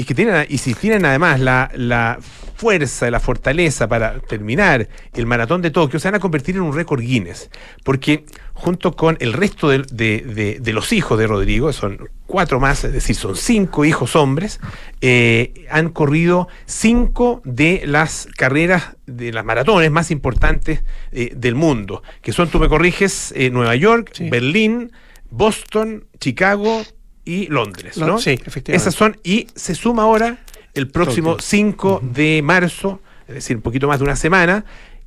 y, 0.00 0.04
que 0.04 0.14
tienen, 0.14 0.46
y 0.48 0.58
si 0.58 0.74
tienen 0.74 1.04
además 1.04 1.40
la, 1.40 1.70
la 1.74 2.18
fuerza, 2.56 3.10
la 3.10 3.20
fortaleza 3.20 3.88
para 3.88 4.18
terminar 4.20 4.88
el 5.14 5.26
maratón 5.26 5.62
de 5.62 5.70
Tokio, 5.70 5.98
se 6.00 6.08
van 6.08 6.16
a 6.16 6.20
convertir 6.20 6.56
en 6.56 6.62
un 6.62 6.74
récord 6.74 7.00
Guinness. 7.00 7.50
Porque 7.84 8.24
junto 8.54 8.92
con 8.96 9.16
el 9.20 9.32
resto 9.32 9.68
de, 9.68 9.78
de- 9.92 10.20
de- 10.22 10.58
de 10.60 10.72
los 10.72 10.92
hijos 10.92 11.18
de 11.18 11.26
Rodrigo, 11.26 11.72
son 11.72 12.08
cuatro 12.26 12.58
más, 12.60 12.82
es 12.84 12.92
decir, 12.92 13.14
son 13.16 13.36
cinco 13.36 13.84
hijos 13.84 14.16
hombres, 14.16 14.60
eh, 15.00 15.66
han 15.70 15.88
corrido 15.90 16.48
cinco 16.66 17.40
de 17.44 17.82
las 17.86 18.28
carreras 18.36 18.96
de 19.06 19.32
las 19.32 19.44
maratones 19.44 19.90
más 19.90 20.10
importantes 20.10 20.82
eh, 21.12 21.32
del 21.36 21.54
mundo, 21.54 22.02
que 22.22 22.32
son, 22.32 22.48
tú 22.48 22.58
me 22.58 22.68
corriges, 22.68 23.32
eh, 23.36 23.50
Nueva 23.50 23.76
York, 23.76 24.12
Berlín, 24.30 24.90
Boston, 25.30 26.04
Chicago 26.20 26.82
y 27.28 27.46
Londres, 27.48 27.96
Lo- 27.98 28.06
¿no? 28.06 28.18
sí, 28.18 28.30
efectivamente. 28.30 28.72
Esas 28.76 28.94
son, 28.94 29.18
y 29.22 29.46
se 29.54 29.74
suma 29.74 30.04
ahora 30.04 30.38
el 30.74 30.88
próximo 30.88 31.32
Tokio. 31.32 31.44
5 31.46 32.00
de 32.02 32.40
marzo, 32.42 33.00
es 33.26 33.34
decir, 33.34 33.56
un 33.56 33.62
poquito 33.62 33.86
más 33.86 33.98
de 33.98 34.04
una 34.04 34.16
semana, 34.16 34.64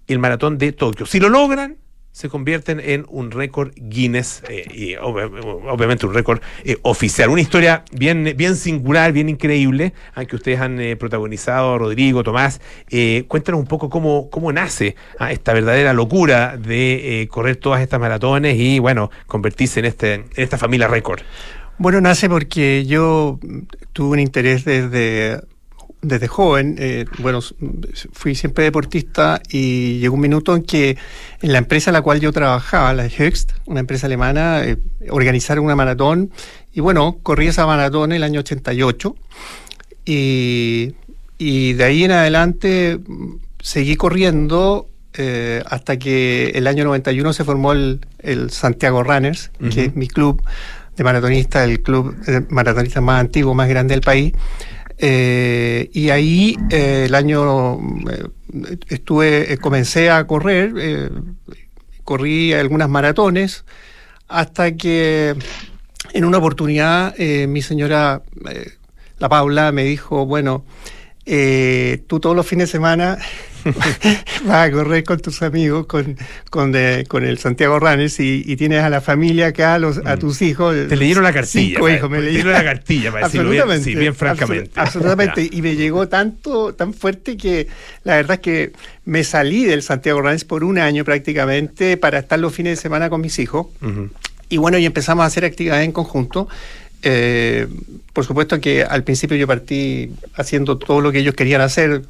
el 0.07 0.19
maratón 0.19 0.57
de 0.57 0.71
Tokio. 0.71 1.05
Si 1.05 1.19
lo 1.19 1.29
logran, 1.29 1.77
se 2.13 2.27
convierten 2.27 2.81
en 2.81 3.05
un 3.07 3.31
récord 3.31 3.71
Guinness 3.77 4.43
eh, 4.49 4.65
y 4.73 4.93
ob- 4.95 5.63
obviamente 5.69 6.05
un 6.05 6.13
récord 6.13 6.41
eh, 6.65 6.77
oficial. 6.81 7.29
Una 7.29 7.39
historia 7.39 7.85
bien, 7.93 8.33
bien 8.35 8.57
singular, 8.57 9.13
bien 9.13 9.29
increíble, 9.29 9.93
ah, 10.13 10.25
que 10.25 10.35
ustedes 10.35 10.59
han 10.59 10.81
eh, 10.81 10.97
protagonizado, 10.97 11.77
Rodrigo, 11.77 12.21
Tomás. 12.21 12.59
Eh, 12.89 13.23
cuéntanos 13.29 13.61
un 13.61 13.67
poco 13.67 13.89
cómo, 13.89 14.29
cómo 14.29 14.51
nace 14.51 14.97
ah, 15.19 15.31
esta 15.31 15.53
verdadera 15.53 15.93
locura 15.93 16.57
de 16.57 17.29
correr 17.31 17.55
todas 17.55 17.81
estas 17.81 17.99
maratones 18.01 18.57
y, 18.59 18.79
bueno, 18.79 19.09
convertirse 19.25 19.79
en, 19.79 19.85
este, 19.85 20.13
en 20.15 20.25
esta 20.35 20.57
familia 20.57 20.89
récord. 20.89 21.21
Bueno, 21.77 21.99
nace 22.01 22.29
porque 22.29 22.85
yo 22.85 23.39
tuve 23.93 24.09
un 24.11 24.19
interés 24.19 24.63
desde, 24.65 25.41
desde 26.01 26.27
joven. 26.27 26.75
eh, 26.77 27.05
bueno, 27.19 27.39
fui 28.13 28.35
siempre 28.35 28.63
deportista 28.65 29.41
y 29.49 29.97
llegó 29.99 30.15
un 30.15 30.21
minuto 30.21 30.55
en 30.55 30.63
que 30.63 30.97
en 31.41 31.51
la 31.51 31.57
empresa 31.57 31.89
en 31.89 31.93
la 31.93 32.01
cual 32.01 32.19
yo 32.19 32.31
trabajaba, 32.31 32.93
la 32.93 33.05
Höchst, 33.07 33.53
una 33.65 33.79
empresa 33.79 34.05
alemana, 34.07 34.63
eh, 34.63 34.77
organizaron 35.09 35.65
una 35.65 35.75
maratón 35.75 36.29
y 36.73 36.81
bueno, 36.81 37.17
corrí 37.23 37.47
esa 37.47 37.65
maratón 37.65 38.11
el 38.11 38.23
año 38.23 38.41
88 38.41 39.15
y, 40.05 40.93
y 41.39 41.73
de 41.73 41.83
ahí 41.83 42.03
en 42.03 42.11
adelante 42.11 42.99
seguí 43.59 43.95
corriendo 43.95 44.87
eh, 45.13 45.61
hasta 45.65 45.97
que 45.97 46.49
el 46.55 46.67
año 46.67 46.83
91 46.85 47.33
se 47.33 47.43
formó 47.43 47.73
el, 47.73 47.99
el 48.19 48.49
Santiago 48.51 49.03
Runners, 49.03 49.51
que 49.59 49.65
Ujú. 49.67 49.79
es 49.81 49.95
mi 49.95 50.07
club 50.07 50.41
de 51.01 51.03
maratonistas, 51.03 51.67
el 51.67 51.81
club 51.81 52.15
de 52.25 52.41
más 53.01 53.19
antiguo, 53.19 53.53
más 53.53 53.67
grande 53.67 53.95
del 53.95 54.01
país. 54.01 54.33
Eh, 54.99 55.89
y 55.93 56.11
ahí 56.11 56.55
eh, 56.69 57.05
el 57.07 57.15
año 57.15 57.79
eh, 58.07 58.77
estuve, 58.89 59.57
comencé 59.57 60.11
a 60.11 60.27
correr, 60.27 61.11
corrí 62.03 62.53
algunas 62.53 62.87
maratones, 62.87 63.65
hasta 64.27 64.73
que 64.73 65.35
en 66.13 66.25
una 66.25 66.37
oportunidad 66.37 67.17
mi 67.17 67.61
señora, 67.63 68.21
la 69.17 69.29
Paula, 69.29 69.71
me 69.71 69.83
dijo, 69.83 70.25
bueno, 70.27 70.65
tú 71.25 72.19
todos 72.19 72.35
los 72.35 72.45
fines 72.45 72.67
de 72.67 72.71
semana 72.71 73.17
vas 74.45 74.67
a 74.67 74.71
correr 74.71 75.03
con 75.03 75.19
tus 75.19 75.41
amigos, 75.41 75.85
con, 75.85 76.17
con, 76.49 76.73
eh, 76.75 77.05
con 77.07 77.23
el 77.25 77.37
Santiago 77.37 77.79
Ranes 77.79 78.19
y, 78.19 78.43
y 78.45 78.55
tienes 78.55 78.83
a 78.83 78.89
la 78.89 79.01
familia 79.01 79.47
acá, 79.47 79.75
a, 79.75 79.79
los, 79.79 79.99
a 80.05 80.17
tus 80.17 80.41
hijos. 80.41 80.75
Mm. 80.75 80.87
Te 80.87 80.95
leyeron 80.95 81.23
la 81.23 81.33
cartilla, 81.33 81.75
Cinco 81.75 81.89
hijos, 81.89 82.09
me 82.09 82.17
te 82.19 82.23
leyeron 82.23 82.53
la 82.53 82.63
cartilla, 82.63 83.11
para 83.11 83.27
decirlo 83.27 83.49
bien- 83.49 83.61
Absolutamente, 83.61 83.89
sí, 83.91 83.95
bien 83.95 84.15
francamente. 84.15 84.71
abso- 84.71 84.81
absolutamente. 84.85 85.49
y 85.51 85.61
me 85.61 85.75
llegó 85.75 86.07
tanto, 86.07 86.73
tan 86.73 86.93
fuerte 86.93 87.37
que 87.37 87.67
la 88.03 88.15
verdad 88.15 88.35
es 88.35 88.39
que 88.41 88.71
me 89.05 89.23
salí 89.23 89.65
del 89.65 89.81
Santiago 89.83 90.21
Ranes 90.21 90.45
por 90.45 90.63
un 90.63 90.77
año 90.77 91.03
prácticamente 91.05 91.97
para 91.97 92.19
estar 92.19 92.39
los 92.39 92.53
fines 92.53 92.77
de 92.77 92.81
semana 92.81 93.09
con 93.09 93.21
mis 93.21 93.37
hijos. 93.39 93.67
Y 94.49 94.57
bueno, 94.57 94.77
y 94.77 94.85
empezamos 94.85 95.23
a 95.23 95.27
hacer 95.27 95.45
actividades 95.45 95.85
en 95.85 95.91
conjunto. 95.91 96.47
Eh, 97.03 97.67
por 98.13 98.25
supuesto 98.25 98.59
que 98.59 98.83
al 98.83 99.03
principio 99.03 99.35
yo 99.37 99.47
partí 99.47 100.11
haciendo 100.35 100.77
todo 100.77 101.01
lo 101.01 101.11
que 101.11 101.19
ellos 101.19 101.33
querían 101.35 101.61
hacer. 101.61 102.03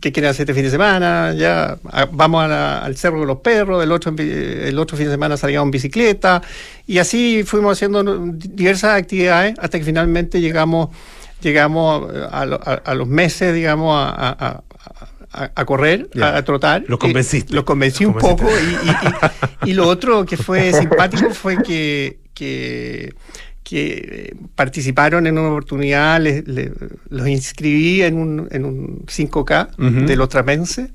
¿Qué 0.00 0.12
quieren 0.12 0.30
hacer 0.30 0.42
este 0.42 0.54
fin 0.54 0.64
de 0.64 0.70
semana? 0.70 1.32
Ya 1.34 1.78
vamos 2.12 2.44
a 2.44 2.48
la- 2.48 2.78
al 2.80 2.96
cerro 2.96 3.20
de 3.20 3.26
los 3.26 3.38
perros, 3.38 3.82
el 3.82 3.90
otro, 3.92 4.12
el 4.18 4.78
otro 4.78 4.96
fin 4.96 5.06
de 5.06 5.12
semana 5.12 5.36
salíamos 5.38 5.66
en 5.68 5.70
bicicleta 5.70 6.42
y 6.86 6.98
así 6.98 7.44
fuimos 7.46 7.72
haciendo 7.78 8.02
diversas 8.04 8.98
actividades 8.98 9.54
hasta 9.58 9.78
que 9.78 9.84
finalmente 9.84 10.40
llegamos, 10.40 10.90
llegamos 11.40 12.10
a, 12.30 12.44
lo- 12.44 12.60
a- 12.62 12.82
a 12.84 12.94
los 12.94 13.08
meses, 13.08 13.54
digamos, 13.54 13.96
a, 13.96 14.62
a- 15.32 15.64
correr, 15.64 16.10
Ya. 16.14 16.30
a, 16.30 16.36
a 16.38 16.44
trotar. 16.44 16.82
Los 16.86 16.98
convenciste. 16.98 17.52
Eh, 17.52 17.54
los 17.54 17.64
convencí 17.64 18.04
Los 18.04 18.14
un 18.14 18.20
convenciste. 18.20 18.44
poco 18.44 18.60
y, 18.60 19.66
y- 19.66 19.68
y- 19.68 19.70
y 19.70 19.74
lo 19.74 19.86
otro 19.88 20.26
que 20.26 20.36
fue 20.36 20.72
simpático 20.74 21.30
fue 21.30 21.62
que, 21.62 22.18
que, 22.34 23.14
que, 23.70 24.32
eh, 24.32 24.34
participaron 24.56 25.28
en 25.28 25.38
una 25.38 25.48
oportunidad, 25.48 26.20
les- 26.20 26.44
los 27.08 27.28
inscribí 27.28 28.02
en 28.02 28.16
un, 28.18 28.48
en 28.50 28.64
un 28.64 29.04
5K 29.06 29.68
Ujú. 29.78 30.06
de 30.06 30.16
los. 30.16 30.90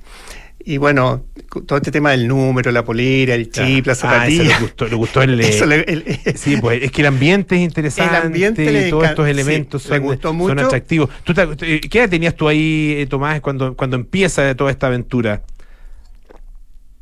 Y 0.67 0.77
bueno, 0.77 1.23
todo 1.67 1.77
este 1.77 1.91
tema 1.91 2.11
del 2.11 2.27
número, 2.27 2.71
la 2.71 2.83
polera, 2.83 3.33
el 3.35 3.49
chip, 3.49 3.85
la 3.85 3.93
Ah, 3.93 3.95
zapatilla. 3.95 4.43
le 4.43 4.59
gustó, 4.59 4.87
le 4.87 4.95
gustó 4.95 5.21
el, 5.21 5.39
Eso 5.41 5.65
le- 5.65 5.81
el- 5.87 6.03
sí, 6.35 6.57
pues 6.57 6.83
es 6.83 6.91
que 6.91 7.01
el 7.01 7.07
ambiente 7.07 7.55
es 7.55 7.61
interesante, 7.61 8.13
El 8.17 8.21
ambiente 8.23 8.71
le 8.71 8.89
todos 8.89 9.05
estos 9.05 9.27
elementos 9.29 9.83
le 9.85 9.89
son, 9.97 9.99
gustó 10.03 10.29
son 10.29 10.59
atractivos. 10.59 11.09
¿Tú 11.23 11.33
te- 11.33 11.47
eh, 11.61 11.79
¿Qué 11.81 11.99
edad 11.99 12.09
tenías 12.09 12.35
tú 12.35 12.47
ahí, 12.49 12.95
eh, 12.97 13.05
Tomás, 13.07 13.39
cuando, 13.41 13.75
cuando 13.75 13.95
empieza 13.95 14.53
toda 14.55 14.71
esta 14.71 14.87
aventura? 14.87 15.43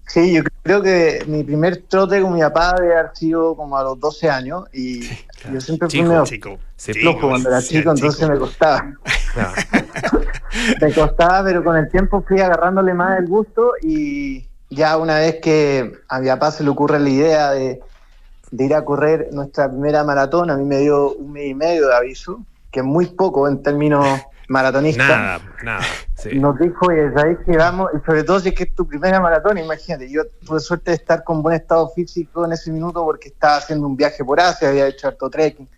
Sí, 0.08 0.34
yo 0.34 0.44
creo 0.62 0.82
que 0.82 1.24
mi 1.28 1.44
primer 1.44 1.84
trote 1.88 2.22
con 2.22 2.34
mi 2.34 2.42
papá 2.42 2.76
debe 2.80 2.94
haber 2.94 3.16
sido 3.16 3.56
como 3.56 3.78
a 3.78 3.84
los 3.84 4.00
12 4.00 4.30
años 4.30 4.66
y 4.74 5.02
yo 5.52 5.62
siempre 5.62 5.88
fui 5.90 6.00
Chico, 6.00 6.10
medio 6.10 6.24
chico. 6.26 6.60
Flojo 6.78 7.30
cuando 7.30 7.50
era 7.50 7.62
sí, 7.62 7.78
chico, 7.78 7.92
entonces 7.92 8.20
chico. 8.20 8.32
me 8.32 8.40
costaba. 8.40 8.94
me 10.82 10.94
costaba, 10.94 11.44
pero 11.46 11.64
con 11.64 11.78
el 11.78 11.90
tiempo 11.90 12.24
fui 12.28 12.40
agarrándole 12.42 12.94
más 12.94 13.18
el 13.20 13.28
gusto 13.28 13.74
y 13.82 14.46
ya 14.70 14.98
una 14.98 15.20
vez 15.20 15.40
que 15.42 15.94
a 16.10 16.20
mi 16.20 16.28
papá 16.28 16.52
se 16.52 16.64
le 16.64 16.70
ocurre 16.70 17.00
la 17.00 17.10
idea 17.10 17.52
de, 17.52 17.82
de 18.52 18.66
ir 18.66 18.76
a 18.76 18.84
correr 18.84 19.30
nuestra 19.32 19.70
primera 19.70 20.04
maratón, 20.04 20.52
a 20.52 20.58
mí 20.58 20.66
me 20.66 20.80
dio 20.80 21.14
un 21.14 21.32
mes 21.32 21.48
y 21.48 21.54
medio 21.56 21.88
de 21.88 21.96
aviso, 21.96 22.44
que 22.72 22.82
es 22.82 22.86
muy 22.86 23.06
poco 23.06 23.48
en 23.48 23.64
términos 23.64 24.06
maratonistas. 24.48 25.08
Nada, 25.08 25.42
nada. 25.64 25.84
sí. 26.16 26.40
Nos 26.40 26.58
dijo, 26.60 26.88
oye, 26.88 27.12
¿sabéis 27.14 27.38
que 27.46 27.58
vamos? 27.58 27.90
Y 27.94 28.06
sobre 28.06 28.24
todo 28.24 28.40
si 28.40 28.50
es 28.50 28.56
que 28.56 28.64
es 28.64 28.76
tu 28.76 28.88
primera 28.88 29.20
maratón, 29.20 29.58
imagínate, 29.58 30.10
yo 30.10 30.24
tuve 30.46 30.60
suerte 30.60 30.92
de 30.92 30.98
estar 30.98 31.24
con 31.24 31.42
buen 31.42 31.56
estado 31.56 31.90
físico 31.90 32.46
en 32.46 32.54
ese 32.54 32.72
minuto 32.72 33.04
porque 33.04 33.30
estaba 33.30 33.58
haciendo 33.58 33.88
un 33.88 33.96
viaje 33.96 34.24
por 34.24 34.40
Asia, 34.40 34.70
había 34.70 34.88
hecho 34.88 35.08
harto 35.08 35.30
trekking. 35.30 35.70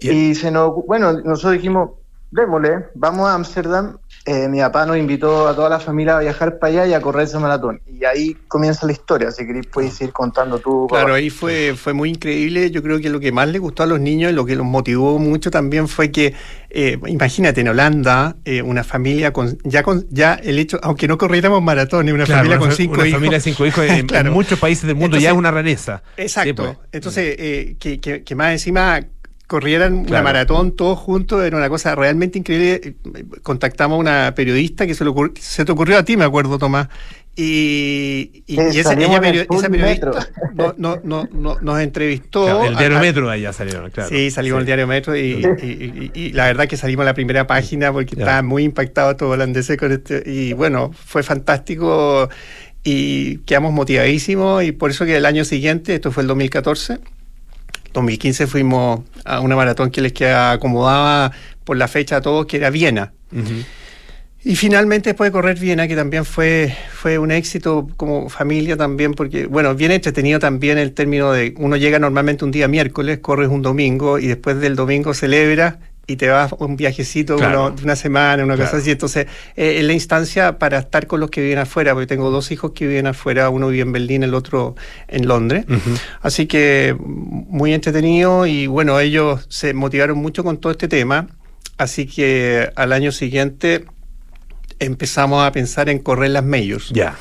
Y 0.00 0.34
se 0.34 0.50
nos, 0.50 0.74
bueno, 0.86 1.12
nosotros 1.12 1.54
dijimos, 1.54 1.90
démosle, 2.30 2.86
vamos 2.94 3.28
a 3.28 3.34
Ámsterdam. 3.34 3.96
Eh, 4.24 4.46
mi 4.48 4.58
papá 4.60 4.84
nos 4.84 4.98
invitó 4.98 5.48
a 5.48 5.54
toda 5.56 5.70
la 5.70 5.80
familia 5.80 6.18
a 6.18 6.20
viajar 6.20 6.58
para 6.58 6.70
allá 6.82 6.86
y 6.86 6.92
a 6.92 7.00
correr 7.00 7.22
ese 7.26 7.38
maratón. 7.38 7.80
Y 7.86 8.04
ahí 8.04 8.36
comienza 8.46 8.84
la 8.84 8.92
historia, 8.92 9.30
si 9.30 9.46
queréis 9.46 9.66
puedes 9.66 9.98
ir 10.02 10.12
contando 10.12 10.58
tú. 10.58 10.86
Claro, 10.90 11.06
papá. 11.06 11.16
ahí 11.16 11.30
fue, 11.30 11.74
fue 11.74 11.94
muy 11.94 12.10
increíble. 12.10 12.70
Yo 12.70 12.82
creo 12.82 13.00
que 13.00 13.08
lo 13.08 13.20
que 13.20 13.32
más 13.32 13.48
le 13.48 13.58
gustó 13.58 13.84
a 13.84 13.86
los 13.86 14.00
niños 14.00 14.30
y 14.30 14.34
lo 14.34 14.44
que 14.44 14.54
los 14.54 14.66
motivó 14.66 15.18
mucho 15.18 15.50
también 15.50 15.88
fue 15.88 16.10
que, 16.10 16.34
eh, 16.68 16.98
imagínate, 17.06 17.62
en 17.62 17.68
Holanda, 17.68 18.36
eh, 18.44 18.60
una 18.60 18.84
familia 18.84 19.32
con, 19.32 19.56
ya 19.64 19.82
con, 19.82 20.04
ya 20.10 20.34
el 20.34 20.58
hecho, 20.58 20.78
aunque 20.82 21.08
no 21.08 21.16
corriéramos 21.16 21.62
maratones, 21.62 22.12
una 22.12 22.24
Claro, 22.24 22.40
familia 22.40 22.58
una 22.58 22.66
con 22.66 22.76
cinco 22.76 22.94
una 22.94 23.06
hijos. 23.06 23.16
familia 23.16 23.38
de 23.38 23.42
cinco 23.44 23.64
hijos 23.64 23.84
en, 23.88 24.06
muchos 24.32 24.58
países 24.58 24.86
del 24.86 24.96
mundo 24.96 25.16
ya 25.16 25.30
Entonces, 25.30 25.32
es 25.32 25.38
una 25.38 25.50
rareza. 25.50 26.02
Exacto. 26.18 26.48
Sí, 26.48 26.52
pues. 26.74 26.78
Entonces, 26.92 27.36
eh, 27.38 27.76
que, 27.80 27.98
que- 27.98 28.22
que 28.24 28.34
más 28.34 28.52
encima 28.52 29.00
corrieran 29.48 29.94
una 29.94 30.22
maratón 30.22 30.70
todos 30.76 30.96
juntos, 30.98 31.42
era 31.44 31.56
una 31.56 31.68
cosa 31.68 31.94
realmente 31.96 32.38
increíble. 32.38 32.94
Contactamos 33.42 33.96
a 33.96 33.98
una 34.00 34.34
periodista 34.36 34.86
que 34.86 34.94
se, 34.94 35.02
le 35.02 35.10
ocurrió- 35.10 35.34
se 35.40 35.64
te 35.64 35.72
ocurrió 35.72 35.98
a 35.98 36.04
ti, 36.04 36.16
me 36.16 36.24
acuerdo, 36.24 36.56
Tomás. 36.58 36.88
Y, 37.34 38.42
y- 38.46 38.56
Sí, 38.56 38.62
y 38.74 38.78
esa, 38.80 38.92
ella 38.94 39.20
perio- 39.20 39.46
esa 39.50 39.68
periodista 39.70 40.10
no- 40.54 40.74
no- 40.76 41.00
no- 41.04 41.28
no- 41.32 41.56
nos 41.60 41.80
entrevistó. 41.80 42.44
Claro, 42.44 42.64
el 42.66 42.76
diario 42.76 42.98
a- 42.98 43.00
Metro 43.00 43.30
allá 43.30 43.52
salieron, 43.52 43.90
claro. 43.90 44.08
Sí, 44.08 44.30
salimos 44.30 44.56
en 44.56 44.60
el 44.60 44.66
diario 44.66 44.86
Metro 44.86 45.16
y, 45.16 45.20
y- 45.62 46.10
y- 46.14 46.20
y 46.20 46.32
la 46.32 46.46
verdad 46.46 46.66
que 46.68 46.76
salimos 46.76 47.02
a 47.04 47.06
la 47.06 47.14
primera 47.14 47.46
página 47.46 47.92
porque 47.92 48.16
estaba 48.16 48.42
muy 48.42 48.64
impactado 48.64 49.16
todo 49.16 49.30
holandés 49.30 49.72
con 49.78 49.92
este. 49.92 50.22
Y 50.26 50.52
bueno, 50.52 50.90
fue 50.92 51.22
fantástico 51.22 52.28
y 52.84 53.38
quedamos 53.38 53.72
motivadísimos 53.72 54.64
y 54.64 54.72
por 54.72 54.90
eso 54.90 55.04
que 55.04 55.16
el 55.16 55.24
año 55.24 55.44
siguiente, 55.44 55.94
esto 55.94 56.10
fue 56.12 56.22
el 56.24 56.26
2014, 56.26 56.98
2015 57.98 58.46
fuimos 58.46 59.00
a 59.24 59.40
una 59.40 59.56
maratón 59.56 59.90
que 59.90 60.00
les 60.00 60.12
queda 60.12 60.52
acomodaba 60.52 61.32
por 61.64 61.76
la 61.76 61.88
fecha 61.88 62.16
a 62.16 62.20
todos, 62.20 62.46
que 62.46 62.56
era 62.56 62.70
Viena. 62.70 63.12
Y 64.44 64.56
finalmente 64.56 65.10
después 65.10 65.28
de 65.28 65.32
correr 65.32 65.58
Viena, 65.58 65.88
que 65.88 65.96
también 65.96 66.24
fue, 66.24 66.74
fue 66.92 67.18
un 67.18 67.30
éxito 67.30 67.88
como 67.96 68.28
familia 68.28 68.76
también, 68.76 69.14
porque, 69.14 69.46
bueno, 69.46 69.74
bien 69.74 69.90
entretenido 69.90 70.38
también 70.38 70.78
el 70.78 70.92
término 70.92 71.32
de 71.32 71.54
uno 71.58 71.76
llega 71.76 71.98
normalmente 71.98 72.44
un 72.44 72.52
día 72.52 72.68
miércoles, 72.68 73.18
corres 73.18 73.48
un 73.48 73.62
domingo 73.62 74.18
y 74.18 74.28
después 74.28 74.60
del 74.60 74.76
domingo 74.76 75.12
celebras 75.12 75.76
y 76.08 76.16
te 76.16 76.28
vas 76.28 76.52
un 76.58 76.74
viajecito 76.76 77.36
Claro. 77.36 77.66
uno- 77.66 77.76
de 77.76 77.84
una 77.84 77.94
semana, 77.94 78.42
una 78.42 78.54
cosa 78.56 78.70
Claro. 78.70 78.82
así. 78.82 78.90
Entonces, 78.90 79.26
eh, 79.56 79.76
es 79.78 79.84
la 79.84 79.92
instancia 79.92 80.58
para 80.58 80.78
estar 80.78 81.06
con 81.06 81.20
los 81.20 81.28
que 81.30 81.42
viven 81.42 81.58
afuera, 81.58 81.92
porque 81.92 82.06
tengo 82.06 82.30
dos 82.30 82.50
hijos 82.50 82.72
que 82.72 82.86
viven 82.86 83.06
afuera, 83.06 83.50
uno 83.50 83.68
vive 83.68 83.82
en 83.82 83.92
Berlín, 83.92 84.22
el 84.22 84.32
otro 84.34 84.74
en 85.06 85.28
Londres. 85.28 85.66
Así 86.22 86.46
que 86.46 86.96
muy 86.98 87.74
entretenido 87.74 88.46
y 88.46 88.66
bueno, 88.66 88.98
ellos 88.98 89.44
se 89.50 89.74
motivaron 89.74 90.16
mucho 90.18 90.42
con 90.42 90.56
todo 90.56 90.72
este 90.72 90.88
tema. 90.88 91.28
Así 91.76 92.06
que 92.06 92.70
al 92.74 92.92
año 92.94 93.12
siguiente 93.12 93.84
empezamos 94.78 95.44
a 95.46 95.52
pensar 95.52 95.88
en 95.90 95.98
correr 95.98 96.30
las 96.30 96.44
majors. 96.44 96.88
Ya. 96.90 97.16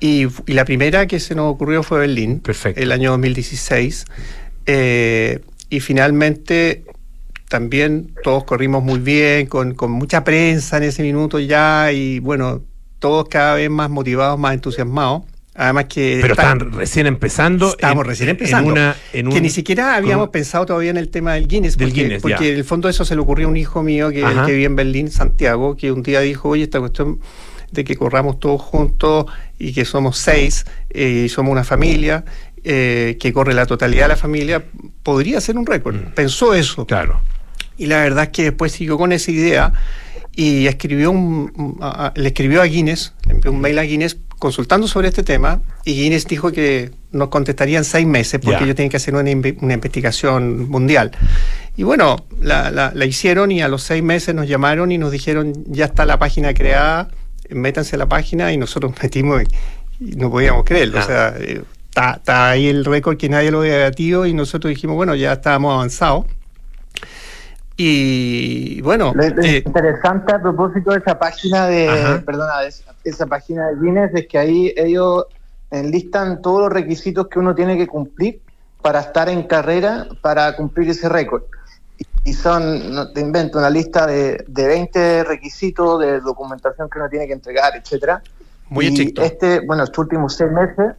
Y, 0.00 0.26
y 0.46 0.52
la 0.54 0.64
primera 0.64 1.06
que 1.06 1.20
se 1.20 1.34
nos 1.34 1.52
ocurrió 1.52 1.82
fue 1.82 2.00
Berlín, 2.00 2.40
Perfecto. 2.40 2.80
el 2.80 2.90
año 2.92 3.10
2016. 3.12 4.04
Eh, 4.66 5.38
y 5.70 5.80
finalmente 5.80 6.84
también 7.54 8.12
todos 8.24 8.42
corrimos 8.42 8.82
muy 8.82 8.98
bien, 8.98 9.46
con, 9.46 9.74
con 9.74 9.92
mucha 9.92 10.24
prensa 10.24 10.78
en 10.78 10.82
ese 10.82 11.04
minuto 11.04 11.38
ya, 11.38 11.92
y 11.92 12.18
bueno, 12.18 12.62
todos 12.98 13.28
cada 13.28 13.54
vez 13.54 13.70
más 13.70 13.88
motivados, 13.90 14.36
más 14.40 14.54
entusiasmados. 14.54 15.22
Además 15.54 15.84
que... 15.84 16.18
Pero 16.20 16.34
está- 16.34 16.42
están 16.52 16.72
recién 16.72 17.06
empezando. 17.06 17.68
Estamos 17.70 18.02
en- 18.04 18.08
recién 18.08 18.28
empezando. 18.30 18.70
En 18.70 18.72
una, 18.72 18.96
en 19.12 19.28
que 19.30 19.36
un- 19.36 19.42
ni 19.42 19.50
siquiera 19.50 19.94
habíamos 19.94 20.26
con- 20.26 20.32
pensado 20.32 20.66
todavía 20.66 20.90
en 20.90 20.96
el 20.96 21.10
tema 21.10 21.34
del 21.34 21.46
Guinness. 21.46 21.76
Del 21.76 21.90
porque, 21.90 22.02
Guinness, 22.02 22.22
porque 22.22 22.50
en 22.50 22.56
el 22.56 22.64
fondo 22.64 22.88
eso 22.88 23.04
se 23.04 23.14
le 23.14 23.20
ocurrió 23.20 23.46
a 23.46 23.50
un 23.50 23.56
hijo 23.56 23.84
mío 23.84 24.10
que, 24.10 24.24
que 24.46 24.52
vive 24.52 24.64
en 24.64 24.74
Berlín, 24.74 25.12
Santiago, 25.12 25.76
que 25.76 25.92
un 25.92 26.02
día 26.02 26.18
dijo, 26.22 26.48
oye, 26.48 26.64
esta 26.64 26.80
cuestión 26.80 27.20
de 27.70 27.84
que 27.84 27.94
corramos 27.94 28.40
todos 28.40 28.60
juntos 28.62 29.26
y 29.56 29.72
que 29.72 29.84
somos 29.84 30.18
seis 30.18 30.64
eh, 30.90 31.22
y 31.26 31.28
somos 31.28 31.52
una 31.52 31.62
familia, 31.62 32.24
eh, 32.64 33.16
que 33.20 33.32
corre 33.32 33.54
la 33.54 33.66
totalidad 33.66 34.06
de 34.06 34.08
la 34.08 34.16
familia, 34.16 34.64
podría 35.04 35.40
ser 35.40 35.56
un 35.56 35.66
récord. 35.66 35.94
Pensó 36.16 36.52
eso. 36.54 36.82
Mm. 36.82 36.86
Claro. 36.86 37.20
Y 37.78 37.86
la 37.86 37.98
verdad 38.02 38.24
es 38.24 38.30
que 38.30 38.42
después 38.44 38.72
siguió 38.72 38.96
con 38.98 39.12
esa 39.12 39.30
idea 39.30 39.72
y 40.36 40.66
escribió 40.66 41.10
un, 41.10 41.76
a- 41.80 42.12
le 42.16 42.28
escribió 42.28 42.60
a 42.62 42.64
Guinness, 42.64 43.12
le 43.26 43.34
envió 43.34 43.52
un 43.52 43.60
mail 43.60 43.78
a 43.78 43.82
Guinness 43.82 44.16
consultando 44.38 44.86
sobre 44.88 45.08
este 45.08 45.22
tema 45.22 45.62
y 45.84 45.94
Guinness 45.94 46.26
dijo 46.26 46.52
que 46.52 46.90
nos 47.12 47.28
contestarían 47.28 47.84
seis 47.84 48.06
meses 48.06 48.40
porque 48.42 48.58
Ya. 48.58 48.64
ellos 48.64 48.76
tienen 48.76 48.90
que 48.90 48.96
hacer 48.98 49.14
una, 49.14 49.30
una 49.60 49.74
investigación 49.74 50.68
mundial. 50.68 51.12
Y 51.76 51.82
bueno, 51.84 52.26
la, 52.40 52.70
la- 52.70 52.92
la 52.94 53.04
hicieron 53.06 53.50
y 53.52 53.62
a 53.62 53.68
los 53.68 53.82
seis 53.82 54.02
meses 54.02 54.34
nos 54.34 54.48
llamaron 54.48 54.92
y 54.92 54.98
nos 54.98 55.10
dijeron 55.12 55.52
ya 55.66 55.86
está 55.86 56.04
la 56.04 56.18
página 56.18 56.52
creada, 56.52 57.08
métanse 57.50 57.96
a 57.96 57.98
la 57.98 58.08
página 58.08 58.52
y 58.52 58.56
nosotros 58.56 58.92
metimos 59.02 59.42
y, 59.42 59.46
no 60.16 60.30
podíamos 60.30 60.64
creerlo. 60.64 60.98
Ah. 60.98 61.02
O 61.02 61.06
sea, 61.06 61.34
eh, 61.38 61.62
está, 61.88 62.14
está 62.14 62.50
ahí 62.50 62.66
el 62.66 62.84
récord 62.84 63.16
que 63.16 63.28
nadie 63.28 63.50
lo 63.52 63.60
había 63.60 63.78
batido 63.84 64.26
y 64.26 64.34
nosotros 64.34 64.70
dijimos, 64.70 64.96
bueno, 64.96 65.14
ya 65.14 65.32
estábamos 65.34 65.72
avanzados. 65.74 66.26
Y 67.76 68.80
bueno, 68.82 69.12
Lo, 69.14 69.24
eh, 69.24 69.62
interesante 69.66 70.32
a 70.32 70.40
propósito 70.40 70.92
de 70.92 70.98
esa 70.98 71.18
página 71.18 71.66
de, 71.66 71.88
Ajá. 71.88 72.22
perdona, 72.24 72.60
de 72.60 72.68
esa, 72.68 72.94
esa 73.02 73.26
página 73.26 73.68
de 73.68 73.76
Guinness 73.80 74.14
es 74.14 74.26
que 74.28 74.38
ahí 74.38 74.72
ellos 74.76 75.26
enlistan 75.70 76.40
todos 76.40 76.60
los 76.60 76.72
requisitos 76.72 77.26
que 77.28 77.38
uno 77.38 77.54
tiene 77.54 77.76
que 77.76 77.86
cumplir 77.86 78.40
para 78.80 79.00
estar 79.00 79.28
en 79.28 79.44
carrera 79.44 80.06
para 80.20 80.54
cumplir 80.54 80.90
ese 80.90 81.08
récord. 81.08 81.42
Y 82.24 82.32
son, 82.32 82.94
no 82.94 83.12
te 83.12 83.20
invento, 83.20 83.58
una 83.58 83.70
lista 83.70 84.06
de, 84.06 84.44
de 84.46 84.66
20 84.66 85.24
requisitos 85.24 86.00
de 86.00 86.20
documentación 86.20 86.88
que 86.88 86.98
uno 86.98 87.08
tiene 87.08 87.26
que 87.26 87.32
entregar, 87.32 87.76
etcétera. 87.76 88.22
Muy 88.68 88.86
y 88.86 88.88
estricto. 88.88 89.22
Este, 89.22 89.60
bueno, 89.60 89.84
estos 89.84 89.98
últimos 89.98 90.34
seis 90.34 90.50
meses, 90.50 90.94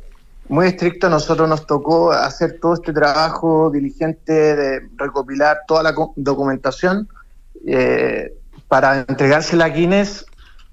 muy 0.47 0.67
estricto, 0.67 1.07
a 1.07 1.09
nosotros 1.09 1.49
nos 1.49 1.65
tocó 1.65 2.11
hacer 2.11 2.59
todo 2.61 2.75
este 2.75 2.93
trabajo 2.93 3.69
diligente 3.71 4.31
de 4.33 4.81
recopilar 4.95 5.59
toda 5.67 5.83
la 5.83 5.95
documentación 6.15 7.07
eh, 7.67 8.31
para 8.67 9.05
entregársela 9.07 9.65
a 9.65 9.69
Guinness 9.69 10.25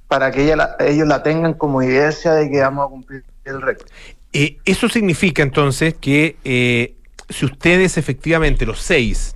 para 0.09 0.31
que 0.31 0.45
ella 0.45 0.57
la- 0.57 0.77
ellos 0.81 1.09
la 1.09 1.23
tengan 1.23 1.55
como 1.55 1.81
evidencia 1.81 2.35
de 2.35 2.51
que 2.51 2.61
vamos 2.61 2.87
a 2.87 2.89
cumplir 2.91 3.25
el 3.45 3.63
récord. 3.63 3.89
Eh, 4.35 4.59
eso 4.65 4.89
significa 4.89 5.43
entonces 5.43 5.95
que 5.95 6.37
eh, 6.45 6.95
si 7.31 7.47
ustedes 7.47 7.97
efectivamente, 7.97 8.67
los 8.67 8.81
seis, 8.81 9.35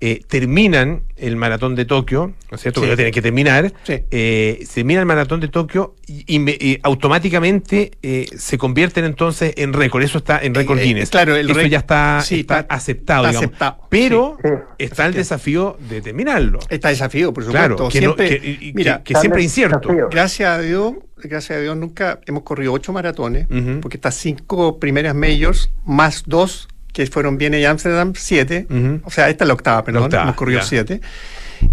eh, 0.00 0.20
terminan 0.28 1.04
el 1.16 1.36
maratón 1.36 1.74
de 1.74 1.84
Tokio, 1.84 2.34
¿no 2.50 2.54
es 2.56 2.60
cierto? 2.60 2.80
Sí. 2.80 2.82
Porque 2.82 2.90
lo 2.90 2.96
tienen 2.96 3.14
que 3.14 3.22
terminar. 3.22 3.72
Sí. 3.84 4.00
eh, 4.10 4.58
se 4.66 4.74
termina 4.74 5.00
el 5.00 5.06
maratón 5.06 5.40
de 5.40 5.48
Tokio 5.48 5.94
y, 6.06 6.24
y 6.34 6.38
me- 6.38 6.56
y 6.60 6.78
automáticamente 6.82 7.92
eh, 8.02 8.26
se 8.36 8.58
convierten 8.58 9.04
entonces 9.04 9.54
en 9.56 9.72
récord. 9.72 10.02
Eso 10.02 10.18
está 10.18 10.38
en 10.42 10.54
récord 10.54 10.78
Eh, 10.78 10.82
eh, 10.82 10.84
Guinness. 10.86 11.10
claro, 11.10 11.36
el 11.36 11.48
Eso 11.48 11.62
ya 11.62 11.78
está, 11.78 12.20
sí, 12.24 12.40
está 12.40 12.60
está- 12.60 12.74
aceptado, 12.74 13.26
está 13.26 13.30
digamos. 13.30 13.46
aceptado, 13.62 13.88
Pero 13.88 14.36
sí. 14.42 14.48
está 14.78 15.06
el 15.06 15.14
desafío 15.14 15.76
de 15.88 16.00
terminarlo. 16.02 16.58
está 16.68 16.88
desafío, 16.88 17.32
por 17.32 17.44
supuesto. 17.44 17.76
Claro, 17.76 17.88
que, 17.88 18.00
no- 18.00 18.14
siempre, 18.16 18.40
que- 18.40 18.46
y- 18.48 18.68
y- 18.68 18.72
mira, 18.74 18.98
que- 19.04 19.14
que 19.14 19.20
siempre 19.20 19.40
es 19.40 19.44
incierto. 19.46 19.78
desafío. 19.88 20.08
gracias 20.10 20.48
a 20.50 20.60
Dios, 20.60 20.94
gracias 21.16 21.58
a 21.58 21.60
Dios 21.62 21.76
nunca 21.76 22.20
hemos 22.26 22.42
corrido 22.42 22.72
ocho 22.72 22.92
maratones, 22.92 23.46
porque 23.80 23.96
estas 23.96 24.16
cinco 24.16 24.78
primeras 24.78 25.14
majors, 25.14 25.70
más 25.84 26.24
dos 26.26 26.68
que 26.94 27.06
fueron 27.06 27.36
Viena 27.36 27.58
y 27.58 27.64
Amsterdam, 27.66 28.14
siete. 28.16 28.66
Ujú. 28.70 29.00
O 29.04 29.10
sea, 29.10 29.28
esta 29.28 29.44
es 29.44 29.48
la 29.48 29.54
octava, 29.54 29.84
perdón, 29.84 30.04
octava, 30.04 30.22
hemos 30.22 30.36
corrido 30.36 30.60
ya. 30.60 30.66
siete. 30.66 31.00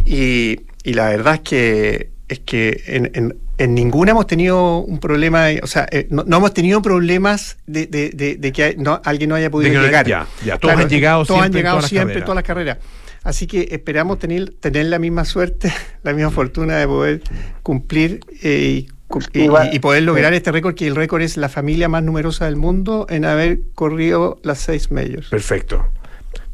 Y, 0.05 0.61
y 0.83 0.93
la 0.93 1.09
verdad 1.09 1.35
es 1.35 1.39
que 1.41 2.09
es 2.27 2.39
que 2.39 2.81
en, 2.87 3.11
en- 3.13 3.37
en 3.57 3.75
ninguna 3.75 4.11
hemos 4.11 4.25
tenido 4.25 4.79
un 4.79 4.99
problema, 4.99 5.47
o 5.61 5.67
sea, 5.67 5.85
eh, 5.91 6.07
no, 6.09 6.23
no 6.25 6.37
hemos 6.37 6.53
tenido 6.53 6.81
problemas 6.81 7.57
de, 7.67 7.85
de- 7.85 8.09
de- 8.09 8.35
de 8.37 8.51
que 8.51 8.63
hay- 8.63 8.75
no, 8.77 8.99
alguien 9.05 9.29
no 9.29 9.35
haya 9.35 9.51
podido 9.51 9.71
que 9.79 9.85
llegar. 9.85 10.07
ya, 10.07 10.25
ya, 10.43 10.57
todos 10.57 10.75
han 10.77 10.89
llegado 10.89 11.25
todos 11.25 11.41
han 11.41 11.51
siempre 11.51 11.59
en 11.59 11.63
llegado 11.63 11.75
todas 11.77 11.83
las 11.83 11.89
siempre 11.89 12.13
carreras. 12.13 12.25
todas 12.25 12.35
las 12.35 12.43
carreras. 12.43 12.77
Así 13.23 13.45
que 13.45 13.67
esperamos 13.71 14.17
tener, 14.17 14.53
tener 14.59 14.87
la 14.87 14.97
misma 14.97 15.25
suerte, 15.25 15.71
la 16.03 16.13
misma 16.13 16.31
fortuna 16.31 16.77
de 16.77 16.87
poder 16.87 17.21
cumplir 17.61 18.21
eh, 18.41 18.87
y, 18.87 18.91
y- 19.33 19.75
y 19.75 19.79
poder 19.79 20.03
lograr 20.03 20.31
sí. 20.33 20.37
este 20.37 20.51
récord, 20.51 20.75
que 20.75 20.87
el 20.87 20.95
récord 20.95 21.21
es 21.21 21.37
la 21.37 21.49
familia 21.49 21.89
más 21.89 22.03
numerosa 22.03 22.45
del 22.45 22.55
mundo 22.55 23.05
en 23.09 23.25
haber 23.25 23.59
corrido 23.75 24.39
las 24.43 24.59
seis 24.59 24.91
majors. 24.91 25.27
Perfecto. 25.29 25.85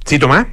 ¿Sí, 0.06 0.20
Tomás? 0.20 0.48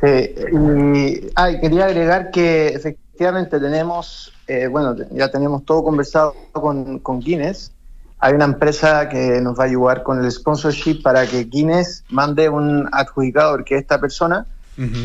Sí, 0.00 0.06
y 0.52 1.30
ay, 1.34 1.60
quería 1.60 1.86
agregar 1.86 2.30
que 2.30 2.68
efectivamente 2.68 3.60
tenemos, 3.60 4.32
eh, 4.46 4.66
bueno, 4.66 4.96
ya 5.12 5.30
tenemos 5.30 5.64
todo 5.64 5.84
conversado 5.84 6.34
con, 6.52 6.98
con 7.00 7.20
Guinness. 7.20 7.70
Hay 8.18 8.34
una 8.34 8.46
empresa 8.46 9.08
que 9.08 9.40
nos 9.40 9.58
va 9.58 9.64
a 9.64 9.66
ayudar 9.66 10.02
con 10.02 10.22
el 10.24 10.30
sponsorship 10.30 11.02
para 11.02 11.26
que 11.26 11.44
Guinness 11.44 12.04
mande 12.10 12.48
un 12.48 12.88
adjudicador, 12.92 13.64
que 13.64 13.76
es 13.76 13.82
esta 13.82 14.00
persona, 14.00 14.46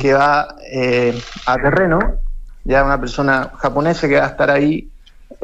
que 0.02 0.14
va 0.14 0.56
eh, 0.72 1.18
a 1.46 1.56
terreno, 1.58 2.00
ya 2.64 2.84
una 2.86 2.98
persona 3.00 3.52
japonesa 3.58 4.08
que 4.08 4.16
va 4.18 4.26
a 4.26 4.30
estar 4.30 4.50
ahí 4.50 4.90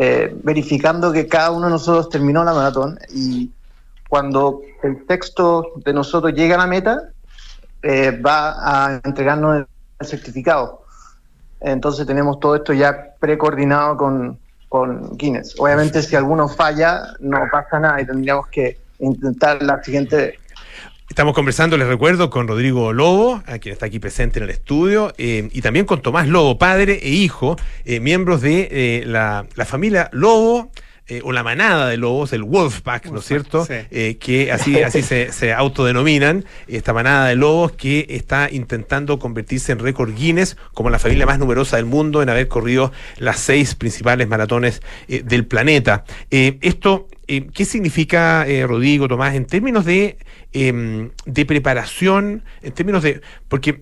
eh, 0.03 0.35
verificando 0.41 1.11
que 1.11 1.27
cada 1.27 1.51
uno 1.51 1.67
de 1.67 1.73
nosotros 1.73 2.09
terminó 2.09 2.43
la 2.43 2.55
maratón 2.55 2.97
y 3.13 3.51
cuando 4.09 4.61
el 4.81 5.05
texto 5.05 5.73
de 5.85 5.93
nosotros 5.93 6.33
llega 6.33 6.55
a 6.55 6.57
la 6.57 6.65
meta, 6.65 7.11
eh, 7.83 8.09
va 8.09 8.55
a 8.57 8.99
entregarnos 9.03 9.57
el, 9.99 10.07
certificado. 10.07 10.85
Entonces 11.59 12.07
tenemos 12.07 12.39
todo 12.39 12.55
esto 12.55 12.73
ya 12.73 13.13
precoordinado 13.19 13.95
con, 13.95 14.39
con 14.69 15.15
Guinness. 15.17 15.53
Obviamente 15.59 16.01
si 16.01 16.15
alguno 16.15 16.49
falla, 16.49 17.03
no 17.19 17.43
pasa 17.51 17.79
nada 17.79 18.01
y 18.01 18.07
tendríamos 18.07 18.47
que 18.47 18.79
intentar 18.97 19.61
la 19.61 19.83
siguiente. 19.83 20.39
Estamos 21.11 21.33
conversando, 21.33 21.75
les 21.75 21.89
recuerdo, 21.89 22.29
con 22.29 22.47
Rodrigo 22.47 22.93
Lobo, 22.93 23.43
a 23.45 23.59
quien 23.59 23.73
está 23.73 23.87
aquí 23.87 23.99
presente 23.99 24.39
en 24.39 24.45
el 24.45 24.49
estudio, 24.49 25.11
eh, 25.17 25.49
y 25.51 25.59
también 25.59 25.85
con 25.85 26.01
Tomás 26.01 26.29
Lobo, 26.29 26.57
padre 26.57 27.01
e 27.03 27.09
hijo, 27.09 27.57
eh, 27.83 27.99
miembros 27.99 28.39
de 28.39 28.69
eh, 28.71 29.03
la, 29.05 29.45
la 29.55 29.65
familia 29.65 30.09
Lobo, 30.13 30.71
eh, 31.11 31.19
o 31.25 31.33
la 31.33 31.43
manada 31.43 31.89
de 31.89 31.97
lobos, 31.97 32.31
el 32.31 32.43
Wolfpack, 32.43 33.07
¿no 33.07 33.19
es 33.19 33.25
cierto? 33.25 33.65
sí. 33.65 33.73
Eh, 33.91 34.15
que 34.17 34.49
así, 34.53 34.81
así 34.81 35.01
se, 35.01 35.33
se 35.33 35.51
autodenominan, 35.51 36.45
esta 36.69 36.93
manada 36.93 37.27
de 37.27 37.35
lobos 37.35 37.73
que 37.73 38.05
está 38.07 38.47
intentando 38.49 39.19
convertirse 39.19 39.73
en 39.73 39.79
récord 39.79 40.15
Guinness 40.15 40.55
como 40.73 40.89
la 40.89 40.99
familia 40.99 41.25
más 41.25 41.37
numerosa 41.37 41.75
del 41.75 41.85
mundo 41.85 42.21
en 42.21 42.29
haber 42.29 42.47
corrido 42.47 42.93
las 43.17 43.41
seis 43.41 43.75
principales 43.75 44.29
maratones 44.29 44.81
eh, 45.09 45.21
del 45.25 45.45
planeta. 45.45 46.05
Eh, 46.29 46.59
esto, 46.61 47.09
eh, 47.27 47.47
¿qué 47.53 47.65
significa, 47.65 48.47
eh, 48.47 48.65
Rodrigo, 48.65 49.09
Tomás, 49.09 49.35
en 49.35 49.45
términos 49.45 49.83
de, 49.83 50.17
em, 50.53 51.11
de 51.25 51.45
preparación, 51.45 52.43
en 52.61 52.71
términos 52.73 53.03
de... 53.03 53.21
porque 53.47 53.81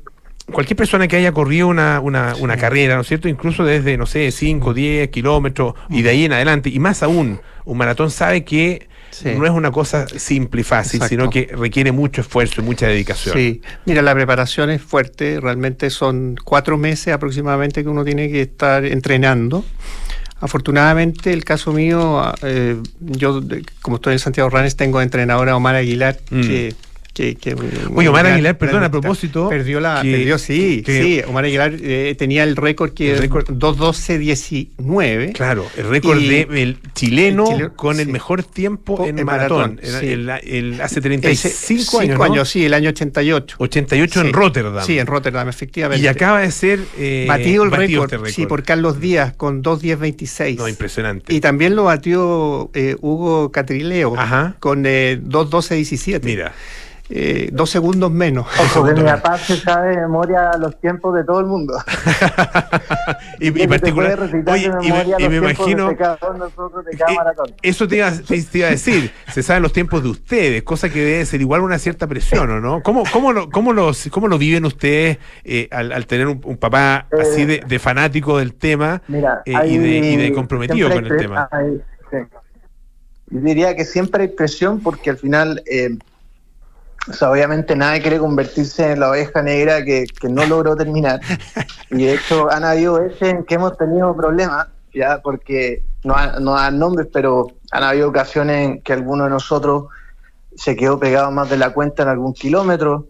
cualquier 0.52 0.78
persona 0.78 1.08
que 1.08 1.16
haya 1.16 1.32
corrido 1.32 1.68
una, 1.68 2.00
una, 2.00 2.36
una 2.40 2.58
carrera, 2.58 2.96
¿no 2.96 3.02
es 3.02 3.08
cierto? 3.08 3.28
Incluso 3.30 3.64
desde, 3.64 3.98
no 3.98 4.06
sé, 4.08 4.32
5, 4.32 4.74
10 4.74 5.10
kilómetros 5.10 5.76
y 5.90 6.02
de 6.02 6.10
ahí 6.10 6.26
en 6.26 6.34
adelante, 6.34 6.70
y 6.70 6.80
más 6.80 7.04
aún, 7.04 7.40
un 7.66 7.78
maratón 7.78 8.10
sabe 8.12 8.44
que 8.44 8.88
Sí. 9.12 9.30
no 9.36 9.44
es 9.44 9.52
una 9.52 9.72
cosa 9.72 10.06
simple 10.08 10.62
y 10.62 10.64
fácil, 10.64 10.98
Exacto. 11.02 11.10
sino 11.10 11.30
que 11.32 11.52
requiere 11.56 11.92
mucho 11.92 12.22
esfuerzo 12.22 12.62
y 12.62 12.64
mucha 12.64 12.86
dedicación. 12.88 13.36
Sí, 13.36 13.60
mira, 13.88 14.04
la 14.04 14.14
preparación 14.14 14.70
es 14.70 14.84
fuerte, 14.84 15.40
realmente 15.42 15.90
son 15.90 16.36
cuatro 16.44 16.78
meses 16.78 17.12
aproximadamente 17.12 17.82
que 17.82 17.90
uno 17.90 18.06
tiene 18.06 18.30
que 18.32 18.42
estar 18.42 18.86
entrenando. 18.86 19.66
Afortunadamente, 20.42 21.34
el 21.34 21.44
caso 21.44 21.74
mío, 21.74 22.22
eh, 22.44 22.78
yo 23.00 23.42
como 23.82 23.98
estoy 23.98 24.14
en 24.14 24.20
Santiago 24.20 24.50
Ranes, 24.50 24.76
tengo 24.76 25.00
de 25.00 25.06
entrenador 25.06 25.50
a 25.50 25.56
Omar 25.56 25.76
Aguilar, 25.76 26.18
Mm. 26.32 26.42
que, 26.42 26.76
que, 27.20 27.36
que- 27.36 27.54
Oye, 27.96 28.08
Omar 28.08 28.26
Aguilar, 28.28 28.58
perdón, 28.58 28.84
a 28.84 28.90
propósito, 28.92 29.50
Perdió 29.50 29.82
la, 29.82 30.02
que- 30.02 30.12
perdió, 30.12 30.38
sí, 30.38 30.84
que- 30.86 31.04
sí. 31.04 31.22
Omar 31.28 31.44
Aguilar 31.44 31.74
eh, 31.82 32.16
tenía 32.18 32.44
el 32.44 32.56
récord 32.56 32.92
que 32.94 33.12
El 33.12 33.20
récord- 33.30 33.46
2.12.19. 33.50 35.34
Claro, 35.34 35.66
el 35.78 35.90
récord 35.90 36.18
del 36.18 36.78
chileno 36.94 37.46
el 37.50 37.54
chileno, 37.54 37.74
con 37.76 38.00
el 38.00 38.06
sí. 38.06 38.12
mejor 38.12 38.44
tiempo 38.44 39.06
en 39.06 39.20
En 39.20 39.26
maratón. 39.26 39.76
maratón, 39.76 40.00
sí. 40.02 40.08
el, 40.08 40.30
el- 40.44 40.82
hace 40.82 40.96
Ese- 41.00 41.02
35 41.02 42.00
cinco 42.00 42.24
años, 42.24 42.38
¿no? 42.38 42.46
sí, 42.46 42.66
el 42.66 42.74
año 42.74 42.90
88. 42.90 43.56
88 43.60 44.22
en 44.22 44.26
Sí. 44.28 44.32
Rotterdam. 44.32 44.86
Sí, 44.86 45.00
en 45.00 45.08
Rotterdam, 45.08 45.50
efectivamente. 45.50 46.04
Y 46.04 46.08
acaba 46.08 46.40
de 46.42 46.52
ser 46.52 46.80
eh, 46.98 47.26
batido 47.28 47.64
el 47.64 47.70
batido 47.70 48.06
récord, 48.06 48.28
este 48.28 48.42
sí, 48.42 48.46
por 48.48 48.64
Carlos 48.64 49.00
Díaz 49.02 49.34
con 49.36 49.62
2.10.26. 49.62 50.58
No, 50.58 50.68
impresionante. 50.68 51.34
Y 51.34 51.42
también 51.42 51.76
lo 51.76 51.84
batió 51.86 52.70
eh, 52.74 52.96
Hugo 53.02 53.52
Catrileo 53.52 54.18
Ajá. 54.18 54.56
con 54.60 54.86
eh, 54.86 55.20
2.12.17. 55.22 56.24
Mira. 56.24 56.54
Eh, 57.12 57.50
dos 57.52 57.72
segundos 57.72 58.12
menos. 58.12 58.46
Ojo, 58.60 58.86
que 58.94 58.94
mi 58.94 59.02
papá 59.04 59.38
se 59.38 59.58
sabe 59.58 59.96
de 59.96 60.02
memoria 60.02 60.52
los 60.60 60.80
tiempos 60.80 61.16
de 61.16 61.24
todo 61.24 61.40
el 61.40 61.48
mundo. 61.48 61.74
y, 63.40 63.48
y 63.64 63.68
particular, 63.68 64.20
oye, 64.22 64.72
y 64.82 64.92
me, 64.92 65.16
y 65.18 65.30
me 65.30 65.36
imagino, 65.38 65.90
Eh, 65.92 65.98
eso 67.64 67.88
te 67.88 67.98
iba, 67.98 68.12
te, 68.12 68.58
iba 68.58 68.68
a 68.68 68.72
decir, 68.72 69.12
se 69.32 69.42
saben 69.44 69.64
los 69.64 69.74
tiempos 69.74 70.04
de 70.04 70.10
ustedes, 70.10 70.64
cosa 70.64 70.90
que 70.90 71.04
debe 71.04 71.26
ser 71.26 71.42
igual 71.42 71.62
una 71.62 71.80
cierta 71.80 72.08
presión, 72.08 72.50
¿o 72.50 72.60
no? 72.60 72.84
¿Cómo, 72.84 73.04
cómo, 73.12 73.34
lo, 73.34 73.50
cómo, 73.50 73.74
los, 73.74 74.08
cómo 74.12 74.28
lo 74.28 74.38
viven 74.38 74.66
ustedes 74.66 75.18
eh, 75.44 75.68
al, 75.72 75.92
al 75.92 76.06
tener 76.06 76.28
un, 76.28 76.40
un 76.44 76.58
papá 76.58 77.08
así 77.20 77.46
de, 77.46 77.64
de 77.68 77.80
fanático 77.80 78.38
del 78.38 78.54
tema 78.54 79.02
Mira, 79.08 79.42
eh, 79.46 79.52
y, 79.52 79.56
hay- 79.56 79.78
de, 79.78 79.90
y 79.98 80.16
de 80.18 80.34
comprometido 80.34 80.90
con 80.92 81.06
el 81.06 81.18
tema? 81.18 81.48
hay- 81.52 81.82
sí. 82.12 82.18
Yo 83.32 83.40
diría 83.42 83.76
que 83.76 83.86
siempre 83.86 84.24
hay 84.24 84.30
presión 84.30 84.80
porque 84.80 85.10
al 85.12 85.18
final, 85.18 85.62
eh, 85.72 85.98
o 87.10 87.14
sea, 87.14 87.32
obviamente 87.32 87.76
nadie 87.76 88.02
quiere 88.02 88.20
convertirse 88.20 88.92
en 88.92 89.00
la 89.00 89.10
oveja 89.10 89.42
negra 89.42 89.84
que, 89.84 90.06
que 90.20 90.30
no 90.30 90.46
logró 90.46 90.76
terminar. 90.76 91.20
Y 91.90 92.06
de 92.06 92.14
hecho 92.14 92.52
han 92.52 92.64
habido 92.64 93.02
veces 93.02 93.22
en 93.22 93.44
que 93.46 93.56
hemos 93.56 93.78
tenido 93.78 94.16
problemas, 94.16 94.68
ya 94.94 95.20
porque 95.22 95.84
no, 96.04 96.14
ha- 96.16 96.40
no 96.40 96.54
dan 96.54 96.78
nombres, 96.80 97.08
pero 97.12 97.48
han 97.72 97.84
habido 97.84 98.10
ocasiones 98.10 98.68
en 98.68 98.82
que 98.82 98.94
alguno 98.94 99.24
de 99.24 99.32
nosotros 99.32 99.86
se 100.56 100.76
quedó 100.76 101.00
pegado 101.00 101.32
más 101.32 101.50
de 101.50 101.58
la 101.58 101.72
cuenta 101.74 102.04
en 102.04 102.10
algún 102.10 102.34
kilómetro. 102.34 103.08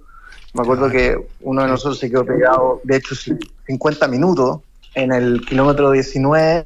Me 0.53 0.61
acuerdo 0.61 0.89
que 0.89 1.27
uno 1.41 1.61
de 1.63 1.67
nosotros 1.67 1.99
se 1.99 2.09
quedó 2.09 2.25
pegado, 2.25 2.81
de 2.83 2.95
hecho, 2.97 3.15
sí, 3.15 3.33
50 3.67 4.07
minutos 4.07 4.61
en 4.95 5.11
el 5.11 5.41
kilómetro 5.45 5.91
19 5.91 6.65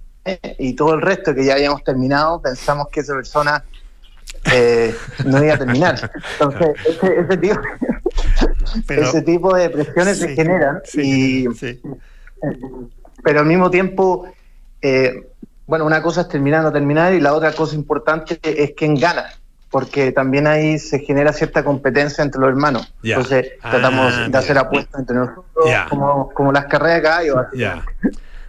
y 0.57 0.73
todo 0.73 0.93
el 0.93 1.01
resto 1.01 1.33
que 1.35 1.43
ya 1.45 1.53
habíamos 1.55 1.83
terminado, 1.83 2.41
pensamos 2.41 2.87
que 2.91 3.01
esa 3.01 3.13
persona 3.13 3.63
eh, 4.51 4.95
no 5.25 5.43
iba 5.43 5.53
a 5.53 5.57
terminar. 5.57 6.11
Entonces, 6.39 6.69
ese, 6.87 7.19
ese 7.19 7.37
tipo, 7.37 7.61
Pero- 8.87 9.01
ese 9.03 9.21
tipo 9.21 9.55
de 9.55 9.69
presiones 9.69 10.19
se 10.19 10.35
generan 10.35 10.81
sí, 10.83 11.45
y 11.49 11.53
sí. 11.55 11.79
pero 13.23 13.39
al 13.39 13.45
mismo 13.45 13.69
tiempo, 13.69 14.27
eh, 14.81 15.27
bueno, 15.65 15.85
una 15.85 16.01
cosa 16.01 16.21
es 16.21 16.27
terminar 16.27 16.61
o 16.61 16.63
no 16.63 16.71
terminar 16.71 17.13
y 17.13 17.21
la 17.21 17.33
otra 17.33 17.51
cosa 17.53 17.75
importante 17.75 18.39
es 18.43 18.73
quién 18.75 18.95
gana, 18.95 19.25
porque 19.69 20.11
también 20.11 20.45
ahí 20.47 20.77
se 20.77 20.99
genera 20.99 21.31
cierta 21.33 21.63
competencia 21.63 22.23
entre 22.23 22.41
los 22.41 22.49
hermanos. 22.49 22.93
Entonces 23.03 23.53
Ah, 23.61 23.71
tratamos 23.71 24.17
de 24.17 24.25
mira. 24.27 24.39
hacer 24.39 24.57
apuestas 24.57 24.99
entre 24.99 25.15
nosotros, 25.15 25.45
como, 25.89 26.29
como 26.31 26.51
las 26.51 26.65
carreras 26.65 26.97
de 26.97 27.01
caballo. 27.01 27.39
así. 27.39 27.57
Ya, 27.59 27.83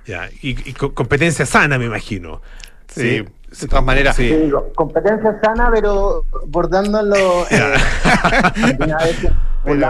ya. 0.07 0.29
Y, 0.43 0.69
y 0.71 0.73
co- 0.73 0.93
competencia 0.93 1.47
sana, 1.47 1.79
me 1.79 1.85
imagino. 1.87 2.43
Sí, 2.89 3.25
de 3.61 3.69
todas 3.69 3.85
maneras. 3.85 4.17
Sí. 4.17 4.29
Sí, 4.29 4.35
digo, 4.37 4.71
competencia 4.75 5.39
sana, 5.43 5.71
pero 5.73 6.25
bordándolo 6.47 7.47
eh, 7.51 7.75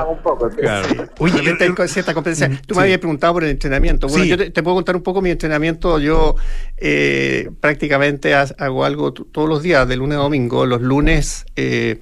un 0.09 0.19
poco. 0.23 0.49
Claro. 0.51 0.89
Oye, 1.19 1.43
cierta 1.89 2.15
competencia. 2.15 2.49
Tú 2.67 2.75
sí. 2.75 2.79
me 2.79 2.83
habías 2.85 2.99
preguntado 2.99 3.33
por 3.35 3.45
el 3.45 3.51
entrenamiento. 3.51 4.07
Bueno, 4.07 4.25
Sí. 4.25 4.31
yo 4.31 4.37
te, 4.37 4.51
te 4.51 4.63
puedo 4.63 4.77
contar 4.77 4.95
un 4.97 5.03
poco 5.03 5.21
mi 5.21 5.31
entrenamiento. 5.31 5.99
Yo 5.99 6.37
eh, 6.77 7.51
prácticamente 7.61 8.35
ha- 8.35 8.47
hago 8.59 8.85
algo 8.85 9.13
todos 9.13 9.49
los 9.49 9.63
días, 9.63 9.89
de 9.89 9.97
lunes 9.97 10.17
a 10.19 10.23
domingo. 10.23 10.65
Los 10.67 10.81
lunes, 10.81 11.45
eh, 11.57 11.99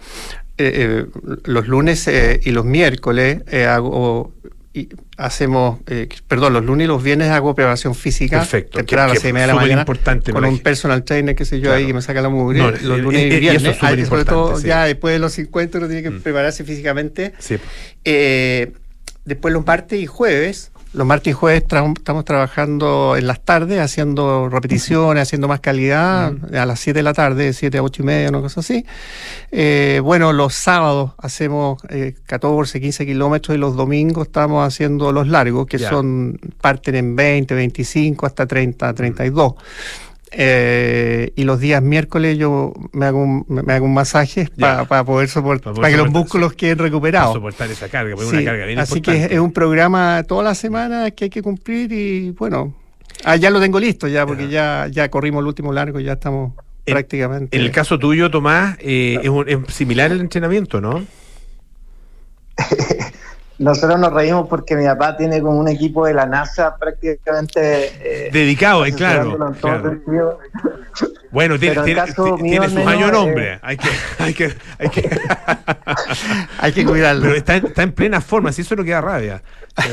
eh, 0.58 0.72
eh, 0.74 1.06
los 1.44 1.66
lunes 1.66 2.06
eh, 2.08 2.40
y 2.44 2.50
los 2.50 2.64
miércoles 2.66 3.42
eh, 3.50 3.64
hago 3.66 4.32
y 4.74 4.88
hacemos, 5.18 5.80
eh, 5.86 6.08
perdón, 6.28 6.54
los 6.54 6.64
lunes 6.64 6.86
y 6.86 6.88
los 6.88 7.02
viernes 7.02 7.28
hago 7.30 7.54
preparación 7.54 7.94
física. 7.94 8.38
Perfecto, 8.38 8.78
temprano 8.78 9.02
a 9.02 9.06
que- 9.08 9.12
las 9.14 9.22
seis 9.22 9.30
y 9.30 9.34
media 9.34 9.46
de 9.48 9.52
la 9.52 9.60
mañana. 9.60 9.82
importante, 9.82 10.32
con 10.32 10.44
un 10.46 10.58
personal 10.60 11.04
trainer, 11.04 11.34
qué 11.36 11.44
sé 11.44 11.58
yo, 11.58 11.64
Claro. 11.64 11.76
ahí 11.76 11.86
que 11.86 11.92
me 11.94 12.00
saca 12.02 12.22
la 12.22 12.30
mugre. 12.30 12.58
No, 12.58 12.70
los 12.70 12.80
eh, 12.80 13.02
lunes 13.02 13.20
eh, 13.20 13.26
y 13.26 13.30
y 13.30 13.34
eso 13.34 13.40
viernes. 13.40 13.62
es 13.72 13.76
súper 13.78 14.00
Ah, 14.00 14.06
sobre 14.06 14.24
todo 14.24 14.58
sí. 14.58 14.66
ya 14.68 14.84
después 14.86 15.12
de 15.12 15.18
los 15.18 15.32
50 15.34 15.78
uno 15.78 15.86
tiene 15.88 16.02
que 16.02 16.10
prepararse 16.10 16.64
físicamente. 16.64 17.34
Sí. 17.38 17.58
Eh, 18.04 18.72
después 19.24 19.52
los 19.54 19.64
martes 19.66 20.00
y 20.00 20.06
jueves. 20.06 20.71
Los 20.94 21.06
martes 21.06 21.30
y 21.30 21.32
jueves 21.32 21.66
tra- 21.66 21.90
estamos 21.96 22.24
trabajando 22.26 23.16
en 23.16 23.26
las 23.26 23.40
tardes, 23.42 23.80
haciendo 23.80 24.50
repeticiones, 24.50 25.22
haciendo 25.22 25.48
más 25.48 25.60
calidad, 25.60 26.34
a 26.54 26.66
las 26.66 26.80
7 26.80 26.98
de 26.98 27.02
la 27.02 27.14
tarde, 27.14 27.54
7 27.54 27.78
a 27.78 27.82
8 27.82 28.02
y 28.02 28.04
media, 28.04 28.28
una 28.28 28.42
cosa 28.42 28.60
así. 28.60 28.84
Eh, 29.50 30.00
bueno, 30.04 30.34
los 30.34 30.52
sábados 30.52 31.12
hacemos 31.16 31.80
eh, 31.88 32.14
14, 32.26 32.78
15 32.78 33.06
kilómetros 33.06 33.54
y 33.56 33.58
los 33.58 33.74
domingos 33.74 34.26
estamos 34.26 34.66
haciendo 34.66 35.12
los 35.12 35.28
largos, 35.28 35.66
que 35.66 35.78
Ya. 35.78 35.88
son 35.88 36.38
parten 36.60 36.94
en 36.96 37.16
20, 37.16 37.54
25 37.54 38.26
hasta 38.26 38.46
30, 38.46 38.92
32. 38.92 39.54
Eh, 40.34 41.32
y 41.36 41.44
los 41.44 41.60
días 41.60 41.82
miércoles 41.82 42.38
yo 42.38 42.72
me 42.92 43.04
hago 43.04 43.22
un, 43.22 43.44
me 43.48 43.72
hago 43.74 43.84
un 43.84 43.92
masaje 43.92 44.48
para 44.58 45.04
poder 45.04 45.28
soportar, 45.28 45.72
Pa' 45.72 45.74
poder 45.74 45.80
para 45.82 45.90
que 45.90 45.96
los 45.98 46.06
soportar, 46.06 46.22
músculos 46.22 46.52
queden 46.54 46.78
Para 46.78 46.88
recuperados. 46.88 47.34
soportar 47.34 47.70
esa 47.70 47.88
carga, 47.88 48.14
porque 48.14 48.24
es 48.24 48.30
Sí, 48.30 48.36
una 48.36 48.44
carga 48.50 48.64
bien 48.66 48.78
así 48.78 48.94
importante. 48.98 49.28
que 49.28 49.34
es 49.34 49.40
un 49.40 49.52
programa 49.52 50.22
toda 50.26 50.42
la 50.44 50.54
semana 50.54 51.10
que 51.10 51.24
hay 51.24 51.30
que 51.30 51.42
cumplir 51.42 51.92
y 51.92 52.30
bueno, 52.30 52.74
ah, 53.24 53.36
ya 53.36 53.50
lo 53.50 53.60
tengo 53.60 53.78
listo 53.78 54.08
ya 54.08 54.26
porque 54.26 54.48
ya, 54.48 54.88
ya 54.90 55.10
corrimos 55.10 55.40
el 55.42 55.48
último 55.48 55.70
largo, 55.72 56.00
ya 56.00 56.14
estamos 56.14 56.52
En- 56.86 56.94
prácticamente. 56.94 57.54
En 57.54 57.62
el 57.62 57.70
caso 57.70 57.98
tuyo, 57.98 58.30
Tomás, 58.30 58.78
eh, 58.80 59.18
es, 59.22 59.28
un- 59.28 59.48
es 59.48 59.58
similar 59.74 60.12
el 60.12 60.20
entrenamiento, 60.22 60.80
¿no? 60.80 61.04
Nosotros 63.62 63.98
nos 64.00 64.12
reímos 64.12 64.48
porque 64.48 64.74
mi 64.76 64.84
papá 64.86 65.16
tiene 65.16 65.40
como 65.40 65.58
un 65.58 65.68
equipo 65.68 66.04
de 66.06 66.14
la 66.14 66.26
NASA 66.26 66.76
prácticamente... 66.76 68.26
eh, 68.26 68.30
Dedicado, 68.32 68.84
eh, 68.84 68.92
claro. 68.92 69.38
Bueno, 71.30 71.58
tiene, 71.58 71.80
tiene, 71.82 72.02
tiene 72.02 72.12
sus 72.14 72.40
menos, 72.42 72.86
años 72.86 73.08
eh, 73.08 73.12
nombre. 73.12 73.58
Hay 73.62 73.76
que, 73.78 73.88
hay 74.18 74.34
que, 74.34 74.52
hay 74.78 74.88
que, 74.90 75.10
hay 76.58 76.72
que 76.72 76.84
cuidarlo. 76.84 77.22
Pero 77.22 77.36
está, 77.36 77.56
en- 77.56 77.66
está 77.66 77.82
en 77.82 77.92
plena 77.92 78.20
forma, 78.20 78.52
si 78.52 78.62
eso 78.62 78.74
es 78.74 78.78
lo 78.78 78.84
que 78.84 78.90
da 78.90 79.00
rabia. 79.00 79.42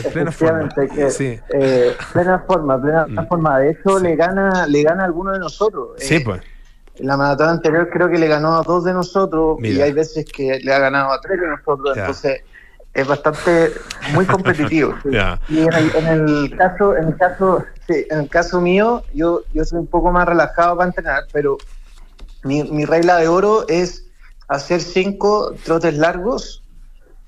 En 0.03 0.11
plena 0.11 0.32
forma. 0.32 0.70
Que, 0.70 1.09
Sí. 1.11 1.39
eh, 1.53 1.95
plena 2.11 2.39
forma, 2.45 2.82
plena 2.82 3.05
forma. 3.28 3.59
De 3.59 3.72
hecho, 3.72 3.99
le 3.99 4.15
gana 4.15 4.67
le 4.67 4.84
gana 4.84 5.03
a 5.03 5.05
alguno 5.05 5.32
de 5.32 5.39
nosotros. 5.39 5.91
Sí, 5.97 6.15
Eh, 6.15 6.22
pues. 6.26 6.41
En 6.95 7.07
la 7.07 7.15
maratón 7.15 7.47
anterior 7.47 7.89
creo 7.89 8.09
que 8.09 8.17
le 8.17 8.28
ganó 8.28 8.57
a 8.57 8.63
dos 8.63 8.84
de 8.84 8.91
nosotros 8.93 9.57
y 9.63 9.80
hay 9.80 9.93
veces 9.93 10.26
que 10.26 10.59
le 10.61 10.74
ha 10.74 10.80
ganado 10.80 11.13
a 11.13 11.22
tres 11.22 11.39
de 11.39 11.47
nosotros. 11.47 11.95
Ya. 11.95 12.01
Entonces 12.01 12.41
es 12.93 13.07
bastante 13.07 13.71
muy 14.13 14.25
competitivo. 14.25 14.95
sí. 15.03 15.09
Y 15.49 15.59
en 15.59 15.73
el, 15.73 15.95
en 15.95 16.07
el 16.07 16.57
caso, 16.57 16.95
en 16.95 17.07
el 17.07 17.17
caso, 17.17 17.65
sí, 17.87 18.05
en 18.09 18.19
el 18.19 18.29
caso 18.29 18.61
mío, 18.61 19.03
yo, 19.13 19.41
yo 19.53 19.63
soy 19.65 19.79
un 19.79 19.87
poco 19.87 20.11
más 20.11 20.27
relajado 20.27 20.77
para 20.77 20.87
entrenar, 20.87 21.23
pero 21.31 21.57
mi, 22.43 22.63
mi 22.63 22.85
regla 22.85 23.17
de 23.17 23.27
oro 23.27 23.67
es 23.67 24.05
hacer 24.47 24.81
cinco 24.81 25.53
trotes 25.63 25.97
largos 25.97 26.63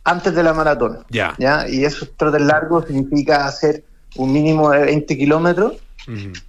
antes 0.04 0.34
de 0.34 0.44
la 0.44 0.54
maratón. 0.54 1.06
Ya. 1.10 1.36
¿ya? 1.38 1.68
Y 1.68 1.86
esos 1.86 2.16
trotes 2.18 2.42
largos 2.42 2.86
significa 2.88 3.46
hacer 3.46 3.84
un 4.16 4.34
mínimo 4.34 4.72
de 4.72 4.80
20 4.86 5.18
kilómetros, 5.18 5.78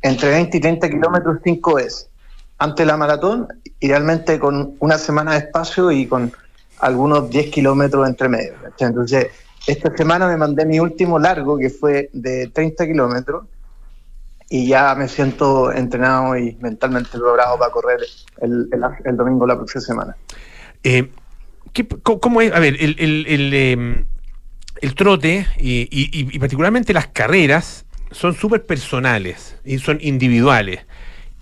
entre 0.00 0.30
20 0.30 0.56
y 0.56 0.60
30 0.60 0.88
kilómetros 0.88 1.38
cinco 1.44 1.74
veces, 1.74 2.08
antes 2.58 2.78
de 2.78 2.86
la 2.86 2.96
maratón, 2.96 3.46
idealmente 3.80 4.38
con 4.38 4.74
una 4.78 4.98
semana 4.98 5.32
de 5.32 5.38
espacio 5.38 5.90
y 5.90 6.06
con 6.06 6.32
algunos 6.82 7.30
10 7.30 7.50
kilómetros 7.50 8.06
entre 8.08 8.28
medio. 8.28 8.54
Entonces, 8.78 9.28
esta 9.66 9.96
semana 9.96 10.26
me 10.26 10.36
mandé 10.36 10.66
mi 10.66 10.80
último 10.80 11.18
largo, 11.18 11.56
que 11.56 11.70
fue 11.70 12.10
de 12.12 12.48
30 12.48 12.86
kilómetros, 12.86 13.44
y 14.50 14.66
ya 14.66 14.94
me 14.94 15.08
siento 15.08 15.72
entrenado 15.72 16.36
y 16.36 16.56
mentalmente 16.60 17.10
preparado 17.12 17.58
para 17.58 17.70
correr 17.72 18.00
el, 18.40 18.68
el- 18.72 18.82
el 19.04 19.16
domingo 19.16 19.46
la 19.46 19.56
próxima 19.56 19.80
semana. 19.80 20.16
Eh, 20.82 21.08
¿qué- 21.72 21.86
co- 21.86 22.20
¿Cómo 22.20 22.40
es? 22.42 22.52
A 22.52 22.58
ver, 22.58 22.76
el, 22.80 22.96
el- 22.98 23.26
el, 23.28 24.06
el 24.80 24.94
trote 24.96 25.46
y, 25.58 26.38
particularmente 26.38 26.92
las 26.92 27.06
carreras 27.06 27.84
son 28.10 28.34
súper 28.34 28.66
personales 28.66 29.56
y 29.64 29.78
son 29.78 29.98
individuales. 30.02 30.80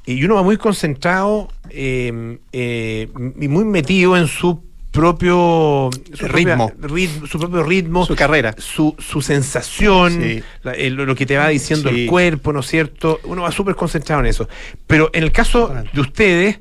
Y 0.05 0.23
uno 0.25 0.35
va 0.35 0.43
muy 0.43 0.57
concentrado 0.59 1.49
eh, 1.71 2.39
eh, 2.53 3.09
y 3.41 3.49
muy 3.49 3.65
metido 3.65 4.17
en 4.17 4.27
su 4.29 4.63
propio 4.91 5.91
su 6.15 6.27
Ritmo. 6.29 6.69
propia- 6.71 6.89
rit- 6.89 7.27
su 7.29 7.39
propio 7.39 7.63
ritmo, 7.63 8.05
Su 8.07 8.17
carrera. 8.17 8.55
su, 8.59 8.95
su 8.99 9.23
sensación, 9.23 10.21
Sí. 10.23 10.43
la- 10.63 10.73
el- 10.73 10.95
lo 10.95 11.15
que 11.15 11.27
te 11.27 11.37
va 11.37 11.49
diciendo 11.49 11.91
Sí. 11.91 12.03
el 12.03 12.07
cuerpo, 12.09 12.53
¿no 12.53 12.61
es 12.61 12.67
cierto? 12.67 13.21
Uno 13.25 13.43
va 13.43 13.53
súper 13.53 13.75
concentrado 13.77 14.21
en 14.21 14.27
eso. 14.27 14.49
Pero 14.87 15.11
en 15.13 15.23
el 15.23 15.33
caso 15.33 15.73
de 15.93 16.01
ustedes, 16.01 16.59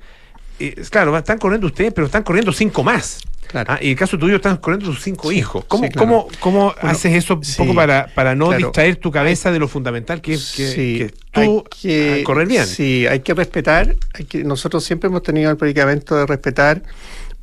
eh, 0.59 0.75
claro, 0.89 1.17
están 1.17 1.37
corriendo 1.39 1.67
ustedes, 1.67 1.91
pero 1.93 2.05
están 2.07 2.23
corriendo 2.23 2.51
cinco 2.51 2.83
más. 2.83 3.19
Ah, 3.51 3.79
y 3.81 3.85
en 3.85 3.91
el 3.93 3.97
caso 3.97 4.15
tuyo 4.19 4.35
están 4.35 4.57
corriendo 4.57 4.85
tus 4.91 5.01
cinco 5.01 5.31
hijos. 5.31 5.65
¿Cómo, 5.67 5.85
sí, 5.85 5.89
claro. 5.89 6.07
cómo, 6.07 6.27
cómo 6.39 6.73
Bueno, 6.75 6.89
haces 6.91 7.15
eso 7.15 7.33
un 7.33 7.43
sí, 7.43 7.57
poco 7.57 7.73
para, 7.73 8.05
para 8.13 8.35
no 8.35 8.49
claro. 8.49 8.67
distraer 8.67 8.97
tu 8.97 9.09
cabeza 9.11 9.51
de 9.51 9.57
lo 9.57 9.67
fundamental 9.67 10.21
que 10.21 10.33
es 10.35 10.53
que, 10.55 10.63
que 10.75 11.13
tú 11.31 11.63
que- 11.81 12.21
a 12.21 12.23
correr 12.25 12.47
bien? 12.47 12.67
Sí, 12.67 13.07
hay 13.07 13.21
que 13.21 13.33
respetar. 13.33 13.95
Hay 14.13 14.25
que, 14.25 14.43
nosotros 14.43 14.83
siempre 14.83 15.07
hemos 15.07 15.23
tenido 15.23 15.49
el 15.49 15.57
predicamento 15.57 16.15
de 16.15 16.27
respetar 16.27 16.83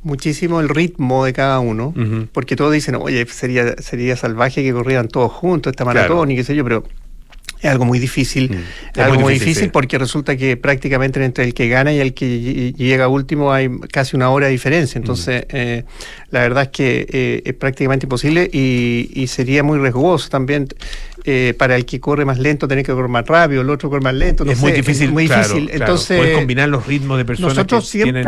muchísimo 0.03 0.59
el 0.61 0.69
ritmo 0.69 1.25
de 1.25 1.33
cada 1.33 1.59
uno, 1.59 1.93
porque 2.31 2.55
todos 2.55 2.71
dicen, 2.73 2.95
oye, 2.95 3.25
sería, 3.25 3.75
sería 3.81 4.15
salvaje 4.15 4.63
que 4.63 4.71
corrieran 4.71 5.07
todos 5.07 5.31
juntos 5.31 5.71
esta 5.71 5.83
Claro. 5.83 5.99
maratón 5.99 6.31
y 6.31 6.35
qué 6.35 6.43
sé 6.43 6.55
yo, 6.55 6.63
pero 6.63 6.83
es 7.59 7.65
algo 7.71 7.85
muy 7.85 7.97
difícil. 7.97 8.51
Es 8.53 8.97
Es 8.97 9.03
algo 9.03 9.19
muy 9.19 9.33
difícil, 9.33 9.63
sí. 9.65 9.69
porque 9.73 9.97
resulta 9.97 10.37
que 10.37 10.55
prácticamente 10.57 11.23
entre 11.25 11.43
el 11.43 11.53
que 11.55 11.67
gana 11.67 11.91
y 11.91 11.99
el 11.99 12.13
que 12.13 12.25
ll- 12.27 12.75
llega 12.75 13.07
último 13.07 13.51
hay 13.51 13.67
casi 13.91 14.15
una 14.15 14.29
hora 14.29 14.45
de 14.45 14.51
diferencia. 14.51 14.99
Entonces, 14.99 15.45
eh, 15.49 15.83
la 16.29 16.41
verdad 16.41 16.63
es 16.65 16.69
que 16.69 17.07
eh, 17.09 17.41
es 17.45 17.53
prácticamente 17.55 18.05
imposible 18.05 18.47
y, 18.53 19.09
y 19.13 19.25
sería 19.27 19.63
muy 19.63 19.79
riesgoso 19.79 20.29
también 20.29 20.67
eh, 21.29 21.53
para 21.53 21.75
el 21.75 21.85
que 21.85 21.99
corre 21.99 22.23
más 22.23 22.39
lento 22.39 22.67
tener 22.69 22.85
que 22.85 22.93
correr 22.93 23.09
más 23.09 23.25
rápido, 23.27 23.61
el 23.61 23.69
otro 23.69 23.89
corre 23.89 24.01
más 24.01 24.13
lento. 24.13 24.45
no 24.45 24.51
es 24.51 24.59
muy 24.61 24.71
difícil, 24.71 25.11
muy 25.11 25.27
claro, 25.27 25.41
difícil. 25.43 25.65
claro. 25.69 25.83
Entonces, 25.83 26.17
Puedes 26.17 26.37
combinar 26.37 26.69
los 26.69 26.87
ritmos 26.87 27.17
de 27.17 27.25
personas 27.25 27.53
nosotros 27.55 27.83
que 27.83 27.89
siempre 27.91 28.23
tienen 28.23 28.27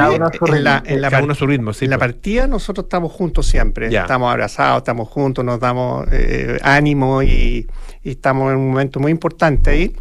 en 0.57 0.63
la, 0.65 0.83
en 0.85 1.01
la 1.01 1.07
cada 1.07 1.17
par- 1.19 1.23
uno 1.23 1.31
a 1.33 1.35
su 1.35 1.47
ritmo, 1.47 1.71
sí, 1.73 1.85
en 1.85 1.91
la 1.91 1.97
pues. 1.97 2.11
partida 2.11 2.47
nosotros 2.47 2.83
estamos 2.85 3.11
juntos 3.13 3.45
siempre. 3.47 3.89
Ya. 3.89 4.01
Estamos 4.01 4.29
abrazados, 4.31 4.79
estamos 4.79 5.07
juntos, 5.07 5.45
nos 5.45 5.59
damos 5.61 6.05
eh, 6.11 6.59
ánimo 6.61 7.23
y, 7.23 7.67
y 8.03 8.09
estamos 8.09 8.51
en 8.51 8.57
un 8.57 8.67
momento 8.69 8.99
muy 8.99 9.11
importante 9.11 9.69
ahí. 9.69 9.95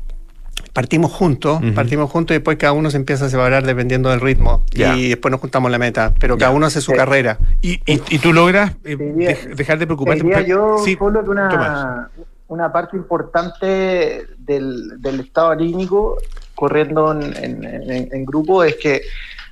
Partimos 0.72 1.12
juntos, 1.12 1.61
partimos 1.74 2.11
juntos 2.11 2.34
y 2.34 2.38
después 2.38 2.57
cada 2.57 2.72
uno 2.72 2.90
se 2.90 2.96
empieza 2.96 3.26
a 3.26 3.28
separar 3.28 3.64
dependiendo 3.64 4.11
del 4.11 4.20
ritmo 4.20 4.64
Ya. 4.72 4.96
y 4.96 5.09
después 5.11 5.30
nos 5.30 5.40
juntamos 5.40 5.70
la 5.70 5.78
meta, 5.78 6.14
pero 6.18 6.36
cada 6.36 6.51
uno 6.53 6.66
hace 6.66 6.80
su 6.80 6.92
carrera. 6.92 7.38
¿Y, 7.62 7.74
y, 7.86 8.01
y 8.11 8.18
tú 8.18 8.32
logras 8.32 8.72
eh, 8.84 8.96
dej- 8.96 9.55
dejar 9.55 9.78
de 9.78 9.86
preocuparte? 9.86 10.22
Diría 10.22 10.42
yo 10.42 10.76
Sí, 10.84 10.96
solo 10.99 11.20
que 11.20 11.26
Tomás. 11.26 12.09
Una, 12.49 12.72
parte 12.72 12.96
importante 12.96 14.26
del, 14.38 15.01
del 15.01 15.20
estado 15.20 15.51
anímico 15.51 16.18
corriendo 16.55 17.12
en, 17.12 17.22
en- 17.36 17.64
en- 17.64 18.09
en 18.12 18.24
grupo 18.24 18.64
es 18.64 18.76
que 18.76 19.03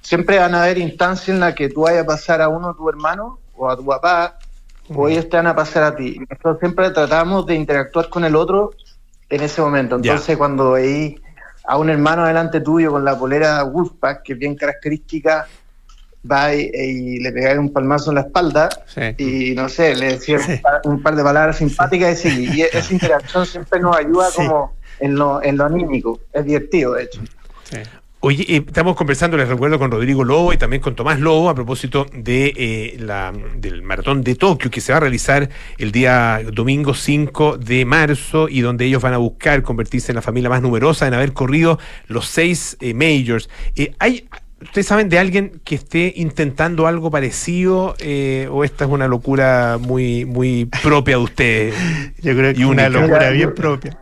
siempre 0.02 0.38
van 0.38 0.54
a 0.54 0.62
haber 0.64 0.78
instancias 0.78 1.28
en 1.28 1.40
las 1.40 1.54
que 1.54 1.68
tú 1.68 1.82
vayas 1.82 2.02
a 2.04 2.06
pasar 2.06 2.40
a 2.42 2.48
uno 2.48 2.68
de 2.68 2.74
tus 2.74 2.88
hermanos 2.88 3.38
o 3.54 3.68
a 3.70 3.76
tu 3.76 3.84
papá 3.86 4.38
o 4.94 5.08
ellos 5.08 5.28
te 5.28 5.36
van 5.36 5.46
a 5.48 5.56
pasar 5.56 5.82
a 5.82 5.96
ti. 5.96 6.16
Nosotros 6.28 6.58
siempre 6.60 6.90
tratamos 6.90 7.44
de 7.46 7.54
interactuar 7.54 8.08
con 8.08 8.24
el 8.24 8.36
otro 8.36 8.74
en 9.28 9.42
ese 9.42 9.60
momento. 9.60 9.96
Entonces 9.96 10.36
cuando 10.36 10.72
veis 10.72 11.16
a 11.64 11.76
un 11.78 11.90
hermano 11.90 12.24
delante 12.24 12.60
tuyo 12.60 12.92
con 12.92 13.04
la 13.04 13.18
polera 13.18 13.62
Wolfpack, 13.64 14.22
que 14.22 14.34
es 14.34 14.38
bien 14.38 14.54
característica, 14.54 15.48
va 16.30 16.54
y, 16.54 16.70
y 16.74 17.20
le 17.20 17.32
pegáis 17.32 17.58
un 17.58 17.72
palmazo 17.72 18.10
en 18.10 18.16
la 18.16 18.20
espalda 18.22 18.68
y 19.18 19.54
no 19.54 19.68
sé, 19.68 19.94
le 19.94 20.18
decís 20.18 20.36
un, 20.48 20.58
par, 20.60 20.80
un 20.84 21.02
par 21.02 21.16
de 21.16 21.22
palabras 21.22 21.58
simpáticas 21.58 22.24
y, 22.24 22.30
sigue. 22.30 22.56
y 22.72 22.76
esa 22.76 22.92
interacción 22.92 23.46
siempre 23.46 23.80
nos 23.80 23.96
ayuda 23.96 24.30
Sí. 24.30 24.36
como 24.36 24.74
en 25.00 25.14
lo, 25.14 25.42
en 25.42 25.56
lo 25.56 25.64
anímico. 25.64 26.20
Es 26.32 26.44
divertido, 26.44 26.94
de 26.94 27.04
hecho. 27.04 27.20
Oye, 28.20 28.44
eh, 28.48 28.64
estamos 28.66 28.96
conversando, 28.96 29.36
les 29.36 29.46
recuerdo, 29.46 29.78
con 29.78 29.90
Rodrigo 29.90 30.24
Lobo 30.24 30.52
y 30.52 30.56
también 30.56 30.80
con 30.82 30.96
Tomás 30.96 31.20
Lobo 31.20 31.48
a 31.50 31.54
propósito 31.54 32.06
de, 32.12 32.52
eh, 32.56 32.96
la, 32.98 33.32
del 33.56 33.82
maratón 33.82 34.24
de 34.24 34.34
Tokio 34.34 34.70
que 34.70 34.80
se 34.80 34.90
va 34.90 34.96
a 34.96 35.00
realizar 35.00 35.48
el 35.78 35.92
día 35.92 36.40
domingo 36.52 36.94
5 36.94 37.58
de 37.58 37.84
marzo 37.84 38.48
y 38.48 38.62
donde 38.62 38.86
ellos 38.86 39.02
van 39.02 39.12
a 39.12 39.18
buscar 39.18 39.62
convertirse 39.62 40.10
en 40.12 40.16
la 40.16 40.22
familia 40.22 40.48
más 40.48 40.62
numerosa 40.62 41.06
en 41.06 41.14
haber 41.14 41.34
corrido 41.34 41.78
los 42.08 42.26
seis 42.26 42.76
eh, 42.80 42.94
majors. 42.94 43.48
Eh, 43.76 43.94
¿Hay, 43.98 44.26
¿Ustedes 44.62 44.86
saben 44.86 45.08
de 45.10 45.18
alguien 45.18 45.60
que 45.64 45.74
esté 45.74 46.14
intentando 46.16 46.86
algo 46.86 47.10
parecido 47.10 47.94
eh, 47.98 48.48
o 48.50 48.64
esta 48.64 48.84
es 48.86 48.90
una 48.90 49.06
locura 49.06 49.76
muy, 49.78 50.24
muy 50.24 50.64
propia 50.82 51.16
de 51.18 51.22
ustedes? 51.22 51.74
Yo 52.22 52.34
creo 52.34 52.54
que 52.54 52.60
y 52.60 52.62
es 52.62 52.68
una 52.68 52.86
única? 52.86 53.00
locura 53.00 53.30
bien 53.30 53.54
propia. 53.54 53.98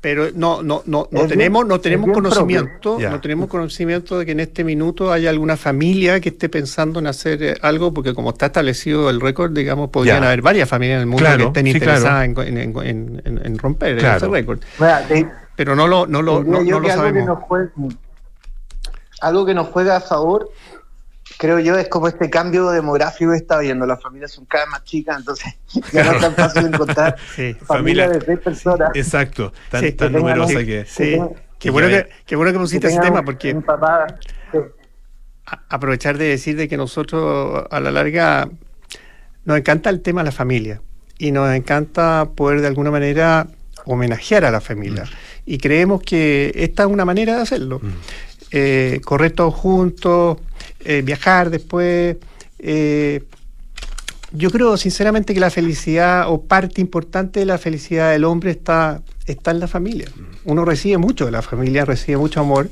Pero 0.00 0.28
no, 0.34 0.62
no, 0.62 0.82
no, 0.86 1.08
no 1.10 1.22
Es 1.22 1.28
tenemos, 1.28 1.62
bien- 1.64 1.68
no 1.68 1.80
tenemos 1.80 2.10
conocimiento, 2.12 2.98
no 3.00 3.20
tenemos 3.20 3.48
conocimiento 3.48 4.18
de 4.18 4.24
que 4.26 4.32
en 4.32 4.40
este 4.40 4.62
minuto 4.62 5.12
haya 5.12 5.30
alguna 5.30 5.56
familia 5.56 6.20
que 6.20 6.28
esté 6.28 6.48
pensando 6.48 7.00
en 7.00 7.08
hacer 7.08 7.42
eh, 7.42 7.56
algo, 7.60 7.92
porque 7.92 8.14
como 8.14 8.30
está 8.30 8.46
establecido 8.46 9.10
el 9.10 9.20
récord, 9.20 9.52
digamos, 9.52 9.90
podrían 9.90 10.20
Ya. 10.22 10.28
haber 10.28 10.42
varias 10.42 10.68
familias 10.68 10.96
en 10.96 11.00
el 11.00 11.06
mundo 11.06 11.24
Claro, 11.24 11.38
que 11.38 11.44
estén 11.48 11.66
sí, 11.66 11.72
interesadas 11.72 12.24
en, 12.24 12.38
en- 12.38 12.58
en- 12.58 13.22
en- 13.24 13.40
en 13.44 13.58
romper 13.58 13.98
Claro. 13.98 14.16
ese 14.18 14.28
récord. 14.28 14.60
Pero 15.56 15.74
no 15.74 15.88
lo, 15.88 16.06
no 16.06 16.22
lo, 16.22 16.44
no, 16.44 16.62
lo 16.62 16.80
que 16.80 16.90
sabemos. 16.92 17.26
nos 17.26 17.38
algo 19.20 19.46
que 19.46 19.54
nos 19.54 19.68
juega 19.68 19.96
a 19.96 20.00
favor, 20.00 20.50
creo 21.38 21.58
yo, 21.58 21.76
es 21.76 21.88
como 21.88 22.08
este 22.08 22.30
cambio 22.30 22.70
demográfico 22.70 23.30
que 23.32 23.36
está 23.38 23.58
viendo. 23.58 23.86
Las 23.86 24.00
familias 24.02 24.32
son 24.32 24.44
cada 24.46 24.64
vez 24.64 24.70
más 24.72 24.84
chicas, 24.84 25.18
entonces 25.18 25.54
ya 25.92 26.04
no 26.04 26.12
es 26.12 26.20
tan 26.20 26.34
fácil 26.34 26.66
encontrar 26.66 27.16
familias 27.36 27.58
Familia- 27.66 28.08
de 28.08 28.18
tres 28.18 28.38
personas. 28.40 28.90
Exacto, 28.94 29.52
tan, 29.70 29.82
Sí, 29.82 29.92
tan 29.92 30.12
que 30.12 30.18
numerosa 30.18 30.58
un- 30.58 30.66
que... 30.66 30.84
sí. 30.86 31.18
Qué 31.58 31.70
bueno 31.70 31.88
que, 31.88 32.06
qué 32.26 32.36
bueno 32.36 32.52
que 32.52 32.58
pusiste 32.58 32.86
ese 32.88 33.00
tema, 33.00 33.22
porque 33.24 33.52
un 33.54 33.62
papá, 33.62 34.06
sí. 34.52 34.58
a- 35.46 35.62
aprovechar 35.70 36.18
de 36.18 36.26
decir 36.26 36.54
de 36.56 36.68
que 36.68 36.76
nosotros 36.76 37.64
a 37.70 37.80
la 37.80 37.90
larga 37.90 38.48
nos 39.46 39.56
encanta 39.56 39.88
el 39.88 40.02
tema 40.02 40.20
de 40.20 40.26
la 40.26 40.32
familia 40.32 40.82
y 41.18 41.32
nos 41.32 41.50
encanta 41.54 42.28
poder 42.34 42.60
de 42.60 42.66
alguna 42.66 42.90
manera 42.90 43.46
homenajear 43.86 44.44
a 44.44 44.50
la 44.50 44.60
familia. 44.60 45.04
Y 45.46 45.56
creemos 45.56 46.02
que 46.02 46.52
esta 46.56 46.82
es 46.82 46.88
una 46.90 47.06
manera 47.06 47.36
de 47.36 47.42
hacerlo. 47.42 47.80
Eh, 48.58 49.00
correr 49.04 49.32
todos 49.32 49.54
juntos, 49.54 50.38
eh, 50.80 51.02
viajar 51.02 51.50
después. 51.50 52.16
eh, 52.58 53.22
yo 54.32 54.50
creo 54.50 54.76
sinceramente 54.76 55.34
que 55.34 55.40
la 55.40 55.50
felicidad 55.50 56.30
o 56.30 56.42
parte 56.42 56.80
importante 56.80 57.40
de 57.40 57.46
la 57.46 57.58
felicidad 57.58 58.12
del 58.12 58.24
hombre 58.24 58.50
está, 58.50 59.02
está 59.26 59.50
en 59.50 59.60
la 59.60 59.68
familia. 59.68 60.08
Uno 60.44 60.64
recibe 60.64 60.96
mucho 60.98 61.26
de 61.26 61.32
la 61.32 61.42
familia, 61.42 61.84
recibe 61.84 62.18
mucho 62.18 62.40
amor 62.40 62.68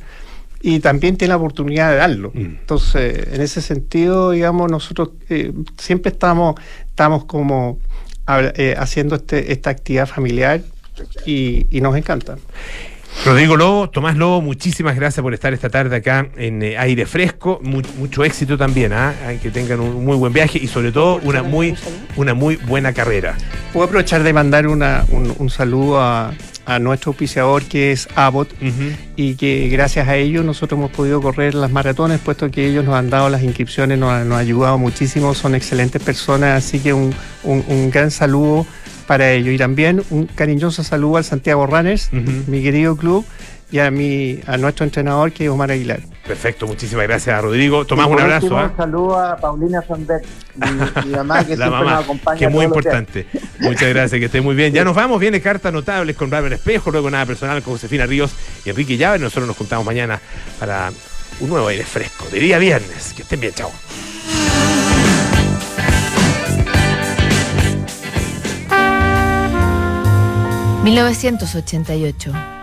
y 0.62 0.80
también 0.80 1.16
tiene 1.16 1.30
la 1.30 1.36
oportunidad 1.36 1.90
de 1.90 1.96
darlo. 1.96 2.32
Entonces, 2.34 3.28
en 3.32 3.40
ese 3.40 3.60
sentido, 3.60 4.30
digamos, 4.30 4.70
nosotros 4.70 5.10
eh, 5.28 5.52
siempre 5.78 6.10
estamos, 6.12 6.54
estamos 6.86 7.24
como 7.24 7.78
eh, 8.26 8.74
haciendo 8.76 9.16
este, 9.16 9.52
esta 9.52 9.70
actividad 9.70 10.06
familiar 10.06 10.62
y, 11.26 11.66
y 11.70 11.80
nos 11.80 11.94
encanta. 11.96 12.36
Rodrigo 13.22 13.56
Lobo, 13.56 13.88
Tomás 13.88 14.16
Lobo, 14.16 14.42
muchísimas 14.42 14.96
gracias 14.96 15.22
por 15.22 15.32
estar 15.32 15.54
esta 15.54 15.70
tarde 15.70 15.96
acá 15.96 16.28
en 16.36 16.62
eh, 16.62 16.76
aire 16.76 17.06
fresco. 17.06 17.58
Mu- 17.62 17.80
mucho 17.98 18.22
éxito 18.22 18.58
también, 18.58 18.92
¿ah? 18.92 19.14
Que 19.42 19.50
tengan 19.50 19.80
un 19.80 20.04
muy 20.04 20.16
buen 20.16 20.32
viaje 20.32 20.58
y 20.58 20.66
sobre 20.66 20.92
todo 20.92 21.20
una 21.22 21.42
muy, 21.42 21.74
una 22.16 22.34
muy 22.34 22.56
buena 22.56 22.92
carrera. 22.92 23.34
Puedo 23.72 23.86
aprovechar 23.86 24.22
de 24.22 24.32
mandar 24.34 24.66
una- 24.66 25.06
un, 25.10 25.34
un 25.38 25.48
saludo 25.48 26.02
a, 26.02 26.34
a 26.66 26.78
nuestro 26.78 27.10
auspiciador 27.12 27.62
que 27.62 27.92
es 27.92 28.08
Abbott 28.14 28.50
y 29.16 29.36
que 29.36 29.68
gracias 29.70 30.06
a 30.06 30.16
ellos 30.16 30.44
nosotros 30.44 30.76
hemos 30.78 30.90
podido 30.90 31.22
correr 31.22 31.54
las 31.54 31.70
maratones, 31.70 32.20
puesto 32.20 32.50
que 32.50 32.66
ellos 32.66 32.84
nos 32.84 32.94
han 32.94 33.08
dado 33.08 33.30
las 33.30 33.42
inscripciones, 33.42 33.98
nos, 33.98 34.10
han- 34.12 34.28
nos 34.28 34.36
han 34.36 34.42
ayudado 34.44 34.76
muchísimo, 34.76 35.32
son 35.34 35.54
excelentes 35.54 36.02
personas, 36.02 36.62
así 36.62 36.78
que 36.78 36.92
un, 36.92 37.14
un- 37.42 37.64
un 37.68 37.90
gran 37.90 38.10
saludo 38.10 38.66
para 39.06 39.30
ellos. 39.32 39.54
Y 39.54 39.58
también 39.58 40.02
un 40.10 40.26
cariñoso 40.26 40.82
saludo 40.84 41.16
al 41.18 41.24
Santiago 41.24 41.66
Runners, 41.66 42.10
mi 42.12 42.62
querido 42.62 42.96
club, 42.96 43.24
y 43.70 43.78
a, 43.80 43.90
mi, 43.90 44.38
a 44.46 44.56
nuestro 44.56 44.84
entrenador 44.84 45.32
que 45.32 45.44
es 45.44 45.50
Omar 45.50 45.70
Aguilar. 45.72 46.00
Perfecto, 46.26 46.66
muchísimas 46.66 47.06
gracias, 47.06 47.42
Rodrigo. 47.42 47.84
Tomás, 47.84 48.06
un 48.06 48.20
abrazo. 48.20 48.46
último, 48.46 48.60
¿ah? 48.60 48.70
Un 48.70 48.76
saludo 48.76 49.18
a 49.20 49.36
Paulina 49.36 49.82
Sonbeck, 49.86 50.24
mi, 50.54 51.06
mi 51.10 51.12
mamá, 51.16 51.44
que 51.44 51.56
La 51.56 51.66
siempre 51.66 51.70
mamá, 51.70 51.90
nos 51.96 52.04
acompaña. 52.04 52.38
que 52.38 52.44
es 52.46 52.50
muy 52.50 52.64
importante. 52.64 53.26
Muchas 53.58 53.88
gracias, 53.90 54.18
que 54.18 54.26
esté 54.26 54.40
muy 54.40 54.54
bien. 54.54 54.72
Ya 54.72 54.84
nos 54.84 54.94
vamos, 54.94 55.20
viene 55.20 55.40
cartas 55.40 55.72
notables 55.72 56.16
con 56.16 56.30
Robert 56.30 56.54
Espejo, 56.54 56.90
luego 56.90 57.10
nada 57.10 57.26
personal 57.26 57.62
con 57.62 57.74
Josefina 57.74 58.06
Ríos 58.06 58.32
y 58.64 58.70
Enrique 58.70 58.96
Llave. 58.96 59.18
Nosotros 59.18 59.46
nos 59.48 59.56
juntamos 59.56 59.84
mañana 59.84 60.20
para 60.58 60.90
un 61.40 61.48
nuevo 61.50 61.66
aire 61.68 61.84
fresco. 61.84 62.26
De 62.30 62.38
día 62.38 62.58
viernes. 62.58 63.12
Que 63.14 63.22
estén 63.22 63.40
bien, 63.40 63.52
chao. 63.54 63.70
...1988... 70.84 72.53